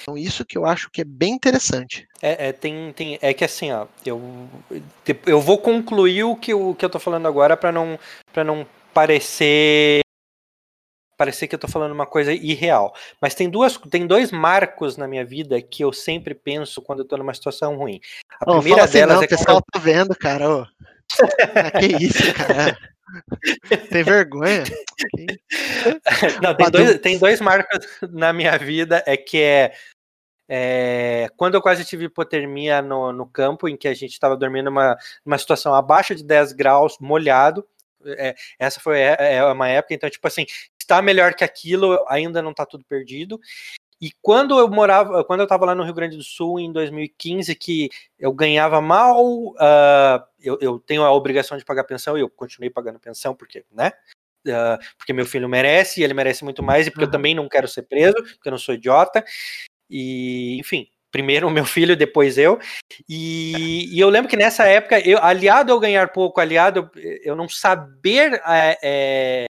Então, 0.04 0.18
isso 0.18 0.46
que 0.46 0.58
eu 0.58 0.66
acho 0.66 0.90
que 0.90 1.02
é 1.02 1.06
bem 1.06 1.34
interessante. 1.34 2.08
É, 2.22 2.50
é, 2.50 2.52
tem, 2.52 2.92
tem, 2.94 3.18
é 3.22 3.34
que 3.34 3.46
assim, 3.46 3.72
ó, 3.72 3.88
eu, 4.06 4.22
eu 5.26 5.40
vou 5.40 5.58
concluir 5.58 6.24
o 6.24 6.36
que, 6.36 6.54
o 6.54 6.76
que 6.76 6.84
eu 6.84 6.90
tô 6.90 7.00
falando 7.00 7.28
agora 7.28 7.56
para 7.56 7.72
não, 7.72 7.98
não 8.36 8.68
parecer 8.94 10.02
parecer 11.20 11.50
que 11.50 11.56
eu 11.56 11.60
tô 11.60 11.68
falando 11.68 11.92
uma 11.92 12.06
coisa 12.06 12.32
irreal. 12.32 12.96
Mas 13.22 13.36
tem 13.36 13.50
duas, 13.50 13.76
tem 13.76 14.08
dois 14.08 14.32
marcos 14.32 14.96
na 14.96 15.06
minha 15.06 15.26
vida 15.26 15.62
que 15.62 15.84
eu 15.84 15.92
sempre 15.92 16.34
penso 16.34 16.82
quando 16.82 17.00
eu 17.00 17.06
tô 17.06 17.18
numa 17.18 17.34
situação 17.34 17.76
ruim. 17.76 18.00
A 18.40 18.50
oh, 18.50 18.60
primeira 18.62 18.86
assim, 18.86 19.00
delas 19.00 19.16
não, 19.18 19.24
é 19.24 19.26
o 19.26 19.30
pessoal 19.30 19.62
tá 19.62 19.80
vendo, 19.80 20.16
cara. 20.16 20.50
Oh. 20.50 20.66
que 21.78 22.06
isso, 22.06 22.34
cara. 22.34 22.78
Tem 23.92 24.04
vergonha? 24.04 24.64
Não, 26.44 26.56
tem 26.56 26.70
dois, 26.70 27.00
tem 27.00 27.18
dois 27.18 27.42
marcos 27.42 27.80
na 28.12 28.32
minha 28.32 28.56
vida, 28.56 29.04
é 29.08 29.18
que 29.18 29.42
é, 29.42 29.74
é, 30.48 31.28
quando 31.36 31.56
eu 31.56 31.62
quase 31.62 31.84
tive 31.84 32.06
hipotermia 32.06 32.84
no, 32.84 33.12
no 33.12 33.26
campo, 33.26 33.68
em 33.68 33.76
que 33.76 33.88
a 33.88 33.96
gente 33.96 34.12
estava 34.12 34.38
dormindo 34.38 34.66
numa, 34.66 34.96
numa 35.26 35.40
situação 35.40 35.74
abaixo 35.74 36.14
de 36.14 36.24
10 36.24 36.54
graus, 36.54 36.98
molhado, 37.00 37.66
é, 38.06 38.36
essa 38.58 38.80
foi 38.80 39.00
é, 39.00 39.36
é 39.38 39.44
uma 39.46 39.68
época, 39.68 39.94
então, 39.94 40.10
tipo 40.10 40.28
assim, 40.28 40.46
está 40.90 41.02
melhor 41.04 41.36
que 41.36 41.44
aquilo, 41.44 42.04
ainda 42.08 42.42
não 42.42 42.50
está 42.50 42.66
tudo 42.66 42.84
perdido. 42.84 43.40
E 44.02 44.12
quando 44.22 44.58
eu 44.58 44.68
morava, 44.70 45.24
quando 45.24 45.42
eu 45.42 45.44
estava 45.44 45.66
lá 45.66 45.76
no 45.76 45.84
Rio 45.84 45.94
Grande 45.94 46.18
do 46.18 46.24
Sul 46.24 46.60
em 46.60 46.72
2015, 46.72 47.54
que 47.56 47.90
eu 48.18 48.32
ganhava 48.34 48.82
mal, 48.82 49.22
uh, 49.24 50.24
eu, 50.40 50.58
eu, 50.62 50.80
tenho 50.80 51.04
a 51.04 51.12
obrigação 51.12 51.58
de 51.58 51.66
pagar 51.66 51.84
pensão 51.84 52.18
e 52.18 52.22
eu 52.22 52.30
continuei 52.30 52.70
pagando 52.70 53.00
pensão, 53.00 53.36
porque, 53.36 53.66
né? 53.72 53.92
Uh, 54.48 54.80
porque 54.98 55.12
meu 55.12 55.26
filho 55.26 55.50
merece, 55.50 56.00
e 56.00 56.04
ele 56.04 56.14
merece 56.14 56.46
muito 56.46 56.64
mais, 56.64 56.88
e 56.88 56.92
porque 56.92 57.04
uhum. 57.04 57.10
eu 57.10 57.12
também 57.12 57.36
não 57.36 57.50
quero 57.50 57.68
ser 57.68 57.84
preso, 57.84 58.16
porque 58.16 58.48
eu 58.48 58.52
não 58.52 58.58
sou 58.58 58.74
idiota. 58.74 59.24
E, 59.90 60.58
enfim, 60.58 60.88
primeiro 61.12 61.48
o 61.48 61.52
meu 61.52 61.66
filho, 61.66 61.98
depois 61.98 62.38
eu. 62.38 62.58
E, 63.08 63.94
e, 63.94 64.00
eu 64.00 64.10
lembro 64.10 64.30
que 64.30 64.38
nessa 64.38 64.66
época, 64.66 64.98
eu, 65.02 65.22
aliado 65.22 65.74
ao 65.74 65.80
ganhar 65.80 66.14
pouco, 66.14 66.40
aliado 66.40 66.90
eu 66.96 67.36
não 67.36 67.50
saber 67.50 68.42
é, 68.46 68.78
é, 68.82 69.46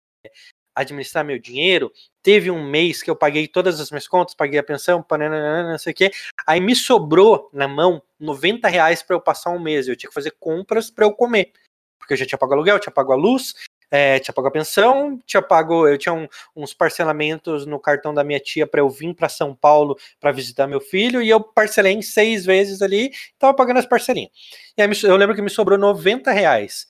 administrar 0.79 1.23
meu 1.23 1.37
dinheiro. 1.37 1.91
Teve 2.21 2.49
um 2.49 2.63
mês 2.63 3.01
que 3.01 3.09
eu 3.09 3.15
paguei 3.15 3.47
todas 3.47 3.79
as 3.79 3.91
minhas 3.91 4.07
contas, 4.07 4.33
paguei 4.33 4.59
a 4.59 4.63
pensão, 4.63 5.05
não 5.09 5.77
sei 5.77 5.91
o 5.91 5.95
quê. 5.95 6.11
Aí 6.45 6.59
me 6.59 6.75
sobrou 6.75 7.49
na 7.53 7.67
mão 7.67 8.01
90 8.19 8.67
reais 8.67 9.03
para 9.03 9.15
eu 9.15 9.21
passar 9.21 9.51
um 9.51 9.59
mês. 9.59 9.87
Eu 9.87 9.95
tinha 9.95 10.09
que 10.09 10.13
fazer 10.13 10.35
compras 10.39 10.89
para 10.89 11.05
eu 11.05 11.13
comer. 11.13 11.51
Porque 11.97 12.13
eu 12.13 12.17
já 12.17 12.25
tinha 12.25 12.37
pago 12.37 12.53
aluguel, 12.53 12.79
tinha 12.79 12.93
pago 12.93 13.11
a 13.11 13.15
luz, 13.15 13.53
é, 13.91 14.19
tinha 14.19 14.33
pago 14.33 14.47
a 14.47 14.51
pensão, 14.51 15.19
tinha 15.25 15.41
pago, 15.41 15.87
eu 15.87 15.97
tinha 15.97 16.13
um, 16.13 16.27
uns 16.55 16.73
parcelamentos 16.73 17.65
no 17.65 17.79
cartão 17.79 18.13
da 18.13 18.23
minha 18.23 18.39
tia 18.39 18.65
para 18.65 18.81
eu 18.81 18.89
vir 18.89 19.13
para 19.13 19.27
São 19.29 19.55
Paulo 19.55 19.97
para 20.19 20.31
visitar 20.31 20.67
meu 20.67 20.79
filho 20.79 21.21
e 21.21 21.29
eu 21.29 21.41
parcelei 21.41 21.93
em 21.93 22.01
seis 22.01 22.45
vezes 22.45 22.81
ali, 22.81 23.11
tava 23.37 23.53
pagando 23.53 23.79
as 23.79 23.85
parcelinhas. 23.85 24.31
E 24.77 24.81
aí 24.81 24.89
eu 25.03 25.17
lembro 25.17 25.35
que 25.35 25.41
me 25.41 25.49
sobrou 25.49 25.77
90 25.77 26.31
reais. 26.31 26.87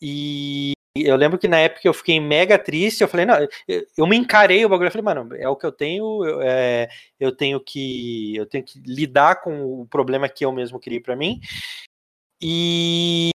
E 0.00 0.73
eu 0.96 1.16
lembro 1.16 1.38
que 1.38 1.48
na 1.48 1.58
época 1.58 1.88
eu 1.88 1.94
fiquei 1.94 2.20
mega 2.20 2.56
triste, 2.56 3.00
eu 3.00 3.08
falei, 3.08 3.26
não, 3.26 3.36
eu 3.96 4.06
me 4.06 4.16
encarei 4.16 4.64
o 4.64 4.68
bagulho, 4.68 4.86
eu 4.86 4.92
falei, 4.92 5.04
mano, 5.04 5.34
é 5.34 5.48
o 5.48 5.56
que 5.56 5.66
eu 5.66 5.72
tenho, 5.72 6.24
eu, 6.24 6.40
é, 6.40 6.88
eu 7.18 7.34
tenho 7.34 7.58
que 7.60 8.36
eu 8.36 8.46
tenho 8.46 8.64
que 8.64 8.78
lidar 8.80 9.40
com 9.42 9.80
o 9.82 9.86
problema 9.86 10.28
que 10.28 10.44
eu 10.44 10.52
mesmo 10.52 10.78
criei 10.78 11.00
para 11.00 11.16
mim. 11.16 11.40
E 12.40 13.30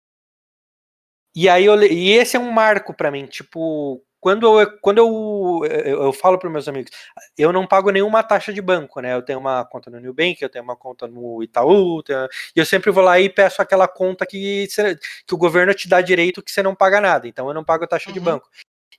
e 1.34 1.50
aí 1.50 1.66
eu, 1.66 1.82
e 1.84 2.12
esse 2.12 2.38
é 2.38 2.40
um 2.40 2.52
marco 2.52 2.94
para 2.94 3.12
mim, 3.12 3.26
tipo, 3.26 4.02
quando 4.26 4.60
eu, 4.60 4.80
quando 4.80 4.98
eu, 4.98 5.62
eu, 5.70 6.04
eu 6.06 6.12
falo 6.12 6.40
para 6.40 6.50
meus 6.50 6.68
amigos, 6.68 6.90
eu 7.38 7.54
não 7.54 7.68
pago 7.68 7.92
nenhuma 7.92 8.24
taxa 8.24 8.52
de 8.52 8.60
banco, 8.60 9.00
né? 9.00 9.14
Eu 9.14 9.22
tenho 9.22 9.38
uma 9.38 9.64
conta 9.64 9.92
no 9.92 10.00
Nubank, 10.00 10.42
eu 10.42 10.50
tenho 10.50 10.64
uma 10.64 10.76
conta 10.76 11.08
no 11.08 11.44
Itaú, 11.44 12.02
tenho, 12.02 12.28
e 12.56 12.60
eu 12.60 12.66
sempre 12.66 12.90
vou 12.90 13.04
lá 13.04 13.20
e 13.20 13.30
peço 13.30 13.62
aquela 13.62 13.88
conta 13.88 14.26
que, 14.26 14.68
que 15.28 15.36
o 15.36 15.38
governo 15.38 15.76
te 15.76 15.88
dá 15.88 16.02
direito 16.02 16.42
que 16.42 16.52
você 16.52 16.64
não 16.64 16.74
paga 16.74 17.00
nada, 17.00 17.28
então 17.28 17.48
eu 17.48 17.54
não 17.54 17.64
pago 17.64 17.86
taxa 17.86 18.10
uhum. 18.10 18.16
de 18.16 18.20
banco. 18.20 18.50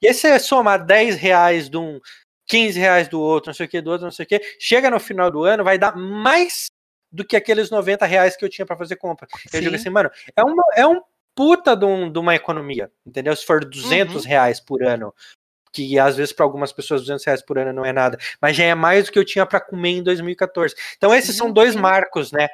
E 0.00 0.06
aí 0.06 0.14
você 0.14 0.38
somar 0.38 0.86
10 0.86 1.16
reais 1.16 1.68
de 1.68 1.76
um, 1.76 2.00
15 2.46 2.78
reais 2.78 3.08
do 3.08 3.20
outro, 3.20 3.48
não 3.48 3.54
sei 3.54 3.66
o 3.66 3.68
que, 3.68 3.80
do 3.80 3.90
outro, 3.90 4.04
não 4.04 4.12
sei 4.12 4.26
o 4.26 4.28
que, 4.28 4.40
chega 4.60 4.88
no 4.88 5.00
final 5.00 5.28
do 5.28 5.42
ano, 5.42 5.64
vai 5.64 5.76
dar 5.76 5.96
mais 5.96 6.66
do 7.10 7.24
que 7.24 7.34
aqueles 7.34 7.68
90 7.68 8.06
reais 8.06 8.36
que 8.36 8.44
eu 8.44 8.48
tinha 8.48 8.64
para 8.64 8.76
fazer 8.76 8.94
compra. 8.94 9.26
Sim. 9.48 9.56
Eu 9.56 9.60
digo 9.60 9.74
assim, 9.74 9.90
mano, 9.90 10.08
é, 10.36 10.42
uma, 10.44 10.62
é 10.76 10.86
um 10.86 11.00
puta 11.36 11.76
de, 11.76 11.84
um, 11.84 12.10
de 12.10 12.18
uma 12.18 12.34
economia, 12.34 12.90
entendeu? 13.06 13.36
Se 13.36 13.44
for 13.44 13.62
200 13.64 14.24
uhum. 14.24 14.28
reais 14.28 14.58
por 14.58 14.82
ano, 14.82 15.14
que 15.70 15.98
às 15.98 16.16
vezes 16.16 16.32
para 16.32 16.46
algumas 16.46 16.72
pessoas 16.72 17.02
200 17.02 17.24
reais 17.24 17.42
por 17.42 17.58
ano 17.58 17.72
não 17.72 17.84
é 17.84 17.92
nada, 17.92 18.18
mas 18.40 18.56
já 18.56 18.64
é 18.64 18.74
mais 18.74 19.04
do 19.04 19.12
que 19.12 19.18
eu 19.18 19.24
tinha 19.24 19.44
para 19.44 19.60
comer 19.60 19.90
em 19.90 20.02
2014. 20.02 20.74
Então 20.96 21.14
esses 21.14 21.32
sim, 21.32 21.36
são 21.38 21.52
dois 21.52 21.76
marcos, 21.76 22.32
né? 22.32 22.48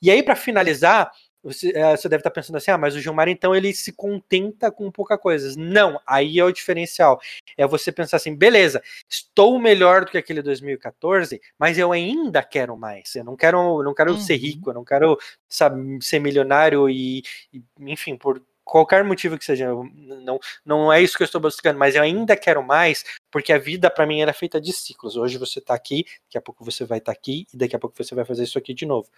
E 0.00 0.10
aí 0.10 0.22
para 0.22 0.36
finalizar, 0.36 1.10
você, 1.42 1.72
é, 1.74 1.96
você, 1.96 2.08
deve 2.08 2.20
estar 2.20 2.30
pensando 2.30 2.56
assim, 2.56 2.70
ah, 2.70 2.78
mas 2.78 2.94
o 2.94 3.00
Gilmar 3.00 3.28
então 3.28 3.54
ele 3.54 3.72
se 3.72 3.92
contenta 3.92 4.70
com 4.70 4.90
pouca 4.90 5.16
coisa. 5.16 5.54
Não, 5.58 6.00
aí 6.06 6.38
é 6.38 6.44
o 6.44 6.52
diferencial. 6.52 7.20
É 7.56 7.66
você 7.66 7.90
pensar 7.90 8.18
assim, 8.18 8.34
beleza, 8.34 8.82
estou 9.08 9.58
melhor 9.58 10.04
do 10.04 10.10
que 10.10 10.18
aquele 10.18 10.42
2014, 10.42 11.40
mas 11.58 11.78
eu 11.78 11.92
ainda 11.92 12.42
quero 12.42 12.76
mais. 12.76 13.14
Eu 13.14 13.24
não 13.24 13.36
quero, 13.36 13.82
não 13.82 13.94
quero 13.94 14.12
uhum. 14.12 14.20
ser 14.20 14.36
rico, 14.36 14.70
eu 14.70 14.74
não 14.74 14.84
quero 14.84 15.18
sabe, 15.48 15.98
ser 16.04 16.18
milionário 16.18 16.88
e, 16.88 17.22
e, 17.52 17.62
enfim, 17.80 18.16
por 18.16 18.42
qualquer 18.70 19.02
motivo 19.02 19.36
que 19.36 19.44
seja, 19.44 19.68
não, 20.22 20.38
não 20.64 20.92
é 20.92 21.02
isso 21.02 21.16
que 21.16 21.24
eu 21.24 21.26
estou 21.26 21.40
buscando, 21.40 21.76
mas 21.76 21.96
eu 21.96 22.02
ainda 22.02 22.36
quero 22.36 22.62
mais, 22.62 23.04
porque 23.28 23.52
a 23.52 23.58
vida 23.58 23.90
para 23.90 24.06
mim 24.06 24.20
era 24.20 24.32
feita 24.32 24.60
de 24.60 24.72
ciclos. 24.72 25.16
Hoje 25.16 25.38
você 25.38 25.58
está 25.58 25.74
aqui, 25.74 26.04
daqui 26.26 26.38
a 26.38 26.40
pouco 26.40 26.64
você 26.64 26.84
vai 26.84 26.98
estar 26.98 27.12
tá 27.12 27.18
aqui 27.18 27.48
e 27.52 27.56
daqui 27.56 27.74
a 27.74 27.78
pouco 27.80 27.96
você 27.96 28.14
vai 28.14 28.24
fazer 28.24 28.44
isso 28.44 28.56
aqui 28.56 28.72
de 28.72 28.86
novo. 28.86 29.08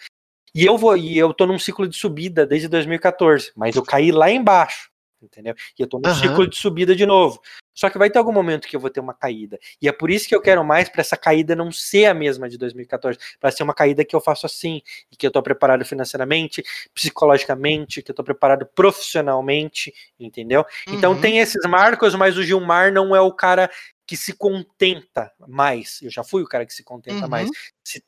E 0.55 0.64
eu 0.64 0.76
vou, 0.76 0.96
e 0.96 1.16
eu 1.16 1.32
tô 1.32 1.46
num 1.46 1.59
ciclo 1.59 1.88
de 1.88 1.96
subida 1.96 2.46
desde 2.46 2.68
2014, 2.68 3.53
mas 3.57 3.74
eu 3.74 3.82
caí 3.82 4.12
lá 4.12 4.30
embaixo, 4.30 4.90
entendeu? 5.20 5.55
E 5.78 5.82
eu 5.82 5.86
tô 5.86 5.98
num 5.98 6.09
uhum. 6.09 6.14
ciclo 6.14 6.46
de 6.46 6.57
subida 6.57 6.94
de 6.94 7.07
novo. 7.07 7.40
Só 7.74 7.88
que 7.88 7.98
vai 7.98 8.11
ter 8.11 8.18
algum 8.18 8.32
momento 8.32 8.68
que 8.68 8.76
eu 8.76 8.80
vou 8.80 8.90
ter 8.90 9.00
uma 9.00 9.14
caída. 9.14 9.59
E 9.80 9.88
é 9.88 9.92
por 9.92 10.11
isso 10.11 10.28
que 10.28 10.34
eu 10.34 10.42
quero 10.42 10.62
mais 10.62 10.88
para 10.88 11.00
essa 11.00 11.16
caída 11.16 11.57
não 11.57 11.72
ser 11.72 12.07
a 12.07 12.14
mesma 12.14 12.48
de 12.48 12.59
2014, 12.59 13.18
para 13.40 13.50
ser 13.50 13.62
uma 13.62 13.74
caída 13.74 14.05
que 14.05 14.14
eu 14.14 14.20
faço 14.20 14.44
assim, 14.44 14.82
e 15.11 15.16
que 15.16 15.26
eu 15.26 15.30
tô 15.30 15.42
preparado 15.42 15.84
financeiramente, 15.84 16.62
psicologicamente, 16.94 18.03
que 18.03 18.11
eu 18.11 18.14
tô 18.14 18.22
preparado 18.22 18.66
profissionalmente, 18.66 19.92
entendeu? 20.20 20.64
Então, 20.82 20.92
uhum. 20.92 20.98
Então 21.12 21.20
tem 21.20 21.38
esses 21.38 21.62
marcos, 21.68 22.14
mas 22.14 22.36
o 22.36 22.42
Gilmar 22.42 22.92
não 22.92 23.16
é 23.16 23.20
o 23.20 23.32
cara 23.32 23.70
que 24.07 24.16
se 24.16 24.32
contenta 24.32 25.32
mais. 25.46 26.00
Eu 26.03 26.11
já 26.11 26.24
fui 26.24 26.42
o 26.42 26.48
cara 26.48 26.66
que 26.66 26.74
se 26.74 26.82
contenta 26.82 27.24
uhum. 27.24 27.30
mais. 27.30 27.50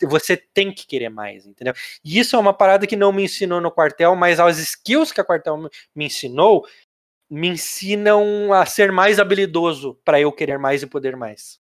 Você 0.02 0.36
tem 0.36 0.72
que 0.72 0.86
querer 0.86 1.08
mais, 1.08 1.46
entendeu? 1.46 1.74
E 2.04 2.18
isso 2.18 2.36
é 2.36 2.38
uma 2.38 2.52
parada 2.52 2.86
que 2.86 2.96
não 2.96 3.12
me 3.12 3.24
ensinou 3.24 3.60
no 3.60 3.70
quartel, 3.70 4.14
mas 4.14 4.40
as 4.40 4.58
skills 4.58 5.12
que 5.12 5.20
a 5.20 5.24
quartel 5.24 5.68
me 5.94 6.06
ensinou 6.06 6.66
me 7.30 7.48
ensinam 7.48 8.52
a 8.52 8.66
ser 8.66 8.92
mais 8.92 9.18
habilidoso 9.18 9.98
para 10.04 10.20
eu 10.20 10.30
querer 10.30 10.58
mais 10.58 10.82
e 10.82 10.86
poder 10.86 11.16
mais. 11.16 11.58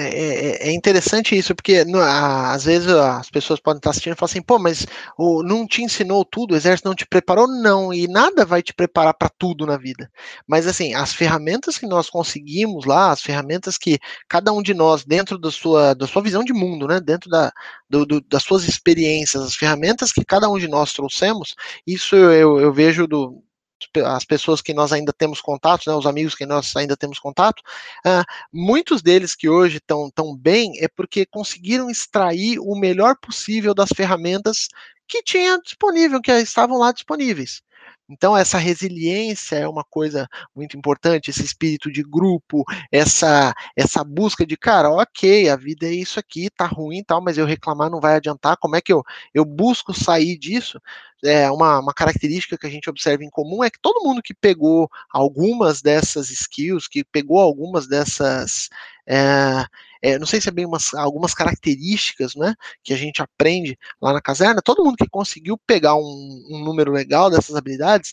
É, 0.00 0.02
é, 0.02 0.68
é, 0.68 0.72
interessante 0.72 1.36
isso, 1.36 1.56
porque 1.56 1.84
no, 1.84 1.98
a, 1.98 2.52
às 2.52 2.64
vezes 2.64 2.86
as 2.86 3.28
pessoas 3.28 3.58
podem 3.58 3.78
estar 3.78 3.90
assistindo 3.90 4.12
e 4.12 4.16
falar 4.16 4.30
assim, 4.30 4.40
pô, 4.40 4.56
mas 4.56 4.86
o, 5.18 5.42
não 5.42 5.66
te 5.66 5.82
ensinou 5.82 6.24
tudo, 6.24 6.52
o 6.52 6.56
exército 6.56 6.88
não 6.88 6.94
te 6.94 7.04
preparou? 7.04 7.48
Não, 7.48 7.92
e 7.92 8.06
nada 8.06 8.44
vai 8.46 8.62
te 8.62 8.72
preparar 8.72 9.12
para 9.14 9.28
tudo 9.28 9.66
na 9.66 9.76
vida. 9.76 10.08
Mas 10.46 10.68
assim, 10.68 10.94
as 10.94 11.12
ferramentas 11.12 11.76
que 11.76 11.86
nós 11.86 12.08
conseguimos 12.08 12.84
lá, 12.84 13.10
as 13.10 13.20
ferramentas 13.20 13.76
que 13.76 13.98
cada 14.28 14.52
um 14.52 14.62
de 14.62 14.72
nós, 14.72 15.04
dentro 15.04 15.36
da 15.36 15.50
sua, 15.50 15.94
da 15.94 16.06
sua 16.06 16.22
visão 16.22 16.44
de 16.44 16.52
mundo, 16.52 16.86
né, 16.86 17.00
dentro 17.00 17.28
da, 17.28 17.52
do, 17.90 18.06
do, 18.06 18.20
das 18.20 18.44
suas 18.44 18.68
experiências, 18.68 19.42
as 19.42 19.56
ferramentas 19.56 20.12
que 20.12 20.24
cada 20.24 20.48
um 20.48 20.58
de 20.58 20.68
nós 20.68 20.92
trouxemos, 20.92 21.56
isso 21.84 22.14
eu, 22.14 22.60
eu 22.60 22.72
vejo 22.72 23.08
do, 23.08 23.42
as 24.04 24.24
pessoas 24.24 24.60
que 24.60 24.74
nós 24.74 24.92
ainda 24.92 25.12
temos 25.12 25.40
contato, 25.40 25.88
né, 25.88 25.94
os 25.94 26.06
amigos 26.06 26.34
que 26.34 26.46
nós 26.46 26.74
ainda 26.76 26.96
temos 26.96 27.18
contato, 27.18 27.60
uh, 28.06 28.24
muitos 28.52 29.02
deles 29.02 29.34
que 29.34 29.48
hoje 29.48 29.78
estão 29.78 30.10
tão 30.10 30.36
bem 30.36 30.72
é 30.78 30.88
porque 30.88 31.26
conseguiram 31.26 31.90
extrair 31.90 32.58
o 32.58 32.78
melhor 32.78 33.16
possível 33.16 33.74
das 33.74 33.90
ferramentas 33.94 34.68
que 35.06 35.22
tinha 35.22 35.58
disponível, 35.58 36.20
que 36.20 36.30
estavam 36.32 36.78
lá 36.78 36.92
disponíveis. 36.92 37.62
Então, 38.10 38.34
essa 38.36 38.56
resiliência 38.56 39.56
é 39.56 39.68
uma 39.68 39.84
coisa 39.84 40.26
muito 40.56 40.76
importante, 40.78 41.28
esse 41.30 41.44
espírito 41.44 41.92
de 41.92 42.02
grupo, 42.02 42.64
essa 42.90 43.52
essa 43.76 44.02
busca 44.02 44.46
de, 44.46 44.56
cara, 44.56 44.90
ok, 44.90 45.48
a 45.50 45.56
vida 45.56 45.86
é 45.86 45.92
isso 45.92 46.18
aqui, 46.18 46.48
tá 46.50 46.66
ruim 46.66 47.04
tal, 47.04 47.20
mas 47.22 47.36
eu 47.36 47.44
reclamar 47.44 47.90
não 47.90 48.00
vai 48.00 48.14
adiantar, 48.16 48.56
como 48.58 48.76
é 48.76 48.80
que 48.80 48.92
eu, 48.92 49.02
eu 49.34 49.44
busco 49.44 49.92
sair 49.92 50.38
disso? 50.38 50.80
É 51.24 51.50
uma, 51.50 51.80
uma 51.80 51.92
característica 51.92 52.56
que 52.56 52.66
a 52.66 52.70
gente 52.70 52.88
observa 52.88 53.24
em 53.24 53.30
comum 53.30 53.62
é 53.64 53.68
que 53.70 53.78
todo 53.82 54.04
mundo 54.04 54.22
que 54.22 54.32
pegou 54.32 54.88
algumas 55.12 55.82
dessas 55.82 56.30
skills, 56.30 56.86
que 56.88 57.04
pegou 57.04 57.40
algumas 57.40 57.86
dessas. 57.88 58.68
É, 59.08 59.64
é, 60.02 60.18
não 60.18 60.26
sei 60.26 60.40
se 60.40 60.48
é 60.48 60.52
bem 60.52 60.66
umas, 60.66 60.92
algumas 60.94 61.34
características 61.34 62.34
né, 62.34 62.54
que 62.82 62.92
a 62.92 62.96
gente 62.96 63.22
aprende 63.22 63.78
lá 64.00 64.12
na 64.12 64.20
caserna, 64.20 64.60
todo 64.62 64.84
mundo 64.84 64.96
que 64.96 65.08
conseguiu 65.08 65.58
pegar 65.66 65.94
um, 65.96 66.46
um 66.50 66.62
número 66.64 66.92
legal 66.92 67.30
dessas 67.30 67.56
habilidades 67.56 68.12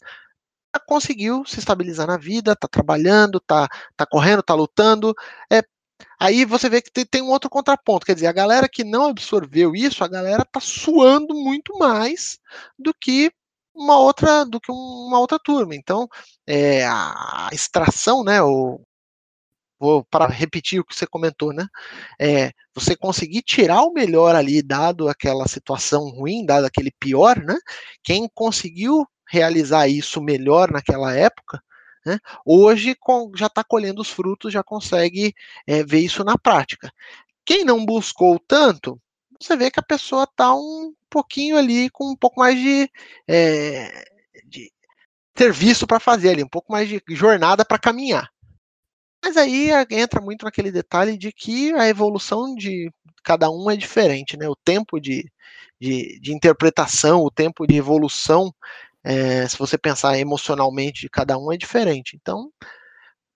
conseguiu 0.79 1.45
se 1.45 1.59
estabilizar 1.59 2.07
na 2.07 2.17
vida, 2.17 2.53
está 2.53 2.67
trabalhando, 2.67 3.37
está 3.37 3.67
tá 3.95 4.05
correndo, 4.05 4.39
está 4.41 4.53
lutando. 4.53 5.13
É, 5.51 5.63
aí 6.19 6.45
você 6.45 6.69
vê 6.69 6.81
que 6.81 6.91
tem, 6.91 7.05
tem, 7.05 7.21
um 7.21 7.29
outro 7.29 7.49
contraponto, 7.49 8.05
quer 8.05 8.15
dizer, 8.15 8.27
a 8.27 8.33
galera 8.33 8.67
que 8.69 8.83
não 8.83 9.07
absorveu 9.09 9.75
isso, 9.75 10.03
a 10.03 10.07
galera 10.07 10.43
está 10.43 10.59
suando 10.59 11.33
muito 11.33 11.77
mais 11.77 12.39
do 12.77 12.93
que 12.93 13.31
uma 13.73 13.99
outra 13.99 14.45
do 14.45 14.59
que 14.59 14.71
uma 14.71 15.19
outra 15.19 15.39
turma. 15.39 15.75
Então, 15.75 16.07
é, 16.47 16.85
a 16.85 17.49
extração, 17.51 18.23
né, 18.23 18.41
o, 18.41 18.81
vou 19.85 20.03
para 20.03 20.27
repetir 20.27 20.79
o 20.79 20.85
que 20.85 20.95
você 20.95 21.05
comentou, 21.05 21.53
né? 21.53 21.67
É, 22.19 22.51
você 22.73 22.95
conseguir 22.95 23.43
tirar 23.43 23.81
o 23.83 23.93
melhor 23.93 24.35
ali, 24.35 24.61
dado 24.61 25.07
aquela 25.07 25.47
situação 25.47 26.09
ruim, 26.09 26.45
dado 26.45 26.65
aquele 26.65 26.91
pior, 26.99 27.37
né? 27.37 27.55
Quem 28.03 28.27
conseguiu 28.33 29.07
realizar 29.29 29.87
isso 29.87 30.21
melhor 30.21 30.71
naquela 30.71 31.13
época, 31.13 31.61
né? 32.05 32.19
Hoje 32.45 32.95
com, 32.99 33.31
já 33.35 33.47
está 33.47 33.63
colhendo 33.63 34.01
os 34.01 34.09
frutos, 34.09 34.51
já 34.51 34.63
consegue 34.63 35.33
é, 35.67 35.83
ver 35.83 35.99
isso 35.99 36.23
na 36.23 36.37
prática. 36.37 36.91
Quem 37.45 37.63
não 37.63 37.85
buscou 37.85 38.39
tanto, 38.39 38.99
você 39.39 39.55
vê 39.55 39.69
que 39.69 39.79
a 39.79 39.83
pessoa 39.83 40.23
está 40.23 40.53
um 40.55 40.93
pouquinho 41.09 41.57
ali 41.57 41.89
com 41.91 42.11
um 42.11 42.15
pouco 42.15 42.39
mais 42.39 42.59
de, 42.59 42.89
é, 43.27 44.05
de 44.45 44.71
serviço 45.37 45.85
para 45.85 45.99
fazer 45.99 46.29
ali, 46.29 46.43
um 46.43 46.49
pouco 46.49 46.71
mais 46.71 46.89
de 46.89 47.01
jornada 47.09 47.63
para 47.63 47.77
caminhar. 47.77 48.29
Mas 49.25 49.37
aí 49.37 49.71
entra 49.89 50.21
muito 50.21 50.45
naquele 50.45 50.71
detalhe 50.71 51.17
de 51.17 51.31
que 51.31 51.73
a 51.73 51.89
evolução 51.89 52.53
de 52.53 52.91
cada 53.23 53.49
um 53.49 53.71
é 53.71 53.75
diferente, 53.75 54.37
né? 54.37 54.47
O 54.47 54.55
tempo 54.55 54.99
de, 54.99 55.27
de, 55.81 56.19
de 56.19 56.31
interpretação, 56.31 57.21
o 57.21 57.31
tempo 57.31 57.65
de 57.65 57.75
evolução, 57.75 58.53
é, 59.03 59.47
se 59.47 59.57
você 59.57 59.79
pensar 59.79 60.19
emocionalmente 60.19 61.01
de 61.01 61.09
cada 61.09 61.39
um, 61.39 61.51
é 61.51 61.57
diferente. 61.57 62.15
Então, 62.15 62.51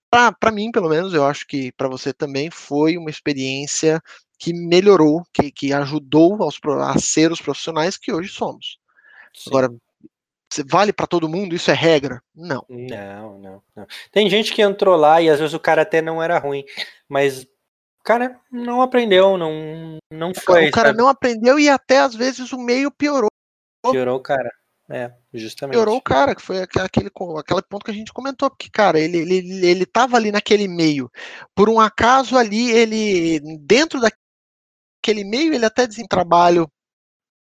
para 0.08 0.52
mim, 0.52 0.70
pelo 0.70 0.88
menos, 0.88 1.12
eu 1.12 1.26
acho 1.26 1.44
que 1.44 1.72
para 1.72 1.88
você 1.88 2.12
também 2.12 2.52
foi 2.52 2.96
uma 2.96 3.10
experiência 3.10 4.00
que 4.38 4.52
melhorou, 4.54 5.24
que, 5.34 5.50
que 5.50 5.72
ajudou 5.72 6.40
aos, 6.40 6.60
a 6.86 6.96
ser 7.00 7.32
os 7.32 7.40
profissionais 7.40 7.98
que 7.98 8.12
hoje 8.12 8.28
somos. 8.28 8.78
Sim. 9.34 9.50
Agora, 9.50 9.68
vale 10.66 10.92
para 10.92 11.06
todo 11.06 11.28
mundo? 11.28 11.54
Isso 11.54 11.70
é 11.70 11.74
regra? 11.74 12.22
Não. 12.34 12.64
Não, 12.68 13.38
não, 13.38 13.62
não. 13.74 13.86
Tem 14.10 14.28
gente 14.28 14.52
que 14.52 14.62
entrou 14.62 14.96
lá 14.96 15.20
e 15.20 15.30
às 15.30 15.38
vezes 15.38 15.54
o 15.54 15.60
cara 15.60 15.82
até 15.82 16.02
não 16.02 16.22
era 16.22 16.38
ruim, 16.38 16.64
mas 17.08 17.42
o 17.42 18.02
cara 18.04 18.40
não 18.50 18.80
aprendeu, 18.82 19.36
não, 19.36 19.98
não 20.10 20.32
foi. 20.34 20.68
O 20.68 20.72
cara 20.72 20.88
sabe? 20.88 20.98
não 20.98 21.08
aprendeu 21.08 21.58
e 21.58 21.68
até 21.68 21.98
às 21.98 22.14
vezes 22.14 22.52
o 22.52 22.58
meio 22.58 22.90
piorou. 22.90 23.30
Piorou 23.90 24.16
o 24.16 24.22
cara. 24.22 24.50
É, 24.92 25.12
justamente. 25.32 25.76
Piorou 25.76 25.96
o 25.96 26.02
cara, 26.02 26.34
que 26.34 26.42
foi 26.42 26.60
aquele, 26.60 26.86
aquele 26.88 27.10
ponto 27.10 27.84
que 27.84 27.92
a 27.92 27.94
gente 27.94 28.12
comentou, 28.12 28.50
porque, 28.50 28.68
cara, 28.68 28.98
ele, 28.98 29.18
ele, 29.18 29.64
ele 29.64 29.86
tava 29.86 30.16
ali 30.16 30.32
naquele 30.32 30.66
meio. 30.66 31.08
Por 31.54 31.68
um 31.68 31.78
acaso 31.78 32.36
ali, 32.36 32.72
ele, 32.72 33.38
dentro 33.60 34.00
daquele 34.00 35.24
meio, 35.24 35.54
ele 35.54 35.64
até 35.64 35.86
desenvolveu 35.86 36.08
trabalho 36.08 36.68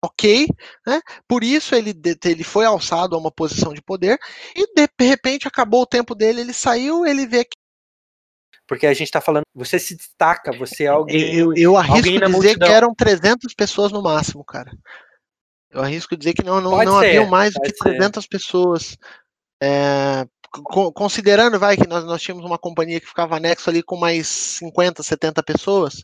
ok, 0.05 0.47
né? 0.87 1.01
Por 1.29 1.43
isso 1.43 1.75
ele, 1.75 1.95
ele 2.25 2.45
foi 2.45 2.65
alçado 2.65 3.15
a 3.15 3.19
uma 3.19 3.31
posição 3.31 3.73
de 3.73 3.83
poder 3.83 4.19
e 4.55 4.67
de 4.75 5.07
repente 5.07 5.49
acabou 5.49 5.83
o 5.83 5.87
tempo 5.87 6.15
dele, 6.15 6.41
ele 6.41 6.53
saiu, 6.53 7.07
ele 7.07 7.27
vê 7.27 7.45
que 7.45 7.57
porque 8.67 8.87
a 8.87 8.95
gente 8.95 9.09
está 9.09 9.21
falando, 9.21 9.45
você 9.55 9.79
se 9.79 9.95
destaca, 9.95 10.51
você 10.57 10.85
é 10.85 10.89
alguém. 10.89 11.35
Eu, 11.35 11.53
eu 11.55 11.77
arrisco 11.77 11.97
alguém 11.99 12.15
dizer 12.15 12.29
multidão. 12.29 12.69
que 12.69 12.75
eram 12.75 12.95
300 12.95 13.53
pessoas 13.55 13.93
no 13.93 14.03
máximo, 14.03 14.43
cara. 14.43 14.71
Eu 15.71 15.83
arrisco 15.83 16.17
dizer 16.17 16.33
que 16.33 16.43
não, 16.45 16.61
não, 16.61 16.71
não 16.83 16.99
haviam 16.99 17.27
mais 17.27 17.53
do 17.53 17.61
que 17.61 17.73
300 17.73 18.23
ser. 18.23 18.29
pessoas. 18.31 18.97
É, 19.63 20.25
considerando, 20.95 21.59
vai, 21.59 21.77
que 21.77 21.87
nós, 21.87 22.05
nós 22.05 22.23
tínhamos 22.23 22.45
uma 22.45 22.59
companhia 22.59 23.01
que 23.01 23.07
ficava 23.07 23.37
anexo 23.37 23.69
ali 23.69 23.83
com 23.83 23.97
mais 23.97 24.27
50, 24.27 25.03
70 25.03 25.43
pessoas, 25.43 26.03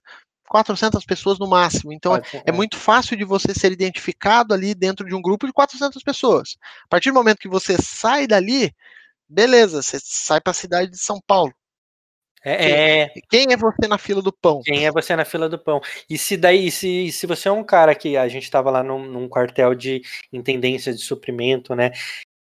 400 0.51 1.05
pessoas 1.05 1.39
no 1.39 1.47
máximo. 1.47 1.93
Então 1.93 2.17
é, 2.17 2.23
é 2.47 2.53
muito 2.53 2.77
fácil 2.77 3.17
de 3.17 3.25
você 3.25 3.55
ser 3.55 3.71
identificado 3.71 4.53
ali 4.53 4.75
dentro 4.75 5.07
de 5.07 5.15
um 5.15 5.23
grupo 5.23 5.47
de 5.47 5.53
400 5.53 6.03
pessoas. 6.03 6.57
A 6.85 6.89
partir 6.89 7.11
do 7.11 7.15
momento 7.15 7.39
que 7.39 7.49
você 7.49 7.77
sai 7.81 8.27
dali, 8.27 8.75
beleza, 9.29 9.81
você 9.81 9.99
sai 10.03 10.41
para 10.41 10.51
a 10.51 10.55
cidade 10.55 10.91
de 10.91 10.99
São 10.99 11.21
Paulo. 11.25 11.55
É, 12.43 12.57
quem, 12.57 12.73
é. 12.73 13.11
quem, 13.29 13.53
é 13.53 13.57
você 13.57 13.87
na 13.87 13.99
fila 13.99 14.21
do 14.21 14.33
pão? 14.33 14.63
Quem 14.65 14.87
é 14.87 14.91
você 14.91 15.15
na 15.15 15.25
fila 15.25 15.49
do 15.49 15.59
pão? 15.59 15.81
E 16.09 16.19
se 16.19 16.37
daí, 16.37 16.71
se, 16.71 17.13
se 17.13 17.27
você 17.27 17.49
é 17.49 17.53
um 17.53 17.63
cara 17.63 17.95
que 17.95 18.17
a 18.17 18.27
gente 18.29 18.45
estava 18.45 18.71
lá 18.71 18.83
num, 18.83 19.05
num, 19.05 19.29
quartel 19.29 19.75
de 19.75 20.01
intendência 20.33 20.93
de 20.93 21.01
suprimento, 21.01 21.75
né? 21.75 21.91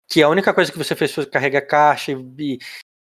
Que 0.10 0.24
a 0.24 0.30
única 0.30 0.54
coisa 0.54 0.72
que 0.72 0.78
você 0.78 0.96
fez 0.96 1.14
foi 1.14 1.26
carregar 1.28 1.62
caixa 1.62 2.12
e, 2.12 2.58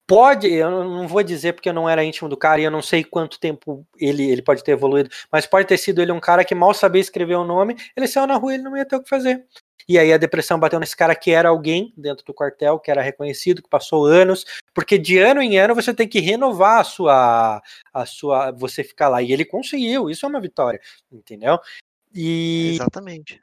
Pode, 0.08 0.48
eu 0.48 0.72
não 0.72 1.06
vou 1.06 1.22
dizer 1.22 1.52
porque 1.52 1.68
eu 1.68 1.74
não 1.74 1.90
era 1.90 2.02
íntimo 2.02 2.30
do 2.30 2.38
cara 2.38 2.62
e 2.62 2.64
eu 2.64 2.72
não 2.72 2.82
sei 2.82 3.04
quanto 3.04 3.38
tempo 3.38 3.86
ele, 4.00 4.24
ele 4.24 4.42
pode 4.42 4.64
ter 4.64 4.72
evoluído, 4.72 5.10
mas 5.30 5.46
pode 5.46 5.68
ter 5.68 5.78
sido 5.78 6.02
ele 6.02 6.14
um 6.14 6.20
cara 6.20 6.46
que 6.46 6.56
mal 6.56 6.74
sabia 6.74 7.02
escrever 7.02 7.36
o 7.36 7.44
nome, 7.44 7.76
ele 7.94 8.08
saiu 8.08 8.26
na 8.26 8.38
rua 8.38 8.54
e 8.54 8.56
ele 8.56 8.64
não 8.64 8.78
ia 8.78 8.86
ter 8.86 8.96
o 8.96 9.04
que 9.04 9.10
fazer. 9.10 9.46
E 9.88 10.00
aí 10.00 10.14
a 10.14 10.18
depressão 10.18 10.58
bateu 10.58 10.80
nesse 10.80 10.96
cara 10.96 11.14
que 11.14 11.32
era 11.32 11.50
alguém 11.50 11.94
dentro 11.98 12.24
do 12.26 12.34
quartel, 12.34 12.80
que 12.80 12.90
era 12.90 13.02
reconhecido, 13.02 13.62
que 13.62 13.70
passou 13.70 14.06
anos, 14.06 14.46
porque 14.74 14.98
de 14.98 15.18
ano 15.18 15.42
em 15.42 15.58
ano 15.58 15.76
você 15.76 15.94
tem 15.94 16.08
que 16.08 16.22
renovar 16.22 16.80
a 16.80 16.84
sua 16.86 17.62
a 17.94 18.06
sua 18.06 18.52
você 18.52 18.86
ficar 18.86 19.10
lá 19.10 19.22
e 19.22 19.34
ele 19.34 19.44
conseguiu, 19.44 20.10
isso 20.10 20.26
é 20.26 20.30
uma 20.30 20.40
vitória, 20.40 20.80
entendeu? 21.12 21.60
E 22.14 22.72
Exatamente. 22.76 23.42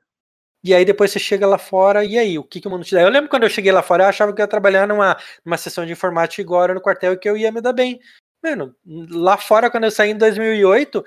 E 0.64 0.72
aí 0.72 0.82
depois 0.82 1.10
você 1.10 1.18
chega 1.18 1.46
lá 1.46 1.58
fora, 1.58 2.02
e 2.06 2.16
aí, 2.16 2.38
o 2.38 2.42
que, 2.42 2.58
que 2.58 2.66
o 2.66 2.70
mundo 2.70 2.84
te 2.84 2.94
dá? 2.94 3.02
Eu 3.02 3.10
lembro 3.10 3.28
quando 3.28 3.42
eu 3.42 3.50
cheguei 3.50 3.70
lá 3.70 3.82
fora, 3.82 4.04
eu 4.04 4.08
achava 4.08 4.32
que 4.32 4.40
eu 4.40 4.44
ia 4.44 4.48
trabalhar 4.48 4.88
numa, 4.88 5.14
numa 5.44 5.58
sessão 5.58 5.84
de 5.84 5.92
informática 5.92 6.42
era 6.62 6.72
no 6.72 6.80
quartel 6.80 7.12
e 7.12 7.18
que 7.18 7.28
eu 7.28 7.36
ia 7.36 7.52
me 7.52 7.60
dar 7.60 7.74
bem. 7.74 8.00
Mano, 8.42 8.74
lá 8.86 9.36
fora, 9.36 9.70
quando 9.70 9.84
eu 9.84 9.90
saí 9.90 10.10
em 10.10 10.16
2008, 10.16 11.04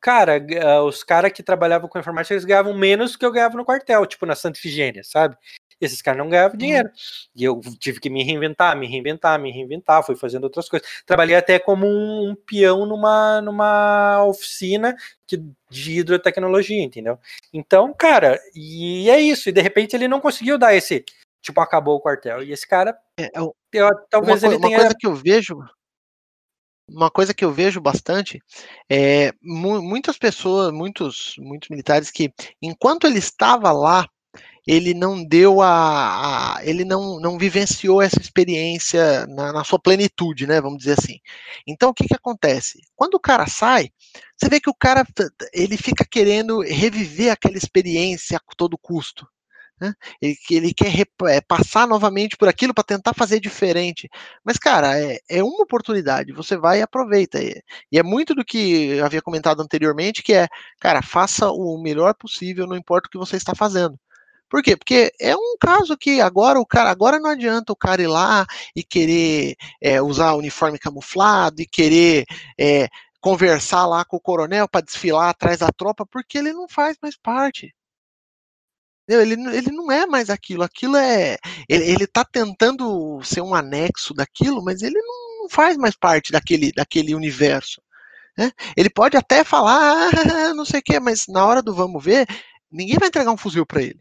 cara, 0.00 0.42
os 0.82 1.04
caras 1.04 1.30
que 1.32 1.42
trabalhavam 1.42 1.88
com 1.90 1.98
informática, 1.98 2.32
eles 2.32 2.44
ganhavam 2.46 2.74
menos 2.74 3.12
do 3.12 3.18
que 3.18 3.26
eu 3.26 3.32
ganhava 3.32 3.56
no 3.56 3.66
quartel, 3.66 4.06
tipo 4.06 4.24
na 4.24 4.34
Santa 4.34 4.58
Ifigênia, 4.58 5.02
sabe? 5.04 5.36
Esses 5.80 6.00
caras 6.00 6.18
não 6.18 6.28
ganhavam 6.28 6.52
uhum. 6.52 6.58
dinheiro. 6.58 6.90
E 7.34 7.44
eu 7.44 7.60
tive 7.78 8.00
que 8.00 8.10
me 8.10 8.22
reinventar, 8.22 8.76
me 8.76 8.86
reinventar, 8.86 9.38
me 9.38 9.50
reinventar, 9.50 10.04
fui 10.04 10.16
fazendo 10.16 10.44
outras 10.44 10.68
coisas. 10.68 10.88
Trabalhei 11.04 11.36
até 11.36 11.58
como 11.58 11.86
um, 11.86 12.30
um 12.30 12.34
peão 12.34 12.86
numa, 12.86 13.40
numa 13.40 14.24
oficina 14.24 14.96
que, 15.26 15.42
de 15.70 15.98
hidrotecnologia, 16.00 16.82
entendeu? 16.82 17.18
Então, 17.52 17.92
cara, 17.92 18.40
e 18.54 19.10
é 19.10 19.20
isso. 19.20 19.48
E 19.48 19.52
de 19.52 19.60
repente 19.60 19.94
ele 19.94 20.08
não 20.08 20.20
conseguiu 20.20 20.58
dar 20.58 20.74
esse. 20.74 21.04
Tipo, 21.42 21.60
acabou 21.60 21.96
o 21.96 22.00
quartel. 22.00 22.42
E 22.42 22.52
esse 22.52 22.66
cara. 22.66 22.96
É, 23.18 23.30
eu, 23.34 23.54
é 23.72 23.78
eu, 23.78 23.90
talvez 24.10 24.42
uma, 24.42 24.52
ele 24.52 24.60
tenha. 24.60 24.78
Uma 24.78 24.80
coisa 24.80 24.96
que 24.98 25.06
eu 25.06 25.14
vejo 25.14 25.58
uma 26.88 27.10
coisa 27.10 27.34
que 27.34 27.44
eu 27.44 27.52
vejo 27.52 27.80
bastante 27.80 28.40
é 28.88 29.32
muitas 29.42 30.16
pessoas, 30.16 30.72
muitos, 30.72 31.34
muitos 31.38 31.68
militares 31.68 32.10
que, 32.10 32.32
enquanto 32.62 33.06
ele 33.06 33.18
estava 33.18 33.72
lá, 33.72 34.08
ele 34.66 34.94
não 34.94 35.24
deu 35.24 35.62
a, 35.62 36.56
a, 36.56 36.64
ele 36.64 36.84
não, 36.84 37.20
não 37.20 37.38
vivenciou 37.38 38.02
essa 38.02 38.20
experiência 38.20 39.26
na, 39.28 39.52
na, 39.52 39.64
sua 39.64 39.78
plenitude, 39.78 40.46
né? 40.46 40.60
Vamos 40.60 40.78
dizer 40.78 40.96
assim. 40.98 41.20
Então 41.66 41.90
o 41.90 41.94
que, 41.94 42.08
que 42.08 42.14
acontece? 42.14 42.80
Quando 42.96 43.14
o 43.14 43.20
cara 43.20 43.46
sai, 43.46 43.90
você 44.36 44.48
vê 44.48 44.60
que 44.60 44.70
o 44.70 44.74
cara 44.74 45.06
ele 45.52 45.76
fica 45.76 46.04
querendo 46.04 46.60
reviver 46.60 47.30
aquela 47.30 47.56
experiência 47.56 48.38
a 48.38 48.54
todo 48.56 48.78
custo. 48.78 49.26
Né? 49.80 49.92
Ele, 50.22 50.36
ele 50.50 50.74
quer 50.74 50.90
é, 51.28 51.40
passar 51.40 51.86
novamente 51.86 52.36
por 52.36 52.48
aquilo 52.48 52.72
para 52.72 52.82
tentar 52.84 53.12
fazer 53.14 53.38
diferente. 53.40 54.08
Mas, 54.44 54.56
cara, 54.58 54.98
é, 54.98 55.18
é, 55.28 55.42
uma 55.42 55.62
oportunidade, 55.62 56.32
você 56.32 56.56
vai 56.56 56.78
e 56.80 56.82
aproveita. 56.82 57.42
E, 57.42 57.62
e 57.92 57.98
é 57.98 58.02
muito 58.02 58.34
do 58.34 58.44
que 58.44 58.96
eu 58.96 59.04
havia 59.04 59.22
comentado 59.22 59.60
anteriormente, 59.60 60.22
que 60.22 60.32
é, 60.32 60.48
cara, 60.80 61.02
faça 61.02 61.50
o 61.50 61.80
melhor 61.80 62.14
possível, 62.14 62.66
não 62.66 62.76
importa 62.76 63.08
o 63.08 63.10
que 63.10 63.18
você 63.18 63.36
está 63.36 63.54
fazendo. 63.54 63.98
Por 64.48 64.62
quê? 64.62 64.76
Porque 64.76 65.12
é 65.20 65.34
um 65.36 65.56
caso 65.60 65.96
que 65.96 66.20
agora 66.20 66.60
o 66.60 66.66
cara, 66.66 66.90
agora 66.90 67.18
não 67.18 67.30
adianta 67.30 67.72
o 67.72 67.76
cara 67.76 68.02
ir 68.02 68.06
lá 68.06 68.46
e 68.74 68.82
querer 68.84 69.56
é, 69.80 70.00
usar 70.00 70.34
uniforme 70.34 70.78
camuflado 70.78 71.60
e 71.60 71.66
querer 71.66 72.24
é, 72.58 72.88
conversar 73.20 73.86
lá 73.86 74.04
com 74.04 74.16
o 74.16 74.20
coronel 74.20 74.68
para 74.68 74.84
desfilar 74.84 75.30
atrás 75.30 75.58
da 75.58 75.68
tropa, 75.72 76.06
porque 76.06 76.38
ele 76.38 76.52
não 76.52 76.68
faz 76.68 76.96
mais 77.02 77.16
parte. 77.16 77.74
Ele, 79.08 79.34
ele 79.56 79.70
não 79.70 79.90
é 79.90 80.06
mais 80.06 80.30
aquilo, 80.30 80.62
aquilo 80.62 80.96
é. 80.96 81.38
Ele, 81.68 81.84
ele 81.84 82.06
tá 82.06 82.24
tentando 82.24 83.20
ser 83.22 83.40
um 83.40 83.54
anexo 83.54 84.12
daquilo, 84.14 84.62
mas 84.64 84.82
ele 84.82 85.00
não 85.00 85.48
faz 85.48 85.76
mais 85.76 85.96
parte 85.96 86.32
daquele, 86.32 86.72
daquele 86.72 87.14
universo. 87.14 87.80
Né? 88.36 88.52
Ele 88.76 88.90
pode 88.90 89.16
até 89.16 89.44
falar, 89.44 90.10
ah, 90.10 90.54
não 90.54 90.64
sei 90.64 90.80
o 90.80 90.82
que, 90.82 91.00
mas 91.00 91.26
na 91.28 91.44
hora 91.46 91.62
do 91.62 91.74
vamos 91.74 92.02
ver, 92.04 92.26
ninguém 92.70 92.98
vai 92.98 93.08
entregar 93.08 93.32
um 93.32 93.36
fuzil 93.36 93.64
para 93.66 93.82
ele. 93.82 94.00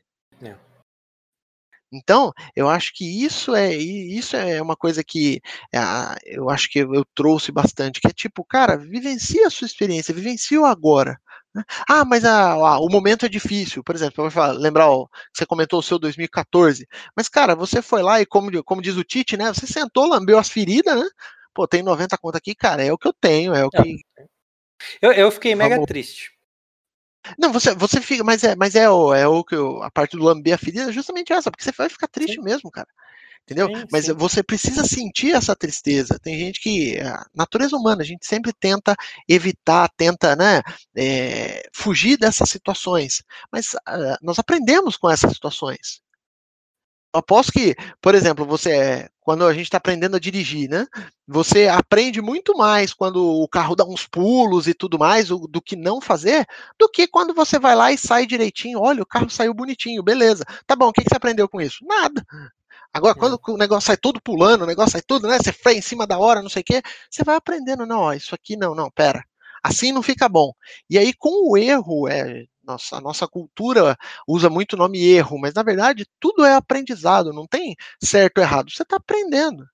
Então, 1.96 2.32
eu 2.56 2.70
acho 2.70 2.94
que 2.94 3.24
isso 3.24 3.56
é 3.56 3.74
isso 3.74 4.36
é 4.36 4.62
uma 4.62 4.76
coisa 4.76 5.04
que 5.04 5.42
é, 5.74 5.80
eu 6.26 6.50
acho 6.50 6.70
que 6.70 6.80
eu 6.80 7.06
trouxe 7.14 7.52
bastante, 7.52 8.02
que 8.02 8.08
é 8.08 8.12
tipo, 8.12 8.44
cara, 8.44 8.78
vivencia 8.78 9.48
a 9.48 9.50
sua 9.50 9.66
experiência, 9.66 10.14
vivencia 10.14 10.60
o 10.60 10.66
agora. 10.66 11.20
Né? 11.56 11.64
Ah, 11.90 12.04
mas 12.04 12.26
a, 12.26 12.52
a, 12.52 12.80
o 12.80 12.90
momento 12.90 13.26
é 13.26 13.30
difícil. 13.30 13.82
Por 13.84 13.96
exemplo, 13.96 14.30
falar, 14.30 14.52
lembrar, 14.52 14.90
ó, 14.90 15.08
você 15.34 15.46
comentou 15.46 15.80
o 15.80 15.84
seu 15.84 15.98
2014. 15.98 16.86
Mas, 17.16 17.30
cara, 17.30 17.56
você 17.56 17.82
foi 17.82 18.04
lá 18.04 18.20
e, 18.20 18.26
como, 18.26 18.52
como 18.64 18.82
diz 18.82 18.98
o 18.98 19.04
Tite, 19.04 19.38
né? 19.38 19.54
Você 19.54 19.66
sentou, 19.66 20.08
lambeu 20.08 20.38
as 20.38 20.50
feridas, 20.50 21.00
né? 21.00 21.08
Pô, 21.54 21.66
tem 21.66 21.82
90 21.82 22.18
contas 22.18 22.40
aqui, 22.40 22.54
cara, 22.54 22.84
é 22.84 22.92
o 22.92 22.98
que 22.98 23.08
eu 23.08 23.14
tenho, 23.14 23.56
é 23.56 23.64
o 23.64 23.70
é. 23.74 23.82
que. 23.82 24.02
Eu, 25.02 25.14
eu 25.14 25.32
fiquei 25.32 25.56
mega 25.56 25.82
triste. 25.86 26.35
Não, 27.38 27.52
você, 27.52 27.74
você 27.74 28.02
fica, 28.02 28.24
mas 28.24 28.44
é, 28.44 28.56
mas 28.56 28.76
é 28.76 28.90
o, 28.90 29.14
é 29.14 29.28
o 29.28 29.44
que 29.44 29.56
eu, 29.56 29.82
a 29.84 29.92
parte 29.92 30.18
do 30.18 30.24
lamber 30.24 30.54
a 30.54 30.58
ferida 30.58 30.90
é 30.90 30.94
justamente 30.94 31.34
essa, 31.34 31.52
porque 31.52 31.64
você 31.64 31.72
vai 31.72 31.90
ficar 31.90 32.08
triste 32.08 32.36
sim. 32.36 32.42
mesmo, 32.42 32.72
cara. 32.72 32.88
Entendeu? 33.44 33.68
Sim, 33.68 33.86
mas 33.92 34.06
sim. 34.06 34.14
você 34.14 34.42
precisa 34.42 34.84
sentir 34.86 35.36
essa 35.36 35.56
tristeza. 35.56 36.18
Tem 36.20 36.38
gente 36.38 36.60
que, 36.60 37.00
a 37.00 37.26
natureza 37.34 37.78
humana, 37.78 38.02
a 38.02 38.06
gente 38.06 38.26
sempre 38.26 38.52
tenta 38.52 38.96
evitar, 39.28 39.88
tenta, 39.96 40.36
né, 40.36 40.62
é, 40.96 41.70
fugir 41.72 42.18
dessas 42.18 42.50
situações. 42.50 43.24
Mas 43.52 43.76
uh, 43.76 44.18
nós 44.22 44.40
aprendemos 44.40 44.98
com 44.98 45.10
essas 45.10 45.34
situações 45.34 46.02
aposto 47.18 47.52
que, 47.52 47.76
por 48.02 48.16
exemplo, 48.16 48.46
você 48.46 49.10
quando 49.26 49.44
a 49.44 49.54
gente 49.54 49.64
está 49.64 49.78
aprendendo 49.78 50.16
a 50.16 50.20
dirigir, 50.20 50.70
né? 50.70 50.86
Você 51.28 51.68
aprende 51.68 52.22
muito 52.22 52.56
mais 52.56 52.94
quando 52.94 53.24
o 53.26 53.48
carro 53.48 53.76
dá 53.76 53.84
uns 53.84 54.06
pulos 54.06 54.68
e 54.68 54.74
tudo 54.74 55.00
mais 55.00 55.30
do, 55.30 55.62
que 55.62 55.76
não 55.76 56.00
fazer, 56.00 56.46
do 56.80 56.88
que 56.88 57.08
quando 57.08 57.34
você 57.34 57.58
vai 57.58 57.76
lá 57.76 57.92
e 57.92 57.98
sai 57.98 58.28
direitinho. 58.28 58.80
Olha, 58.80 59.02
o 59.02 59.06
carro 59.06 59.28
saiu 59.28 59.52
bonitinho, 59.52 60.04
beleza. 60.04 60.46
Tá 60.68 60.76
bom, 60.76 60.90
o 60.90 60.94
que, 60.94 61.02
que 61.02 61.10
você 61.10 61.18
aprendeu 61.18 61.50
com 61.50 61.60
isso? 61.60 61.84
Nada. 61.84 62.24
Agora, 62.94 63.16
quando 63.16 63.40
o 63.48 63.58
negócio 63.58 63.88
sai 63.88 63.98
todo 63.98 64.22
pulando, 64.22 64.62
o 64.62 64.68
negócio 64.68 64.92
sai 64.92 65.02
tudo, 65.02 65.28
né? 65.28 65.40
Você 65.40 65.52
freia 65.52 65.80
em 65.80 65.82
cima 65.82 66.06
da 66.06 66.20
hora, 66.20 66.44
não 66.44 66.50
sei 66.50 66.62
o 66.62 66.66
quê, 66.66 66.84
você 67.10 67.24
vai 67.24 67.36
aprendendo, 67.36 67.84
não, 67.86 68.02
ó, 68.02 68.14
isso 68.14 68.36
aqui 68.36 68.56
não, 68.56 68.76
não, 68.76 68.92
pera. 68.92 69.24
Assim 69.64 69.92
não 69.92 70.04
fica 70.04 70.30
bom. 70.30 70.54
E 70.88 71.00
aí, 71.00 71.14
com 71.14 71.52
o 71.52 71.58
erro, 71.58 72.08
é, 72.08 72.46
nossa, 72.66 72.98
a 72.98 73.02
nossa 73.02 73.28
cultura 73.28 73.98
usa 74.28 74.50
muito 74.50 74.74
o 74.74 74.78
nome 74.78 75.04
erro, 75.04 75.40
mas 75.40 75.54
na 75.54 75.64
verdade 75.64 76.06
tudo 76.20 76.44
é 76.46 76.56
aprendizado, 76.56 77.34
não 77.34 77.48
tem 77.48 77.76
certo 78.04 78.40
ou 78.40 78.44
errado. 78.44 78.72
Você 78.72 78.84
está 78.84 78.98
aprendendo. 78.98 79.66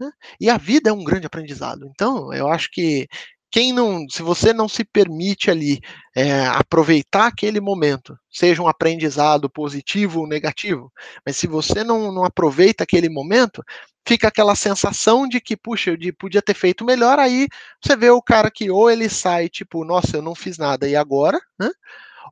Né? 0.00 0.10
E 0.40 0.50
a 0.50 0.58
vida 0.58 0.90
é 0.90 0.92
um 0.92 1.04
grande 1.04 1.26
aprendizado. 1.26 1.86
Então, 1.86 2.32
eu 2.32 2.48
acho 2.48 2.70
que 2.70 3.08
quem 3.50 3.72
não, 3.72 4.06
se 4.10 4.22
você 4.22 4.52
não 4.52 4.68
se 4.68 4.84
permite 4.84 5.50
ali 5.50 5.80
é, 6.14 6.46
aproveitar 6.46 7.26
aquele 7.26 7.60
momento, 7.60 8.18
seja 8.30 8.62
um 8.62 8.68
aprendizado 8.68 9.48
positivo 9.48 10.20
ou 10.20 10.26
negativo, 10.28 10.92
mas 11.24 11.36
se 11.36 11.46
você 11.46 11.82
não, 11.82 12.12
não 12.12 12.24
aproveita 12.24 12.84
aquele 12.84 13.08
momento, 13.08 13.62
fica 14.06 14.28
aquela 14.28 14.54
sensação 14.54 15.26
de 15.26 15.40
que, 15.40 15.56
puxa, 15.56 15.90
eu 15.90 16.14
podia 16.18 16.42
ter 16.42 16.54
feito 16.54 16.84
melhor, 16.84 17.18
aí 17.18 17.48
você 17.82 17.96
vê 17.96 18.10
o 18.10 18.22
cara 18.22 18.50
que 18.50 18.70
ou 18.70 18.90
ele 18.90 19.08
sai, 19.08 19.48
tipo, 19.48 19.84
nossa, 19.84 20.18
eu 20.18 20.22
não 20.22 20.34
fiz 20.34 20.58
nada, 20.58 20.88
e 20.88 20.94
agora, 20.94 21.40
né? 21.58 21.70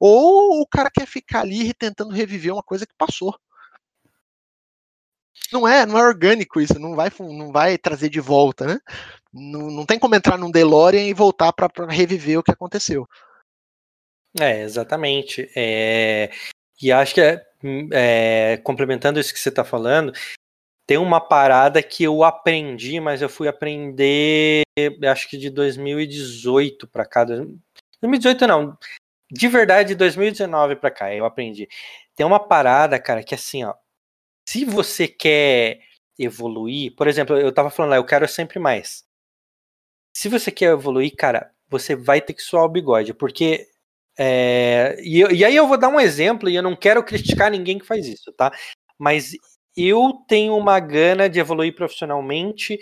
Ou 0.01 0.61
o 0.61 0.67
cara 0.67 0.91
quer 0.91 1.07
ficar 1.07 1.41
ali 1.41 1.73
tentando 1.75 2.13
reviver 2.13 2.53
uma 2.53 2.63
coisa 2.63 2.87
que 2.87 2.95
passou. 2.97 3.39
Não 5.53 5.69
é, 5.69 5.85
não 5.87 5.99
é 5.99 6.03
orgânico 6.03 6.61
isso, 6.61 6.79
não 6.79 6.95
vai, 6.95 7.11
não 7.21 7.53
vai 7.53 7.77
trazer 7.79 8.09
de 8.09 8.21
volta, 8.21 8.67
né? 8.67 8.79
Não, 9.33 9.71
não 9.71 9.87
tem 9.87 9.99
como 9.99 10.15
entrar 10.15 10.39
num 10.39 10.51
DeLorean 10.51 11.05
e 11.05 11.15
voltar 11.15 11.53
para 11.53 11.69
reviver 11.87 12.39
o 12.39 12.43
que 12.43 12.51
aconteceu. 12.51 13.07
É, 14.41 14.63
exatamente. 14.63 15.51
É... 15.55 16.31
E 16.83 16.91
acho 16.91 17.15
que, 17.15 17.21
é, 17.21 17.47
é, 17.93 18.57
complementando 18.65 19.21
isso 19.21 19.33
que 19.33 19.39
você 19.39 19.49
está 19.49 19.65
falando, 19.65 20.13
tem 20.87 20.99
uma 20.99 21.21
parada 21.21 21.83
que 21.83 22.05
eu 22.05 22.23
aprendi, 22.25 23.01
mas 23.01 23.23
eu 23.23 23.29
fui 23.29 23.49
aprender, 23.49 24.63
acho 25.11 25.29
que 25.29 25.39
de 25.39 25.51
2018 25.51 26.87
para 26.89 27.07
cá. 27.07 27.25
2018 27.25 28.47
não, 28.47 28.77
de 29.35 29.49
verdade, 29.49 29.89
de 29.91 29.95
2019 29.97 30.77
para 30.77 30.91
cá, 30.91 31.15
eu 31.15 31.25
aprendi. 31.25 31.69
Tem 32.17 32.25
uma 32.27 32.41
parada, 32.41 32.99
cara, 33.01 33.23
que 33.25 33.35
assim, 33.35 33.65
ó. 33.65 33.75
Se 34.49 34.65
você 34.65 35.09
quer 35.09 35.81
evoluir, 36.19 36.95
por 36.97 37.09
exemplo, 37.09 37.37
eu 37.39 37.53
tava 37.53 37.71
falando 37.71 37.91
lá, 37.93 37.97
eu 37.97 38.07
quero 38.07 38.29
sempre 38.29 38.59
mais. 38.61 39.05
Se 40.17 40.29
você 40.29 40.51
quer 40.51 40.71
evoluir, 40.73 41.15
cara, 41.17 41.51
você 41.69 41.97
vai 41.97 42.21
ter 42.21 42.35
que 42.35 42.43
suar 42.43 42.65
o 42.65 42.69
bigode, 42.69 43.15
porque. 43.15 43.67
É, 44.19 44.97
e, 45.01 45.21
e 45.35 45.45
aí 45.45 45.57
eu 45.57 45.67
vou 45.67 45.77
dar 45.79 45.89
um 45.89 45.99
exemplo, 46.01 46.49
e 46.49 46.55
eu 46.57 46.63
não 46.63 46.77
quero 46.77 47.03
criticar 47.05 47.51
ninguém 47.51 47.79
que 47.79 47.87
faz 47.87 48.07
isso, 48.07 48.33
tá? 48.33 48.53
Mas 48.99 49.33
eu 49.77 50.13
tenho 50.29 50.57
uma 50.57 50.79
gana 50.81 51.29
de 51.29 51.41
evoluir 51.41 51.75
profissionalmente 51.75 52.79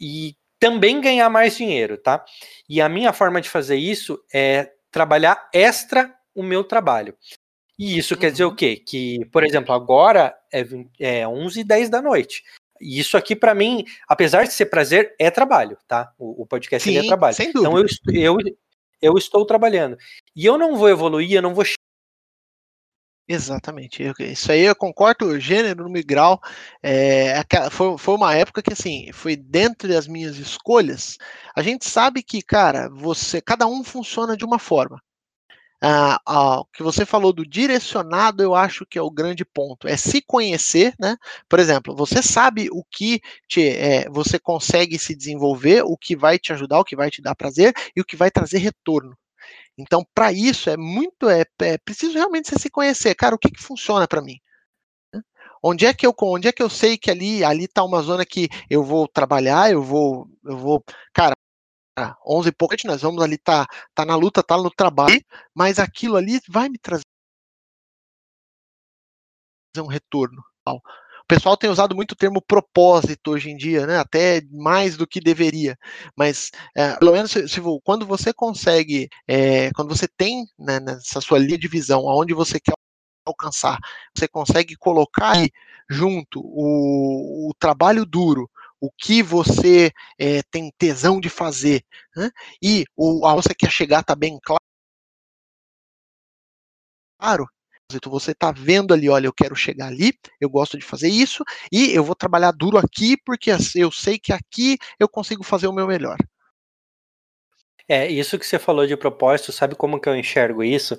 e 0.00 0.36
também 0.58 1.00
ganhar 1.00 1.30
mais 1.30 1.56
dinheiro, 1.56 1.98
tá? 1.98 2.24
E 2.68 2.80
a 2.80 2.88
minha 2.88 3.12
forma 3.12 3.40
de 3.40 3.48
fazer 3.50 3.76
isso 3.76 4.18
é 4.34 4.72
trabalhar 4.96 5.50
extra 5.52 6.10
o 6.34 6.42
meu 6.42 6.64
trabalho. 6.64 7.14
E 7.78 7.98
isso 7.98 8.14
uhum. 8.14 8.20
quer 8.20 8.30
dizer 8.30 8.44
o 8.44 8.48
uhum. 8.48 8.56
quê? 8.56 8.76
Que, 8.76 9.26
por 9.26 9.44
exemplo, 9.44 9.74
agora 9.74 10.34
é, 10.50 10.64
é 10.98 11.28
11 11.28 11.60
e 11.60 11.64
10 11.64 11.90
da 11.90 12.00
noite. 12.00 12.42
E 12.80 12.98
isso 12.98 13.14
aqui, 13.14 13.36
para 13.36 13.54
mim, 13.54 13.84
apesar 14.08 14.44
de 14.44 14.54
ser 14.54 14.66
prazer, 14.66 15.14
é 15.18 15.30
trabalho, 15.30 15.76
tá? 15.86 16.10
O, 16.18 16.44
o 16.44 16.46
podcast 16.46 16.88
Sim, 16.88 16.96
é 16.96 17.06
trabalho. 17.06 17.36
Sem 17.36 17.52
dúvida. 17.52 17.68
Então 17.68 17.78
eu, 17.78 18.38
eu, 18.38 18.56
eu 19.02 19.18
estou 19.18 19.44
trabalhando. 19.44 19.98
E 20.34 20.46
eu 20.46 20.56
não 20.56 20.76
vou 20.76 20.88
evoluir, 20.88 21.30
eu 21.34 21.42
não 21.42 21.52
vou 21.52 21.64
Exatamente, 23.28 24.04
isso 24.20 24.52
aí 24.52 24.60
eu 24.60 24.76
concordo, 24.76 25.38
gênero, 25.40 25.88
no 25.88 26.02
grau, 26.04 26.40
é, 26.80 27.42
foi, 27.72 27.98
foi 27.98 28.14
uma 28.14 28.32
época 28.36 28.62
que 28.62 28.72
assim, 28.72 29.10
foi 29.12 29.34
dentro 29.34 29.88
das 29.88 30.06
minhas 30.06 30.36
escolhas, 30.36 31.18
a 31.56 31.60
gente 31.60 31.88
sabe 31.90 32.22
que, 32.22 32.40
cara, 32.40 32.88
você, 32.88 33.40
cada 33.40 33.66
um 33.66 33.82
funciona 33.82 34.36
de 34.36 34.44
uma 34.44 34.60
forma, 34.60 35.02
ah, 35.82 36.20
ah, 36.26 36.60
o 36.60 36.64
que 36.66 36.82
você 36.82 37.06
falou 37.06 37.32
do 37.32 37.46
direcionado, 37.46 38.42
eu 38.42 38.54
acho 38.54 38.86
que 38.86 38.98
é 38.98 39.02
o 39.02 39.10
grande 39.10 39.44
ponto, 39.44 39.88
é 39.88 39.96
se 39.96 40.22
conhecer, 40.22 40.94
né? 40.98 41.16
Por 41.48 41.58
exemplo, 41.60 41.94
você 41.96 42.22
sabe 42.22 42.68
o 42.72 42.84
que 42.90 43.20
te, 43.48 43.62
é, 43.68 44.08
você 44.10 44.38
consegue 44.38 44.98
se 44.98 45.14
desenvolver, 45.16 45.82
o 45.84 45.96
que 45.96 46.16
vai 46.16 46.38
te 46.38 46.52
ajudar, 46.52 46.80
o 46.80 46.84
que 46.84 46.96
vai 46.96 47.10
te 47.10 47.22
dar 47.22 47.34
prazer 47.36 47.74
e 47.96 48.00
o 48.00 48.04
que 48.04 48.16
vai 48.16 48.30
trazer 48.30 48.58
retorno. 48.58 49.16
Então, 49.78 50.04
para 50.14 50.32
isso 50.32 50.70
é 50.70 50.76
muito 50.76 51.28
é, 51.28 51.44
é, 51.60 51.78
preciso 51.78 52.14
realmente 52.14 52.48
você 52.48 52.58
se 52.58 52.70
conhecer, 52.70 53.14
cara, 53.14 53.34
o 53.34 53.38
que, 53.38 53.50
que 53.50 53.62
funciona 53.62 54.08
para 54.08 54.22
mim? 54.22 54.38
Onde 55.62 55.86
é 55.86 55.92
que 55.94 56.06
eu 56.06 56.14
onde 56.22 56.48
é 56.48 56.52
que 56.52 56.62
eu 56.62 56.70
sei 56.70 56.96
que 56.96 57.10
ali 57.10 57.44
ali 57.44 57.66
tá 57.68 57.82
uma 57.84 58.00
zona 58.02 58.24
que 58.24 58.48
eu 58.70 58.82
vou 58.84 59.08
trabalhar, 59.08 59.70
eu 59.70 59.82
vou 59.82 60.28
eu 60.44 60.56
vou, 60.56 60.84
cara, 61.12 61.34
11 62.26 62.48
e 62.50 62.52
pouco 62.52 62.74
nós 62.84 63.02
vamos 63.02 63.22
ali 63.22 63.38
tá 63.38 63.66
tá 63.94 64.04
na 64.04 64.16
luta, 64.16 64.42
tá 64.42 64.56
no 64.56 64.70
trabalho, 64.70 65.20
mas 65.54 65.78
aquilo 65.78 66.16
ali 66.16 66.40
vai 66.48 66.68
me 66.68 66.78
trazer 66.78 67.02
um 69.78 69.86
retorno. 69.86 70.42
O 71.26 71.34
pessoal 71.34 71.56
tem 71.56 71.68
usado 71.68 71.92
muito 71.96 72.12
o 72.12 72.16
termo 72.16 72.40
propósito 72.40 73.32
hoje 73.32 73.50
em 73.50 73.56
dia, 73.56 73.84
né? 73.84 73.98
até 73.98 74.40
mais 74.52 74.96
do 74.96 75.08
que 75.08 75.20
deveria. 75.20 75.76
Mas, 76.16 76.52
é, 76.72 76.94
pelo 76.98 77.10
menos, 77.10 77.32
se, 77.32 77.48
se, 77.48 77.60
quando 77.82 78.06
você 78.06 78.32
consegue, 78.32 79.08
é, 79.26 79.72
quando 79.72 79.88
você 79.88 80.06
tem 80.06 80.46
né, 80.56 80.78
nessa 80.78 81.20
sua 81.20 81.40
linha 81.40 81.58
de 81.58 81.66
visão, 81.66 82.08
aonde 82.08 82.32
você 82.32 82.60
quer 82.60 82.74
alcançar, 83.26 83.76
você 84.16 84.28
consegue 84.28 84.76
colocar 84.76 85.32
aí 85.32 85.50
junto 85.90 86.40
o, 86.40 87.50
o 87.50 87.54
trabalho 87.58 88.06
duro, 88.06 88.48
o 88.80 88.88
que 88.88 89.20
você 89.20 89.90
é, 90.16 90.42
tem 90.44 90.72
tesão 90.78 91.20
de 91.20 91.28
fazer, 91.28 91.84
né? 92.16 92.30
e 92.62 92.84
o, 92.96 93.26
aonde 93.26 93.42
você 93.48 93.54
quer 93.54 93.70
chegar 93.72 94.00
está 94.00 94.14
bem 94.14 94.38
claro, 94.40 94.60
então 97.18 97.55
você 98.06 98.32
está 98.32 98.50
vendo 98.50 98.92
ali, 98.92 99.08
olha, 99.08 99.26
eu 99.26 99.32
quero 99.32 99.54
chegar 99.54 99.86
ali, 99.86 100.12
eu 100.40 100.50
gosto 100.50 100.76
de 100.78 100.84
fazer 100.84 101.08
isso 101.08 101.44
e 101.70 101.92
eu 101.92 102.02
vou 102.02 102.14
trabalhar 102.14 102.52
duro 102.52 102.78
aqui 102.78 103.16
porque 103.24 103.50
eu 103.76 103.90
sei 103.92 104.18
que 104.18 104.32
aqui 104.32 104.76
eu 104.98 105.08
consigo 105.08 105.44
fazer 105.44 105.68
o 105.68 105.72
meu 105.72 105.86
melhor. 105.86 106.16
É, 107.88 108.08
isso 108.08 108.38
que 108.38 108.46
você 108.46 108.58
falou 108.58 108.86
de 108.86 108.96
propósito, 108.96 109.52
sabe 109.52 109.76
como 109.76 110.00
que 110.00 110.08
eu 110.08 110.16
enxergo 110.16 110.64
isso? 110.64 110.98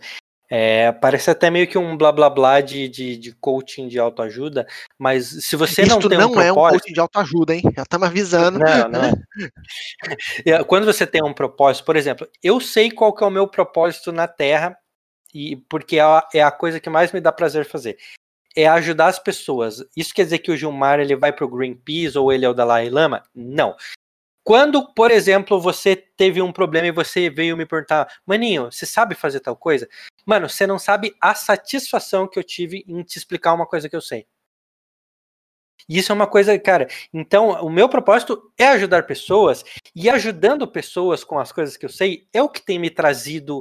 É, 0.49 0.93
parece 0.93 1.29
até 1.29 1.49
meio 1.49 1.67
que 1.67 1.77
um 1.77 1.97
blá 1.97 2.09
blá 2.09 2.29
blá 2.29 2.61
de, 2.61 2.88
de, 2.88 3.17
de 3.17 3.33
coaching 3.33 3.89
de 3.89 3.99
autoajuda, 3.99 4.65
mas 4.97 5.27
se 5.43 5.57
você 5.57 5.81
Isto 5.81 5.99
não 5.99 6.09
tem 6.09 6.17
não 6.17 6.29
um 6.29 6.31
propósito... 6.31 6.47
é 6.47 6.51
um 6.53 6.69
coaching 6.69 6.93
de 6.93 6.99
autoajuda, 7.01 7.55
hein? 7.55 7.61
Já 7.75 7.83
tá 7.83 7.99
me 7.99 8.05
avisando. 8.05 8.59
Não, 8.59 8.88
não. 8.88 9.03
É. 10.45 10.63
Quando 10.63 10.85
você 10.85 11.05
tem 11.05 11.21
um 11.21 11.33
propósito, 11.33 11.83
por 11.83 11.97
exemplo, 11.97 12.25
eu 12.41 12.61
sei 12.61 12.89
qual 12.89 13.13
que 13.13 13.25
é 13.25 13.27
o 13.27 13.31
meu 13.31 13.45
propósito 13.45 14.13
na 14.13 14.25
Terra 14.25 14.77
e 15.34 15.55
porque 15.55 15.97
é 15.97 16.01
a, 16.01 16.28
é 16.34 16.41
a 16.41 16.51
coisa 16.51 16.80
que 16.80 16.89
mais 16.89 17.11
me 17.11 17.21
dá 17.21 17.32
prazer 17.32 17.65
fazer. 17.65 17.97
É 18.55 18.67
ajudar 18.67 19.07
as 19.07 19.19
pessoas. 19.19 19.84
Isso 19.95 20.13
quer 20.13 20.23
dizer 20.23 20.39
que 20.39 20.51
o 20.51 20.57
Gilmar 20.57 20.99
ele 20.99 21.15
vai 21.15 21.32
pro 21.32 21.47
Greenpeace 21.47 22.17
ou 22.17 22.32
ele 22.34 22.45
é 22.45 22.49
o 22.49 22.53
Dalai 22.53 22.89
Lama? 22.89 23.23
Não. 23.36 23.75
Quando, 24.43 24.93
por 24.93 25.11
exemplo, 25.11 25.59
você 25.59 25.95
teve 25.95 26.41
um 26.41 26.53
problema 26.53 26.88
e 26.88 26.91
você 26.91 27.30
veio 27.30 27.57
me 27.57 27.65
perguntar, 27.65 28.07
maninho, 28.25 28.71
você 28.71 28.86
sabe 28.86 29.13
fazer 29.13 29.41
tal 29.41 29.57
coisa? 29.57 29.89
Mano, 30.25 30.47
você 30.47 30.65
não 30.65 30.80
sabe 30.80 31.13
a 31.19 31.36
satisfação 31.36 32.28
que 32.28 32.39
eu 32.39 32.43
tive 32.43 32.84
em 32.88 33.03
te 33.03 33.17
explicar 33.17 33.53
uma 33.53 33.67
coisa 33.67 33.89
que 33.89 33.95
eu 33.95 34.01
sei. 34.01 34.25
Isso 35.89 36.11
é 36.11 36.15
uma 36.15 36.28
coisa, 36.28 36.57
cara. 36.59 36.88
Então, 37.13 37.51
o 37.61 37.69
meu 37.69 37.88
propósito 37.88 38.51
é 38.57 38.67
ajudar 38.67 39.05
pessoas, 39.05 39.63
e 39.95 40.09
ajudando 40.09 40.67
pessoas 40.67 41.23
com 41.23 41.39
as 41.39 41.51
coisas 41.51 41.78
que 41.78 41.86
eu 41.86 41.89
sei 41.89 42.28
é 42.34 42.41
o 42.41 42.49
que 42.49 42.61
tem 42.61 42.80
me 42.80 42.89
trazido 42.89 43.59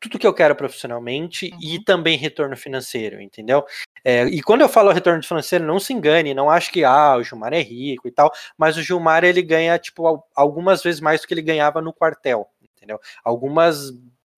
tudo 0.00 0.18
que 0.18 0.26
eu 0.26 0.34
quero 0.34 0.54
profissionalmente 0.54 1.50
uhum. 1.52 1.58
e 1.60 1.84
também 1.84 2.16
retorno 2.16 2.56
financeiro, 2.56 3.20
entendeu? 3.20 3.64
É, 4.04 4.24
e 4.24 4.42
quando 4.42 4.60
eu 4.60 4.68
falo 4.68 4.92
retorno 4.92 5.22
financeiro, 5.22 5.64
não 5.64 5.78
se 5.78 5.92
engane, 5.92 6.34
não 6.34 6.48
acho 6.48 6.70
que 6.70 6.84
ah, 6.84 7.16
o 7.16 7.22
Gilmar 7.22 7.52
é 7.52 7.60
rico 7.60 8.06
e 8.06 8.10
tal, 8.10 8.30
mas 8.56 8.76
o 8.76 8.82
Gilmar 8.82 9.24
ele 9.24 9.42
ganha 9.42 9.78
tipo 9.78 10.24
algumas 10.34 10.82
vezes 10.82 11.00
mais 11.00 11.20
do 11.20 11.26
que 11.26 11.34
ele 11.34 11.42
ganhava 11.42 11.80
no 11.82 11.92
quartel, 11.92 12.48
entendeu? 12.62 12.98
Algumas 13.24 13.90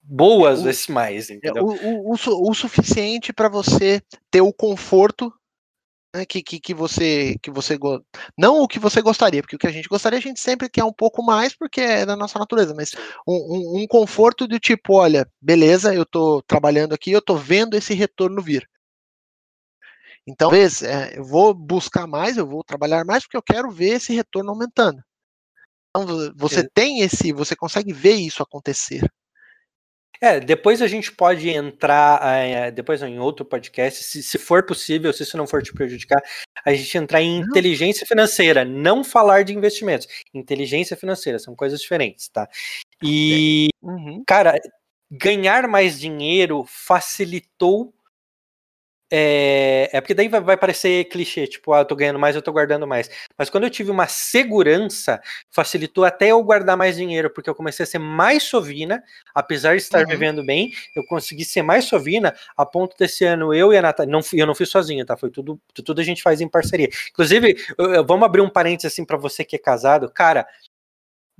boas 0.02 0.62
vezes 0.62 0.86
mais, 0.88 1.30
é, 1.30 1.34
entendeu? 1.34 1.64
O, 1.64 1.72
o, 1.72 2.14
o, 2.14 2.50
o 2.50 2.54
suficiente 2.54 3.32
para 3.32 3.48
você 3.48 4.02
ter 4.30 4.40
o 4.40 4.52
conforto 4.52 5.32
né, 6.14 6.24
que, 6.26 6.42
que, 6.42 6.60
que 6.60 6.74
você 6.74 7.36
que 7.42 7.50
você 7.50 7.78
não 8.36 8.60
o 8.60 8.68
que 8.68 8.78
você 8.78 9.00
gostaria, 9.00 9.42
porque 9.42 9.56
o 9.56 9.58
que 9.58 9.66
a 9.66 9.72
gente 9.72 9.88
gostaria 9.88 10.18
a 10.18 10.22
gente 10.22 10.40
sempre 10.40 10.68
quer 10.68 10.84
um 10.84 10.92
pouco 10.92 11.22
mais 11.22 11.54
porque 11.56 11.80
é 11.80 12.04
da 12.04 12.16
nossa 12.16 12.38
natureza, 12.38 12.74
mas 12.74 12.92
um, 13.26 13.34
um, 13.34 13.82
um 13.82 13.86
conforto 13.86 14.46
do 14.46 14.58
tipo, 14.58 14.94
olha, 14.94 15.28
beleza, 15.40 15.94
eu 15.94 16.02
estou 16.02 16.42
trabalhando 16.42 16.94
aqui, 16.94 17.12
eu 17.12 17.20
estou 17.20 17.36
vendo 17.36 17.74
esse 17.74 17.94
retorno 17.94 18.42
vir. 18.42 18.68
Então, 20.26 20.48
talvez 20.48 20.82
é, 20.82 21.18
eu 21.18 21.24
vou 21.24 21.54
buscar 21.54 22.06
mais, 22.06 22.36
eu 22.36 22.46
vou 22.46 22.62
trabalhar 22.62 23.04
mais 23.04 23.24
porque 23.24 23.36
eu 23.36 23.42
quero 23.42 23.70
ver 23.70 23.94
esse 23.96 24.12
retorno 24.12 24.50
aumentando. 24.50 25.02
Então, 25.90 26.32
você 26.36 26.68
tem 26.68 27.00
esse, 27.00 27.32
você 27.32 27.56
consegue 27.56 27.92
ver 27.92 28.14
isso 28.14 28.42
acontecer. 28.42 29.02
É, 30.20 30.38
depois 30.38 30.82
a 30.82 30.86
gente 30.86 31.10
pode 31.10 31.48
entrar, 31.48 32.20
é, 32.36 32.70
depois 32.70 33.02
em 33.02 33.18
outro 33.18 33.44
podcast, 33.44 34.04
se, 34.04 34.22
se, 34.22 34.36
for 34.36 34.66
possível, 34.66 35.12
se 35.14 35.22
isso 35.22 35.36
não 35.36 35.46
for 35.46 35.62
te 35.62 35.72
prejudicar, 35.72 36.22
a 36.64 36.74
gente 36.74 36.98
entrar 36.98 37.22
em 37.22 37.38
inteligência 37.38 38.06
financeira, 38.06 38.62
não 38.62 39.02
falar 39.02 39.44
de 39.44 39.54
investimentos. 39.54 40.06
Inteligência 40.34 40.94
financeira, 40.94 41.38
são 41.38 41.56
coisas 41.56 41.80
diferentes, 41.80 42.28
tá? 42.28 42.46
E, 43.02 43.68
uhum. 43.82 44.22
cara, 44.26 44.60
ganhar 45.10 45.66
mais 45.66 45.98
dinheiro 45.98 46.64
facilitou 46.66 47.94
é, 49.12 49.90
é 49.92 50.00
porque 50.00 50.14
daí 50.14 50.28
vai, 50.28 50.40
vai, 50.40 50.56
parecer 50.56 51.04
clichê, 51.06 51.46
tipo, 51.46 51.72
ah, 51.72 51.80
eu 51.80 51.84
tô 51.84 51.96
ganhando 51.96 52.18
mais, 52.18 52.36
eu 52.36 52.42
tô 52.42 52.52
guardando 52.52 52.86
mais. 52.86 53.10
Mas 53.36 53.50
quando 53.50 53.64
eu 53.64 53.70
tive 53.70 53.90
uma 53.90 54.06
segurança, 54.06 55.20
facilitou 55.50 56.04
até 56.04 56.28
eu 56.28 56.42
guardar 56.44 56.76
mais 56.76 56.96
dinheiro, 56.96 57.28
porque 57.28 57.50
eu 57.50 57.54
comecei 57.54 57.82
a 57.82 57.86
ser 57.86 57.98
mais 57.98 58.44
sovina, 58.44 59.02
apesar 59.34 59.76
de 59.76 59.82
estar 59.82 60.04
uhum. 60.04 60.08
vivendo 60.08 60.44
bem, 60.44 60.70
eu 60.94 61.04
consegui 61.06 61.44
ser 61.44 61.62
mais 61.62 61.86
sovina, 61.86 62.34
a 62.56 62.64
ponto 62.64 62.96
desse 62.96 63.24
ano 63.24 63.52
eu 63.52 63.72
e 63.72 63.76
a 63.76 63.82
Natália, 63.82 64.12
não, 64.12 64.20
eu 64.32 64.46
não 64.46 64.54
fiz 64.54 64.68
sozinho, 64.68 65.04
tá? 65.04 65.16
Foi 65.16 65.30
tudo, 65.30 65.60
tudo 65.74 66.00
a 66.00 66.04
gente 66.04 66.22
faz 66.22 66.40
em 66.40 66.48
parceria. 66.48 66.88
Inclusive, 67.10 67.56
eu, 67.76 67.94
eu, 67.94 68.06
vamos 68.06 68.24
abrir 68.24 68.42
um 68.42 68.48
parênteses 68.48 68.92
assim 68.92 69.04
para 69.04 69.16
você 69.16 69.44
que 69.44 69.56
é 69.56 69.58
casado, 69.58 70.08
cara, 70.08 70.46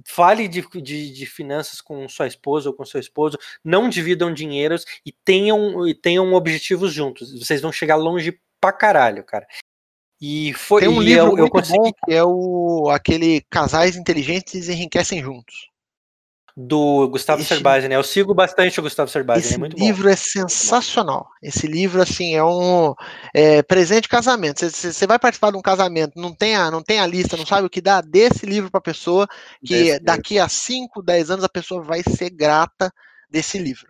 fale 0.05 0.48
de, 0.48 0.62
de, 0.82 1.12
de, 1.12 1.26
finanças 1.26 1.80
com 1.80 2.09
sua 2.09 2.26
esposa 2.26 2.68
ou 2.68 2.74
com 2.74 2.84
seu 2.84 3.01
esposo, 3.01 3.38
não 3.64 3.88
dividam 3.88 4.32
dinheiros 4.32 4.84
e 5.05 5.12
tenham, 5.12 5.86
e 5.86 5.94
tenham 5.94 6.32
objetivos 6.34 6.92
juntos. 6.92 7.32
Vocês 7.38 7.61
vão 7.61 7.72
chegar 7.72 7.96
longe 7.96 8.38
pra 8.61 8.72
caralho, 8.72 9.24
cara. 9.24 9.46
E 10.20 10.53
foi 10.55 10.82
Tem 10.82 10.90
um 10.90 11.01
livro 11.01 11.22
eu, 11.22 11.26
muito 11.28 11.40
eu 11.40 11.51
consegui... 11.51 11.78
bom 11.78 11.92
que 11.92 12.12
é 12.12 12.22
o 12.22 12.90
aquele 12.90 13.40
Casais 13.48 13.96
Inteligentes 13.96 14.68
Enriquecem 14.68 15.22
Juntos 15.22 15.70
do 16.66 17.08
Gustavo 17.08 17.40
esse, 17.40 17.54
né? 17.88 17.96
Eu 17.96 18.02
sigo 18.02 18.34
bastante 18.34 18.78
o 18.78 18.82
Gustavo 18.82 19.11
Cerbasi, 19.11 19.46
esse 19.46 19.54
é 19.54 19.58
muito 19.58 19.78
livro 19.78 20.04
bom. 20.04 20.11
é 20.11 20.16
sensacional. 20.16 21.28
Esse 21.42 21.66
livro, 21.66 22.02
assim, 22.02 22.34
é 22.34 22.44
um 22.44 22.94
é, 23.34 23.62
presente 23.62 24.02
de 24.02 24.08
casamento. 24.08 24.61
Você 24.68 25.06
vai 25.06 25.18
participar 25.18 25.50
de 25.50 25.56
um 25.56 25.62
casamento, 25.62 26.12
não 26.20 26.34
tem, 26.34 26.54
a, 26.56 26.70
não 26.70 26.82
tem 26.82 27.00
a 27.00 27.06
lista, 27.06 27.36
não 27.36 27.46
sabe 27.46 27.66
o 27.66 27.70
que 27.70 27.80
dá, 27.80 28.00
desse 28.00 28.44
livro 28.44 28.70
para 28.70 28.78
a 28.78 28.82
pessoa, 28.82 29.26
que 29.64 29.84
desse 29.84 30.00
daqui 30.00 30.34
livro. 30.34 30.46
a 30.46 30.48
5, 30.48 31.02
10 31.02 31.30
anos 31.30 31.44
a 31.44 31.48
pessoa 31.48 31.82
vai 31.82 32.02
ser 32.02 32.30
grata 32.30 32.92
desse 33.30 33.58
livro. 33.58 33.88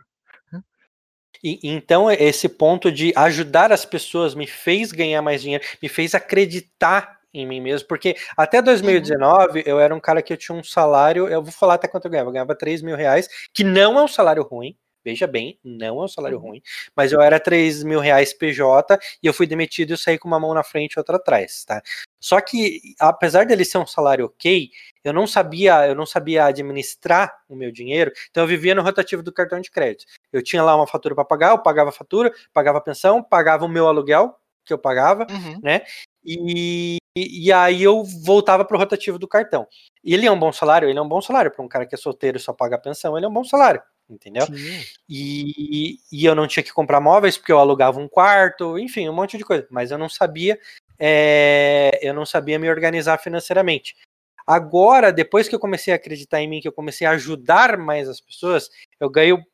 E, 1.42 1.58
então, 1.62 2.10
esse 2.10 2.48
ponto 2.48 2.92
de 2.92 3.12
ajudar 3.16 3.72
as 3.72 3.84
pessoas 3.84 4.34
me 4.34 4.46
fez 4.46 4.92
ganhar 4.92 5.22
mais 5.22 5.42
dinheiro, 5.42 5.64
me 5.82 5.88
fez 5.88 6.14
acreditar 6.14 7.19
em 7.32 7.46
mim 7.46 7.60
mesmo, 7.60 7.86
porque 7.88 8.16
até 8.36 8.60
2019 8.60 9.60
uhum. 9.60 9.64
eu 9.66 9.80
era 9.80 9.94
um 9.94 10.00
cara 10.00 10.22
que 10.22 10.32
eu 10.32 10.36
tinha 10.36 10.56
um 10.56 10.64
salário, 10.64 11.28
eu 11.28 11.42
vou 11.42 11.52
falar 11.52 11.74
até 11.74 11.88
quanto 11.88 12.06
eu 12.06 12.10
ganhava, 12.10 12.28
eu 12.28 12.32
ganhava 12.32 12.54
3 12.54 12.82
mil 12.82 12.96
reais, 12.96 13.28
que 13.54 13.64
não 13.64 13.98
é 13.98 14.02
um 14.02 14.08
salário 14.08 14.42
ruim, 14.42 14.76
veja 15.04 15.26
bem, 15.26 15.58
não 15.64 16.00
é 16.00 16.04
um 16.04 16.08
salário 16.08 16.38
uhum. 16.38 16.48
ruim, 16.48 16.62
mas 16.94 17.12
eu 17.12 17.20
era 17.20 17.40
3 17.40 17.82
mil 17.84 18.00
reais 18.00 18.32
PJ 18.32 18.98
e 19.22 19.26
eu 19.26 19.32
fui 19.32 19.46
demitido 19.46 19.90
e 19.90 19.92
eu 19.92 19.96
saí 19.98 20.18
com 20.18 20.28
uma 20.28 20.40
mão 20.40 20.52
na 20.52 20.62
frente 20.62 20.94
e 20.94 20.98
outra 20.98 21.16
atrás, 21.16 21.64
tá? 21.64 21.82
Só 22.20 22.40
que, 22.40 22.80
apesar 22.98 23.46
dele 23.46 23.64
ser 23.64 23.78
um 23.78 23.86
salário 23.86 24.26
ok, 24.26 24.68
eu 25.02 25.12
não 25.12 25.26
sabia, 25.26 25.86
eu 25.88 25.94
não 25.94 26.04
sabia 26.04 26.44
administrar 26.44 27.32
o 27.48 27.56
meu 27.56 27.72
dinheiro, 27.72 28.12
então 28.30 28.44
eu 28.44 28.46
vivia 28.46 28.74
no 28.74 28.82
rotativo 28.82 29.22
do 29.22 29.32
cartão 29.32 29.60
de 29.60 29.70
crédito. 29.70 30.04
Eu 30.32 30.42
tinha 30.42 30.62
lá 30.62 30.76
uma 30.76 30.86
fatura 30.86 31.14
para 31.14 31.24
pagar, 31.24 31.50
eu 31.52 31.62
pagava 31.62 31.88
a 31.88 31.92
fatura, 31.92 32.30
pagava 32.52 32.78
a 32.78 32.82
pensão, 32.82 33.22
pagava 33.22 33.64
o 33.64 33.68
meu 33.68 33.88
aluguel, 33.88 34.36
que 34.66 34.72
eu 34.72 34.78
pagava, 34.78 35.26
uhum. 35.30 35.58
né? 35.62 35.80
E, 36.22 36.99
e 37.16 37.52
aí 37.52 37.82
eu 37.82 38.04
voltava 38.04 38.64
pro 38.64 38.78
rotativo 38.78 39.18
do 39.18 39.26
cartão. 39.26 39.66
E 40.02 40.14
ele 40.14 40.26
é 40.26 40.30
um 40.30 40.38
bom 40.38 40.52
salário, 40.52 40.88
ele 40.88 40.98
é 40.98 41.02
um 41.02 41.08
bom 41.08 41.20
salário 41.20 41.50
para 41.50 41.64
um 41.64 41.68
cara 41.68 41.84
que 41.86 41.94
é 41.94 41.98
solteiro 41.98 42.36
e 42.36 42.40
só 42.40 42.52
paga 42.52 42.76
a 42.76 42.80
pensão, 42.80 43.16
ele 43.16 43.26
é 43.26 43.28
um 43.28 43.32
bom 43.32 43.44
salário, 43.44 43.82
entendeu? 44.08 44.46
E, 45.08 45.98
e 46.12 46.24
eu 46.24 46.34
não 46.34 46.46
tinha 46.46 46.62
que 46.62 46.72
comprar 46.72 47.00
móveis 47.00 47.36
porque 47.36 47.52
eu 47.52 47.58
alugava 47.58 47.98
um 47.98 48.08
quarto, 48.08 48.78
enfim, 48.78 49.08
um 49.08 49.14
monte 49.14 49.36
de 49.36 49.44
coisa. 49.44 49.66
Mas 49.70 49.90
eu 49.90 49.98
não 49.98 50.08
sabia, 50.08 50.58
é, 50.98 51.98
eu 52.02 52.14
não 52.14 52.24
sabia 52.24 52.58
me 52.58 52.70
organizar 52.70 53.18
financeiramente. 53.18 53.96
Agora, 54.46 55.12
depois 55.12 55.48
que 55.48 55.54
eu 55.54 55.60
comecei 55.60 55.92
a 55.92 55.96
acreditar 55.96 56.40
em 56.40 56.48
mim, 56.48 56.60
que 56.60 56.68
eu 56.68 56.72
comecei 56.72 57.06
a 57.06 57.12
ajudar 57.12 57.76
mais 57.76 58.08
as 58.08 58.20
pessoas, 58.20 58.70
eu 58.98 59.10
ganho 59.10 59.44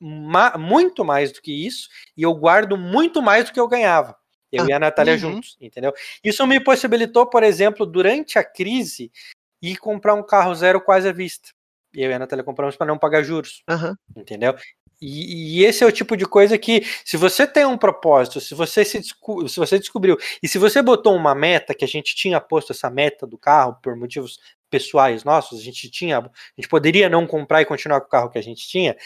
ma 0.00 0.56
muito 0.56 1.04
mais 1.04 1.32
do 1.32 1.42
que 1.42 1.52
isso 1.66 1.88
e 2.16 2.22
eu 2.22 2.32
guardo 2.34 2.76
muito 2.76 3.20
mais 3.20 3.46
do 3.46 3.52
que 3.52 3.60
eu 3.60 3.66
ganhava. 3.66 4.16
Eu 4.50 4.64
ah, 4.64 4.66
e 4.68 4.72
a 4.72 4.78
Natália 4.78 5.14
uhum. 5.14 5.18
juntos, 5.18 5.56
entendeu? 5.60 5.92
Isso 6.24 6.46
me 6.46 6.58
possibilitou, 6.58 7.26
por 7.26 7.42
exemplo, 7.42 7.84
durante 7.84 8.38
a 8.38 8.44
crise, 8.44 9.12
ir 9.60 9.76
comprar 9.76 10.14
um 10.14 10.22
carro 10.22 10.54
zero 10.54 10.80
quase 10.80 11.08
à 11.08 11.12
vista. 11.12 11.50
Eu 11.92 12.10
e 12.10 12.14
a 12.14 12.18
Natália 12.18 12.44
compramos 12.44 12.76
para 12.76 12.86
não 12.86 12.98
pagar 12.98 13.22
juros. 13.22 13.62
Aham. 13.68 13.96
Entendeu? 14.16 14.54
E, 15.00 15.60
e 15.60 15.64
esse 15.64 15.84
é 15.84 15.86
o 15.86 15.92
tipo 15.92 16.16
de 16.16 16.26
coisa 16.26 16.58
que, 16.58 16.82
se 17.04 17.16
você 17.16 17.46
tem 17.46 17.64
um 17.64 17.78
propósito, 17.78 18.40
se 18.40 18.54
você 18.54 18.84
se, 18.84 19.02
se 19.02 19.56
você 19.56 19.78
descobriu, 19.78 20.16
e 20.42 20.48
se 20.48 20.58
você 20.58 20.82
botou 20.82 21.14
uma 21.14 21.34
meta, 21.34 21.74
que 21.74 21.84
a 21.84 21.88
gente 21.88 22.16
tinha 22.16 22.40
posto 22.40 22.72
essa 22.72 22.90
meta 22.90 23.26
do 23.26 23.38
carro 23.38 23.76
por 23.82 23.96
motivos 23.96 24.38
pessoais 24.68 25.24
nossos, 25.24 25.60
a 25.60 25.62
gente 25.62 25.88
tinha, 25.90 26.18
a 26.18 26.30
gente 26.56 26.68
poderia 26.68 27.08
não 27.08 27.26
comprar 27.26 27.62
e 27.62 27.64
continuar 27.64 28.00
com 28.00 28.06
o 28.06 28.10
carro 28.10 28.30
que 28.30 28.38
a 28.38 28.42
gente 28.42 28.66
tinha, 28.66 28.96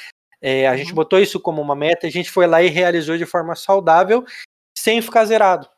é, 0.41 0.67
a 0.67 0.77
gente 0.77 0.89
Uhum. 0.89 0.97
botou 0.97 1.21
isso 1.21 1.39
como 1.39 1.63
uma 1.63 1.77
meta, 1.77 2.07
a 2.07 2.11
gente 2.11 2.31
foi 2.31 2.47
lá 2.47 2.63
e 2.63 2.69
realizou 2.69 3.17
de 3.17 3.27
forma 3.27 3.55
saudável, 3.55 4.25
sem 4.83 5.01
ficar 5.03 5.25
zerado. 5.25 5.69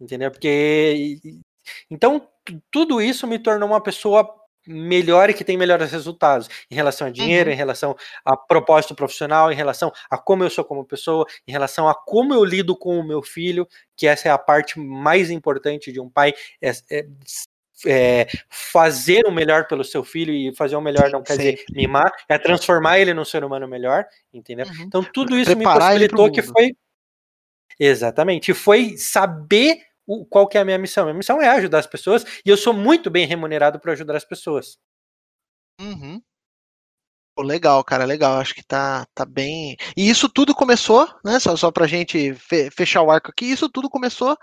Entendeu? 0.00 0.30
Porque. 0.30 1.18
Então, 1.90 2.20
tu- 2.44 2.60
tudo 2.70 3.00
isso 3.00 3.26
me 3.26 3.38
tornou 3.38 3.68
uma 3.68 3.82
pessoa 3.82 4.28
melhor 4.66 5.30
e 5.30 5.34
que 5.34 5.44
tem 5.44 5.56
melhores 5.56 5.90
resultados 5.92 6.48
em 6.70 6.74
relação 6.74 7.08
a 7.08 7.10
dinheiro, 7.10 7.48
Uhum. 7.50 7.54
em 7.54 7.56
relação 7.56 7.96
a 8.24 8.36
propósito 8.36 8.94
profissional, 8.94 9.50
em 9.52 9.56
relação 9.56 9.92
a 10.10 10.16
como 10.18 10.44
eu 10.44 10.50
sou 10.50 10.64
como 10.64 10.84
pessoa, 10.84 11.26
em 11.48 11.52
relação 11.52 11.88
a 11.88 11.94
como 11.94 12.32
eu 12.34 12.44
lido 12.44 12.76
com 12.76 12.98
o 12.98 13.04
meu 13.04 13.22
filho, 13.22 13.66
que 13.96 14.06
essa 14.06 14.28
é 14.28 14.30
a 14.32 14.38
parte 14.38 14.78
mais 14.78 15.30
importante 15.30 15.90
de 15.92 16.00
um 16.00 16.08
pai, 16.08 16.32
é, 16.62 16.70
é- 16.92 17.06
é 17.86 18.26
fazer 18.48 19.26
o 19.26 19.32
melhor 19.32 19.66
pelo 19.66 19.82
seu 19.84 20.04
filho 20.04 20.32
e 20.32 20.54
fazer 20.54 20.76
o 20.76 20.80
melhor 20.80 21.10
não 21.10 21.22
quer 21.24 21.36
dizer 21.36 21.64
mimar, 21.72 22.12
é 22.28 22.38
transformar 22.38 23.00
ele 23.00 23.12
num 23.14 23.24
ser 23.24 23.42
humano 23.44 23.66
melhor, 23.66 24.06
entendeu? 24.32 24.66
Uhum. 24.66 24.82
Então 24.86 25.02
tudo 25.04 25.36
isso 25.36 25.50
me 25.50 25.56
Preparar 25.56 25.78
pro 25.78 25.88
possibilitou 25.88 26.30
que 26.32 26.42
foi 26.42 26.72
exatamente, 27.78 28.54
foi 28.54 28.96
saber 28.96 29.78
o, 30.06 30.24
qual 30.26 30.46
que 30.48 30.58
é 30.58 30.60
a 30.60 30.64
minha 30.64 30.78
missão. 30.78 31.04
Minha 31.04 31.16
missão 31.16 31.40
é 31.40 31.48
ajudar 31.48 31.78
as 31.80 31.86
pessoas 31.86 32.24
e 32.44 32.48
eu 32.50 32.56
sou 32.56 32.72
muito 32.72 33.10
bem 33.10 33.26
remunerado 33.26 33.78
por 33.80 33.90
ajudar 33.90 34.16
as 34.16 34.24
pessoas. 34.24 34.78
Uhum. 35.80 36.22
Pô, 37.34 37.42
legal, 37.42 37.82
cara, 37.82 38.04
legal. 38.04 38.38
Acho 38.38 38.54
que 38.54 38.62
tá, 38.62 39.06
tá 39.14 39.24
bem. 39.24 39.76
E 39.96 40.08
isso 40.10 40.28
tudo 40.28 40.54
começou, 40.54 41.08
né? 41.24 41.38
Só, 41.40 41.56
só 41.56 41.70
pra 41.70 41.86
gente 41.86 42.34
fe- 42.34 42.70
fechar 42.70 43.02
o 43.02 43.10
arco 43.10 43.30
aqui, 43.30 43.46
isso 43.46 43.68
tudo 43.70 43.88
começou 43.88 44.36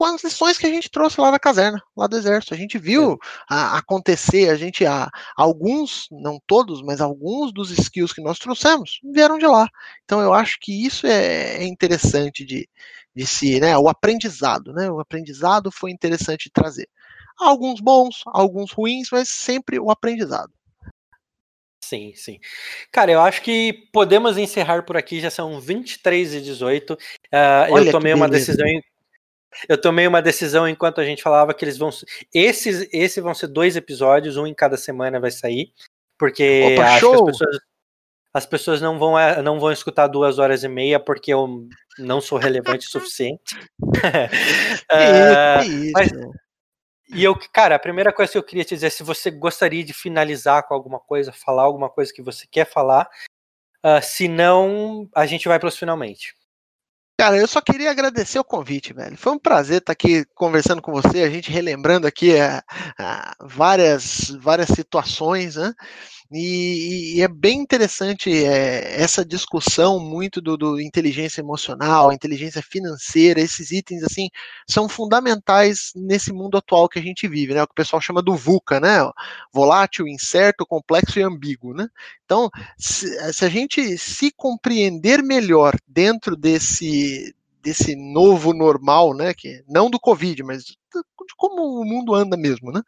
com 0.00 0.06
as 0.06 0.24
lições 0.24 0.56
que 0.56 0.66
a 0.66 0.70
gente 0.70 0.88
trouxe 0.90 1.20
lá 1.20 1.30
da 1.30 1.38
caserna, 1.38 1.78
lá 1.94 2.06
do 2.06 2.16
exército. 2.16 2.54
A 2.54 2.56
gente 2.56 2.78
viu 2.78 3.18
a- 3.46 3.76
acontecer, 3.76 4.48
a 4.48 4.56
gente, 4.56 4.86
a, 4.86 5.10
alguns, 5.36 6.06
não 6.10 6.40
todos, 6.46 6.80
mas 6.80 7.02
alguns 7.02 7.52
dos 7.52 7.70
skills 7.70 8.10
que 8.10 8.22
nós 8.22 8.38
trouxemos 8.38 8.98
vieram 9.04 9.36
de 9.36 9.46
lá. 9.46 9.68
Então 10.06 10.22
eu 10.22 10.32
acho 10.32 10.56
que 10.58 10.86
isso 10.86 11.06
é, 11.06 11.58
é 11.58 11.64
interessante 11.66 12.46
de, 12.46 12.66
de 13.14 13.26
se, 13.26 13.60
né? 13.60 13.76
O 13.76 13.90
aprendizado, 13.90 14.72
né? 14.72 14.90
O 14.90 15.00
aprendizado 15.00 15.70
foi 15.70 15.90
interessante 15.90 16.44
de 16.44 16.50
trazer. 16.52 16.88
Alguns 17.38 17.78
bons, 17.78 18.22
alguns 18.28 18.72
ruins, 18.72 19.10
mas 19.12 19.28
sempre 19.28 19.78
o 19.78 19.90
aprendizado. 19.90 20.50
Sim, 21.84 22.14
sim. 22.14 22.38
Cara, 22.90 23.12
eu 23.12 23.20
acho 23.20 23.42
que 23.42 23.86
podemos 23.92 24.38
encerrar 24.38 24.84
por 24.84 24.96
aqui, 24.96 25.20
já 25.20 25.28
são 25.30 25.60
23 25.60 26.34
e 26.34 26.40
18. 26.40 26.96
Ah, 27.30 27.66
Olha 27.68 27.88
eu 27.88 27.92
tomei 27.92 28.14
uma 28.14 28.28
decisão. 28.28 28.66
Eu 29.68 29.80
tomei 29.80 30.06
uma 30.06 30.22
decisão 30.22 30.68
enquanto 30.68 31.00
a 31.00 31.04
gente 31.04 31.22
falava 31.22 31.52
que 31.54 31.64
eles 31.64 31.76
vão. 31.78 31.90
Esses, 32.32 32.88
esses 32.92 33.22
vão 33.22 33.34
ser 33.34 33.48
dois 33.48 33.76
episódios, 33.76 34.36
um 34.36 34.46
em 34.46 34.54
cada 34.54 34.76
semana 34.76 35.18
vai 35.20 35.30
sair. 35.30 35.72
Porque 36.18 36.74
Opa, 36.74 36.84
acho 36.84 36.94
que 36.94 37.00
show! 37.00 37.14
as 37.14 37.38
pessoas, 37.38 37.58
as 38.32 38.46
pessoas 38.46 38.80
não, 38.80 38.98
vão, 38.98 39.18
eh, 39.18 39.42
não 39.42 39.58
vão 39.58 39.72
escutar 39.72 40.06
duas 40.06 40.38
horas 40.38 40.62
e 40.62 40.68
meia, 40.68 41.00
porque 41.00 41.32
eu 41.32 41.66
não 41.98 42.20
sou 42.20 42.38
relevante 42.38 42.86
o 42.86 42.90
suficiente. 42.90 43.56
Que 43.92 44.86
Ah, 44.88 45.64
isso, 45.64 45.70
que 45.70 45.76
isso. 45.76 45.92
mas- 45.94 46.10
E 47.12 47.24
eu, 47.24 47.36
cara, 47.52 47.74
a 47.74 47.78
primeira 47.78 48.12
coisa 48.12 48.30
que 48.30 48.38
eu 48.38 48.42
queria 48.42 48.64
te 48.64 48.74
dizer, 48.74 48.90
se 48.90 49.02
você 49.02 49.32
gostaria 49.32 49.82
de 49.82 49.92
finalizar 49.92 50.62
com 50.68 50.74
alguma 50.74 51.00
coisa, 51.00 51.32
falar 51.32 51.62
alguma 51.64 51.90
coisa 51.90 52.12
que 52.12 52.22
você 52.22 52.46
quer 52.48 52.66
falar, 52.70 53.08
ah, 53.82 54.00
se 54.00 54.28
não, 54.28 55.08
a 55.12 55.26
gente 55.26 55.48
vai 55.48 55.58
para 55.58 55.68
os 55.68 55.76
finalmente. 55.76 56.36
Cara, 57.20 57.36
eu 57.36 57.46
só 57.46 57.60
queria 57.60 57.90
agradecer 57.90 58.38
o 58.38 58.44
convite, 58.44 58.94
velho. 58.94 59.14
Foi 59.14 59.30
um 59.34 59.38
prazer 59.38 59.82
estar 59.82 59.92
aqui 59.92 60.24
conversando 60.34 60.80
com 60.80 60.90
você, 60.90 61.22
a 61.22 61.28
gente 61.28 61.50
relembrando 61.50 62.06
aqui 62.06 62.32
eh, 62.32 62.62
ah, 62.98 63.34
várias, 63.38 64.30
várias 64.40 64.70
situações, 64.70 65.56
né? 65.56 65.74
E, 66.32 67.16
e 67.16 67.22
é 67.22 67.26
bem 67.26 67.58
interessante 67.58 68.30
eh, 68.30 69.02
essa 69.02 69.24
discussão 69.24 69.98
muito 69.98 70.40
do, 70.40 70.56
do 70.56 70.80
inteligência 70.80 71.40
emocional, 71.40 72.12
inteligência 72.12 72.62
financeira, 72.62 73.40
esses 73.40 73.72
itens 73.72 74.04
assim 74.04 74.28
são 74.64 74.88
fundamentais 74.88 75.90
nesse 75.96 76.32
mundo 76.32 76.56
atual 76.56 76.88
que 76.88 77.00
a 77.00 77.02
gente 77.02 77.26
vive, 77.26 77.52
né? 77.52 77.62
O 77.62 77.66
que 77.66 77.72
o 77.72 77.74
pessoal 77.74 78.00
chama 78.00 78.22
do 78.22 78.36
VUCA, 78.36 78.78
né? 78.78 78.98
Volátil, 79.52 80.06
incerto, 80.06 80.64
complexo 80.64 81.18
e 81.18 81.22
ambíguo, 81.22 81.74
né? 81.74 81.88
Então, 82.24 82.48
se, 82.78 83.32
se 83.32 83.44
a 83.44 83.48
gente 83.48 83.98
se 83.98 84.30
compreender 84.30 85.24
melhor 85.24 85.74
dentro 85.88 86.36
desse 86.36 87.34
desse 87.62 87.94
novo 87.94 88.54
normal, 88.54 89.14
né, 89.14 89.34
que 89.34 89.62
não 89.68 89.90
do 89.90 90.00
Covid, 90.00 90.42
mas 90.42 90.64
de 91.26 91.34
como 91.36 91.80
o 91.80 91.84
mundo 91.84 92.14
anda 92.14 92.36
mesmo, 92.36 92.72
né? 92.72 92.82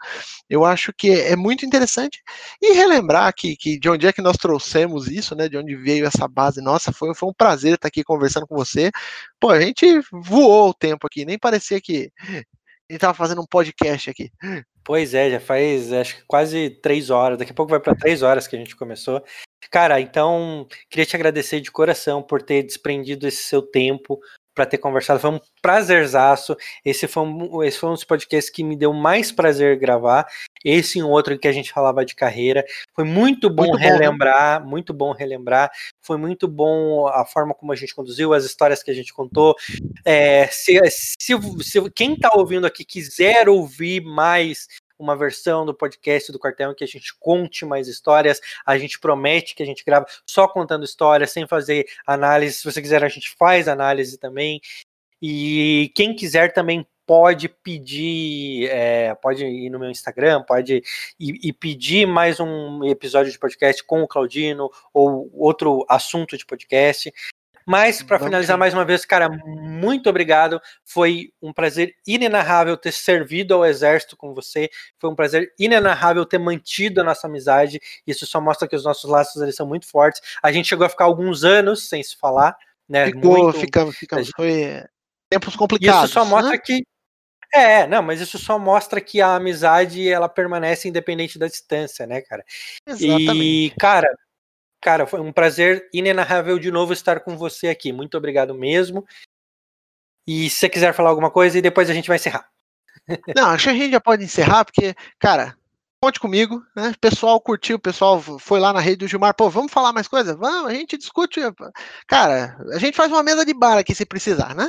Eu 0.49 0.65
acho 0.65 0.93
que 0.93 1.11
é 1.11 1.37
muito 1.37 1.65
interessante 1.65 2.23
e 2.61 2.73
relembrar 2.75 3.33
que, 3.35 3.57
que 3.57 3.79
de 3.79 3.89
onde 3.89 4.07
é 4.07 4.13
que 4.13 4.23
nós 4.23 4.37
trouxemos 4.37 5.09
isso, 5.09 5.35
né? 5.35 5.49
De 5.49 5.57
onde 5.57 5.75
veio 5.77 6.07
essa 6.07 6.27
base 6.29 6.61
nossa, 6.61 6.93
foi, 6.93 7.15
foi 7.15 7.29
um 7.29 7.35
prazer 7.35 7.75
estar 7.75 7.89
aqui 7.89 8.05
conversando 8.05 8.47
com 8.47 8.57
você. 8.57 8.91
Pô, 9.41 9.51
a 9.51 9.61
gente 9.61 9.87
voou 10.13 10.71
o 10.71 10.75
tempo 10.75 11.07
aqui, 11.07 11.25
nem 11.25 11.39
parecia 11.39 11.81
que 11.81 12.11
a 12.21 12.33
gente 12.33 12.47
estava 12.91 13.15
fazendo 13.15 13.41
um 13.41 13.47
podcast 13.47 14.11
aqui. 14.11 14.31
Pois 14.85 15.15
é, 15.15 15.31
já 15.31 15.41
faz 15.41 15.93
acho 15.93 16.17
que 16.17 16.25
quase 16.27 16.71
três 16.83 17.09
horas, 17.09 17.39
daqui 17.39 17.53
a 17.53 17.55
pouco 17.55 17.71
vai 17.71 17.81
para 17.81 17.95
três 17.95 18.23
horas 18.23 18.47
que 18.47 18.57
a 18.57 18.59
gente 18.59 18.75
começou. 18.75 19.23
Cara, 19.71 20.01
então 20.01 20.67
queria 20.91 21.07
te 21.07 21.15
agradecer 21.15 21.61
de 21.61 21.71
coração 21.71 22.23
por 22.23 22.43
ter 22.43 22.63
desprendido 22.65 23.27
esse 23.27 23.45
seu 23.45 23.63
tempo 23.63 24.21
para 24.55 24.67
ter 24.67 24.79
conversado. 24.79 25.21
Foi 25.21 25.31
um 25.31 25.41
prazerzaço. 25.61 26.57
Esse 26.85 27.07
foi 27.09 27.23
um, 27.23 27.63
esse 27.63 27.79
foi 27.79 27.91
um 27.91 27.95
dos 27.95 28.05
podcasts 28.05 28.53
que 28.53 28.63
me 28.63 28.77
deu 28.77 28.93
mais 28.93 29.33
prazer 29.33 29.79
gravar. 29.79 30.27
Esse 30.65 30.99
e 30.99 31.03
um 31.03 31.11
outro 31.11 31.39
que 31.39 31.49
a 31.49 31.53
gente 31.53 31.73
falava 31.73 32.05
de 32.05 32.15
carreira. 32.15 32.65
Foi 32.95 33.05
muito 33.05 33.49
bom 33.49 33.63
Muito 33.63 33.79
bom, 33.79 33.79
né? 33.79 33.91
relembrar, 33.91 34.67
muito 34.67 34.95
bom 34.95 35.13
relembrar. 35.13 35.71
Foi 36.01 36.17
muito 36.17 36.47
bom 36.47 37.07
a 37.09 37.25
forma 37.25 37.55
como 37.55 37.73
a 37.73 37.77
gente 37.77 37.95
conduziu, 37.95 38.33
as 38.33 38.45
histórias 38.45 38.83
que 38.83 38.91
a 38.91 38.95
gente 38.95 39.13
contou. 39.13 39.55
É, 40.05 40.47
se, 40.49 40.79
se, 40.91 41.35
se 41.61 41.91
quem 41.95 42.15
está 42.15 42.31
ouvindo 42.35 42.67
aqui 42.67 42.85
quiser 42.85 43.49
ouvir 43.49 44.03
mais 44.03 44.67
uma 45.03 45.17
versão 45.17 45.67
do 45.67 45.75
podcast 45.75 46.31
do 46.31 46.39
Quartel 46.39 46.73
em 46.73 46.75
que 46.75 46.85
a 46.85 46.89
gente 46.89 47.15
conte 47.19 47.65
mais 47.65 47.89
histórias. 47.89 48.41
A 48.65 48.79
gente 48.79 48.99
promete 48.99 49.55
que 49.55 49.63
a 49.63 49.67
gente 49.67 49.85
grava 49.85 50.07
só 50.27 50.47
contando 50.47 50.85
histórias, 50.85 51.33
sem 51.33 51.47
fazer 51.47 51.87
análise. 52.07 52.59
Se 52.59 52.65
você 52.65 52.81
quiser, 52.81 53.03
a 53.03 53.09
gente 53.09 53.31
faz 53.37 53.69
análise 53.69 54.19
também. 54.19 54.61
E 55.21 55.93
quem 55.95 56.15
quiser 56.15 56.53
também 56.53 56.87
pode 57.07 57.49
pedir, 57.49 58.69
é, 58.71 59.15
pode 59.15 59.45
ir 59.45 59.71
no 59.71 59.79
meu 59.79 59.91
Instagram, 59.91 60.43
pode 60.43 60.83
ir, 61.19 61.41
ir, 61.43 61.53
pedir 61.53 62.07
mais 62.07 62.41
um 62.41 62.85
episódio 62.85 63.31
de 63.31 63.39
podcast 63.39 63.85
com 63.85 64.03
o 64.03 64.09
Claudino 64.09 64.71
ou 64.95 65.31
outro 65.35 65.85
assunto 65.89 66.37
de 66.39 66.47
podcast. 66.47 67.13
Mas, 67.67 68.03
para 68.03 68.19
finalizar 68.19 68.59
mais 68.59 68.75
uma 68.75 68.85
vez, 68.85 69.05
cara, 69.05 69.29
muito 69.29 70.09
obrigado. 70.09 70.61
Foi 70.85 71.33
um 71.41 71.53
prazer 71.53 71.95
inenarrável 72.07 72.77
ter 72.77 72.93
servido 72.93 73.55
ao 73.55 73.65
Exército 73.65 74.17
com 74.17 74.35
você. 74.35 74.69
Foi 74.99 75.11
um 75.11 75.15
prazer 75.15 75.53
inenarrável 75.59 76.25
ter 76.25 76.39
mantido 76.39 77.01
a 77.01 77.05
nossa 77.05 77.27
amizade. 77.27 77.81
Isso 78.07 78.27
só 78.27 78.41
mostra 78.41 78.69
que 78.69 78.77
os 78.77 78.85
nossos 78.85 79.09
laços 79.09 79.41
eles 79.41 79.55
são 79.55 79.67
muito 79.67 79.89
fortes. 79.89 80.21
A 80.43 80.51
gente 80.53 80.69
chegou 80.69 80.87
a 80.87 80.91
ficar 80.91 81.05
alguns 81.05 81.45
anos 81.45 81.89
sem 81.89 82.03
se 82.03 82.17
falar. 82.17 82.57
Né? 82.89 83.07
Ficou, 83.07 83.45
muito... 83.45 83.61
ficamos, 83.61 83.97
ficamos. 83.97 84.31
Foi 84.37 84.85
tempos 85.31 85.57
complicados. 85.57 86.05
Isso 86.05 86.15
só 86.15 86.25
mostra 86.25 86.53
né? 86.53 86.59
que. 86.59 86.85
É, 87.55 87.87
não, 87.87 88.03
mas 88.03 88.21
isso 88.21 88.39
só 88.39 88.59
mostra 88.59 88.99
que 88.99 89.21
a 89.21 89.35
amizade 89.35 90.09
ela 90.09 90.27
permanece 90.27 90.89
independente 90.89 91.39
da 91.39 91.47
distância, 91.47 92.07
né, 92.07 92.23
cara? 92.23 92.43
Exatamente. 92.87 93.37
E, 93.37 93.71
cara, 93.79 94.09
Cara, 94.83 95.07
foi 95.07 95.21
um 95.21 95.33
prazer 95.33 95.89
inenarrável 95.95 96.59
de 96.59 96.73
novo 96.73 96.93
estar 96.93 97.21
com 97.21 97.37
você 97.37 97.69
aqui. 97.69 97.93
Muito 97.93 98.17
obrigado 98.17 98.53
mesmo. 98.53 99.07
E 100.27 100.51
se 100.51 100.57
você 100.57 100.69
quiser 100.69 100.93
falar 100.93 101.11
alguma 101.11 101.31
coisa, 101.31 101.57
e 101.57 101.63
depois 101.63 101.89
a 101.89 101.95
gente 101.95 102.09
vai 102.09 102.17
encerrar. 102.17 102.49
Não, 103.37 103.51
acho 103.51 103.65
que 103.65 103.71
a 103.71 103.75
gente 103.75 103.93
já 103.93 104.01
pode 104.01 104.25
encerrar, 104.25 104.65
porque, 104.65 104.95
cara, 105.21 105.57
conte 106.03 106.19
comigo, 106.19 106.61
né? 106.75 106.91
O 106.91 106.99
pessoal 106.99 107.41
curtiu, 107.41 107.77
o 107.77 107.81
pessoal 107.81 108.21
foi 108.21 108.59
lá 108.59 108.73
na 108.73 108.81
rede 108.81 108.97
do 108.99 109.09
Gilmar, 109.09 109.35
pô, 109.35 109.49
vamos 109.49 109.73
falar 109.73 109.93
mais 109.93 110.09
coisa? 110.09 110.35
Vamos, 110.35 110.73
a 110.73 110.75
gente 110.75 110.99
discute. 110.99 111.41
Cara, 112.09 112.57
a 112.73 112.79
gente 112.79 112.97
faz 112.97 113.11
uma 113.11 113.23
mesa 113.23 113.45
de 113.45 113.55
bar 113.55 113.79
aqui 113.79 113.95
se 113.95 114.05
precisar, 114.05 114.53
né? 114.53 114.69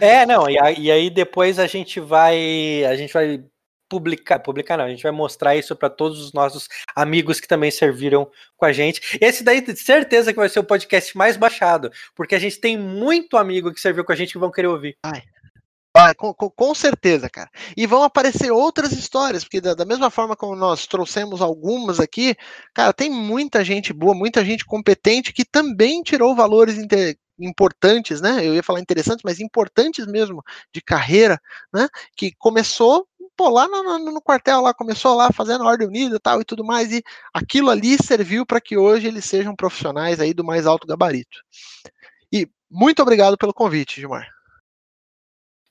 É, 0.00 0.24
não, 0.24 0.48
e, 0.48 0.56
e 0.78 0.90
aí 0.90 1.10
depois 1.10 1.58
a 1.58 1.66
gente 1.66 2.00
vai. 2.00 2.84
A 2.86 2.96
gente 2.96 3.12
vai 3.12 3.44
publicar, 3.92 4.38
publicar 4.38 4.78
não, 4.78 4.86
a 4.86 4.88
gente 4.88 5.02
vai 5.02 5.12
mostrar 5.12 5.54
isso 5.54 5.76
para 5.76 5.90
todos 5.90 6.18
os 6.18 6.32
nossos 6.32 6.66
amigos 6.96 7.38
que 7.38 7.46
também 7.46 7.70
serviram 7.70 8.26
com 8.56 8.64
a 8.64 8.72
gente. 8.72 9.18
Esse 9.20 9.44
daí, 9.44 9.62
certeza 9.76 10.32
que 10.32 10.38
vai 10.38 10.48
ser 10.48 10.60
o 10.60 10.64
podcast 10.64 11.14
mais 11.14 11.36
baixado, 11.36 11.90
porque 12.16 12.34
a 12.34 12.38
gente 12.38 12.58
tem 12.58 12.78
muito 12.78 13.36
amigo 13.36 13.70
que 13.70 13.78
serviu 13.78 14.02
com 14.02 14.10
a 14.10 14.16
gente 14.16 14.32
que 14.32 14.38
vão 14.38 14.50
querer 14.50 14.68
ouvir. 14.68 14.96
Vai, 15.94 16.14
com, 16.14 16.32
com, 16.32 16.48
com, 16.48 16.74
certeza, 16.74 17.28
cara. 17.28 17.50
E 17.76 17.86
vão 17.86 18.02
aparecer 18.02 18.50
outras 18.50 18.92
histórias, 18.92 19.44
porque 19.44 19.60
da, 19.60 19.74
da, 19.74 19.84
mesma 19.84 20.10
forma 20.10 20.34
como 20.34 20.56
nós 20.56 20.86
trouxemos 20.86 21.42
algumas 21.42 22.00
aqui, 22.00 22.34
cara, 22.72 22.94
tem 22.94 23.10
muita 23.10 23.62
gente 23.62 23.92
boa, 23.92 24.14
muita 24.14 24.42
gente 24.42 24.64
competente 24.64 25.34
que 25.34 25.44
também 25.44 26.02
tirou 26.02 26.34
valores 26.34 26.78
importantes, 27.38 28.20
né? 28.20 28.46
Eu 28.46 28.54
ia 28.54 28.62
falar 28.62 28.80
interessantes, 28.80 29.22
mas 29.24 29.40
importantes 29.40 30.06
mesmo 30.06 30.42
de 30.74 30.80
carreira, 30.80 31.38
né? 31.72 31.88
Que 32.16 32.32
começou 32.38 33.06
pô, 33.36 33.48
lá 33.48 33.66
no, 33.68 33.82
no, 33.82 34.12
no, 34.12 34.22
quartel 34.22 34.60
lá, 34.60 34.74
começou 34.74 35.16
lá 35.16 35.30
fazendo 35.32 35.64
ordem 35.64 35.86
unida 35.86 36.20
tal 36.20 36.40
e 36.40 36.44
tudo 36.44 36.64
mais, 36.64 36.92
e 36.92 37.02
aquilo 37.32 37.70
ali 37.70 37.96
serviu 38.02 38.46
para 38.46 38.60
que 38.60 38.76
hoje 38.76 39.08
eles 39.08 39.24
sejam 39.24 39.54
profissionais 39.54 40.20
aí 40.20 40.32
do 40.32 40.44
mais 40.44 40.66
alto 40.66 40.86
gabarito. 40.86 41.38
E 42.32 42.48
muito 42.70 43.02
obrigado 43.02 43.36
pelo 43.36 43.52
convite, 43.52 44.00
Gilmar. 44.00 44.28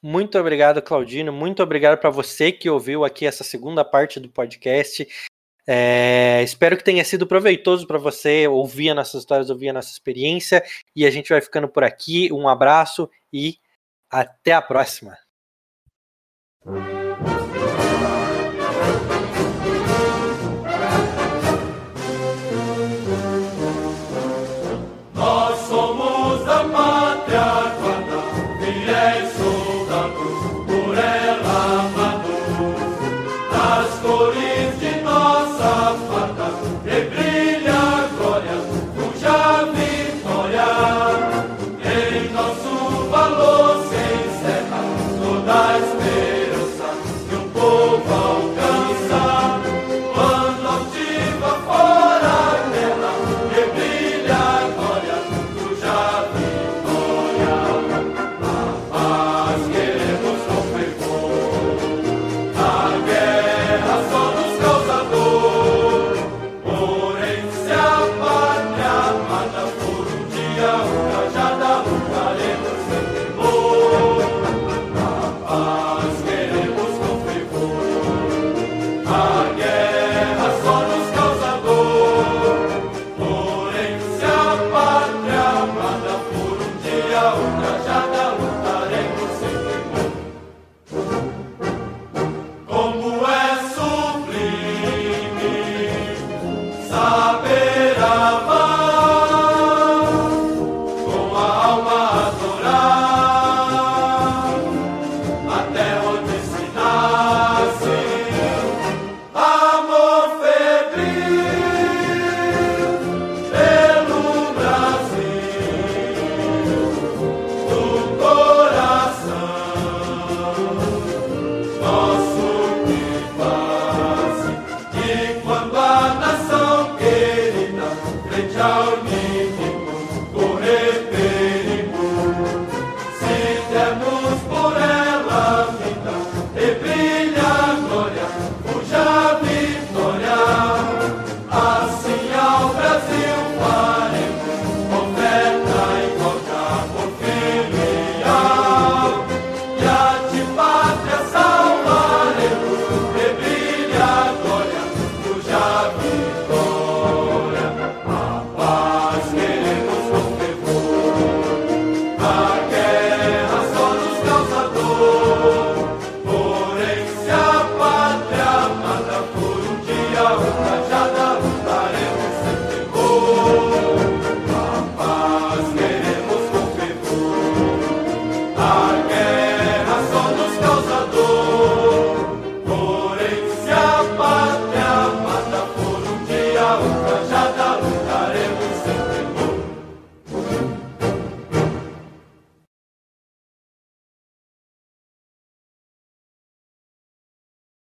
Muito 0.04 0.38
obrigado, 0.40 0.82
Claudino. 0.82 1.32
Muito 1.32 1.62
obrigado 1.62 2.00
para 2.00 2.10
você 2.10 2.52
que 2.52 2.70
ouviu 2.70 3.06
aqui 3.06 3.26
essa 3.26 3.44
segunda 3.44 3.86
parte 3.86 4.20
do 4.20 4.30
podcast. 4.30 5.08
É, 5.68 6.42
espero 6.44 6.76
que 6.76 6.84
tenha 6.84 7.06
sido 7.06 7.28
proveitoso 7.28 7.86
para 7.86 8.00
você 8.00 8.48
ouvir 8.48 8.90
as 8.90 8.96
nossas 8.96 9.22
histórias, 9.22 9.50
ouvir 9.52 9.70
a 9.70 9.74
nossa 9.74 9.92
experiência. 9.92 10.64
E 10.96 11.06
a 11.06 11.12
gente 11.12 11.30
vai 11.30 11.40
ficando 11.40 11.68
por 11.68 11.84
aqui. 11.84 12.32
Um 12.34 12.48
abraço 12.48 13.10
e 13.32 13.60
até 14.10 14.54
a 14.54 14.62
próxima. 14.62 15.18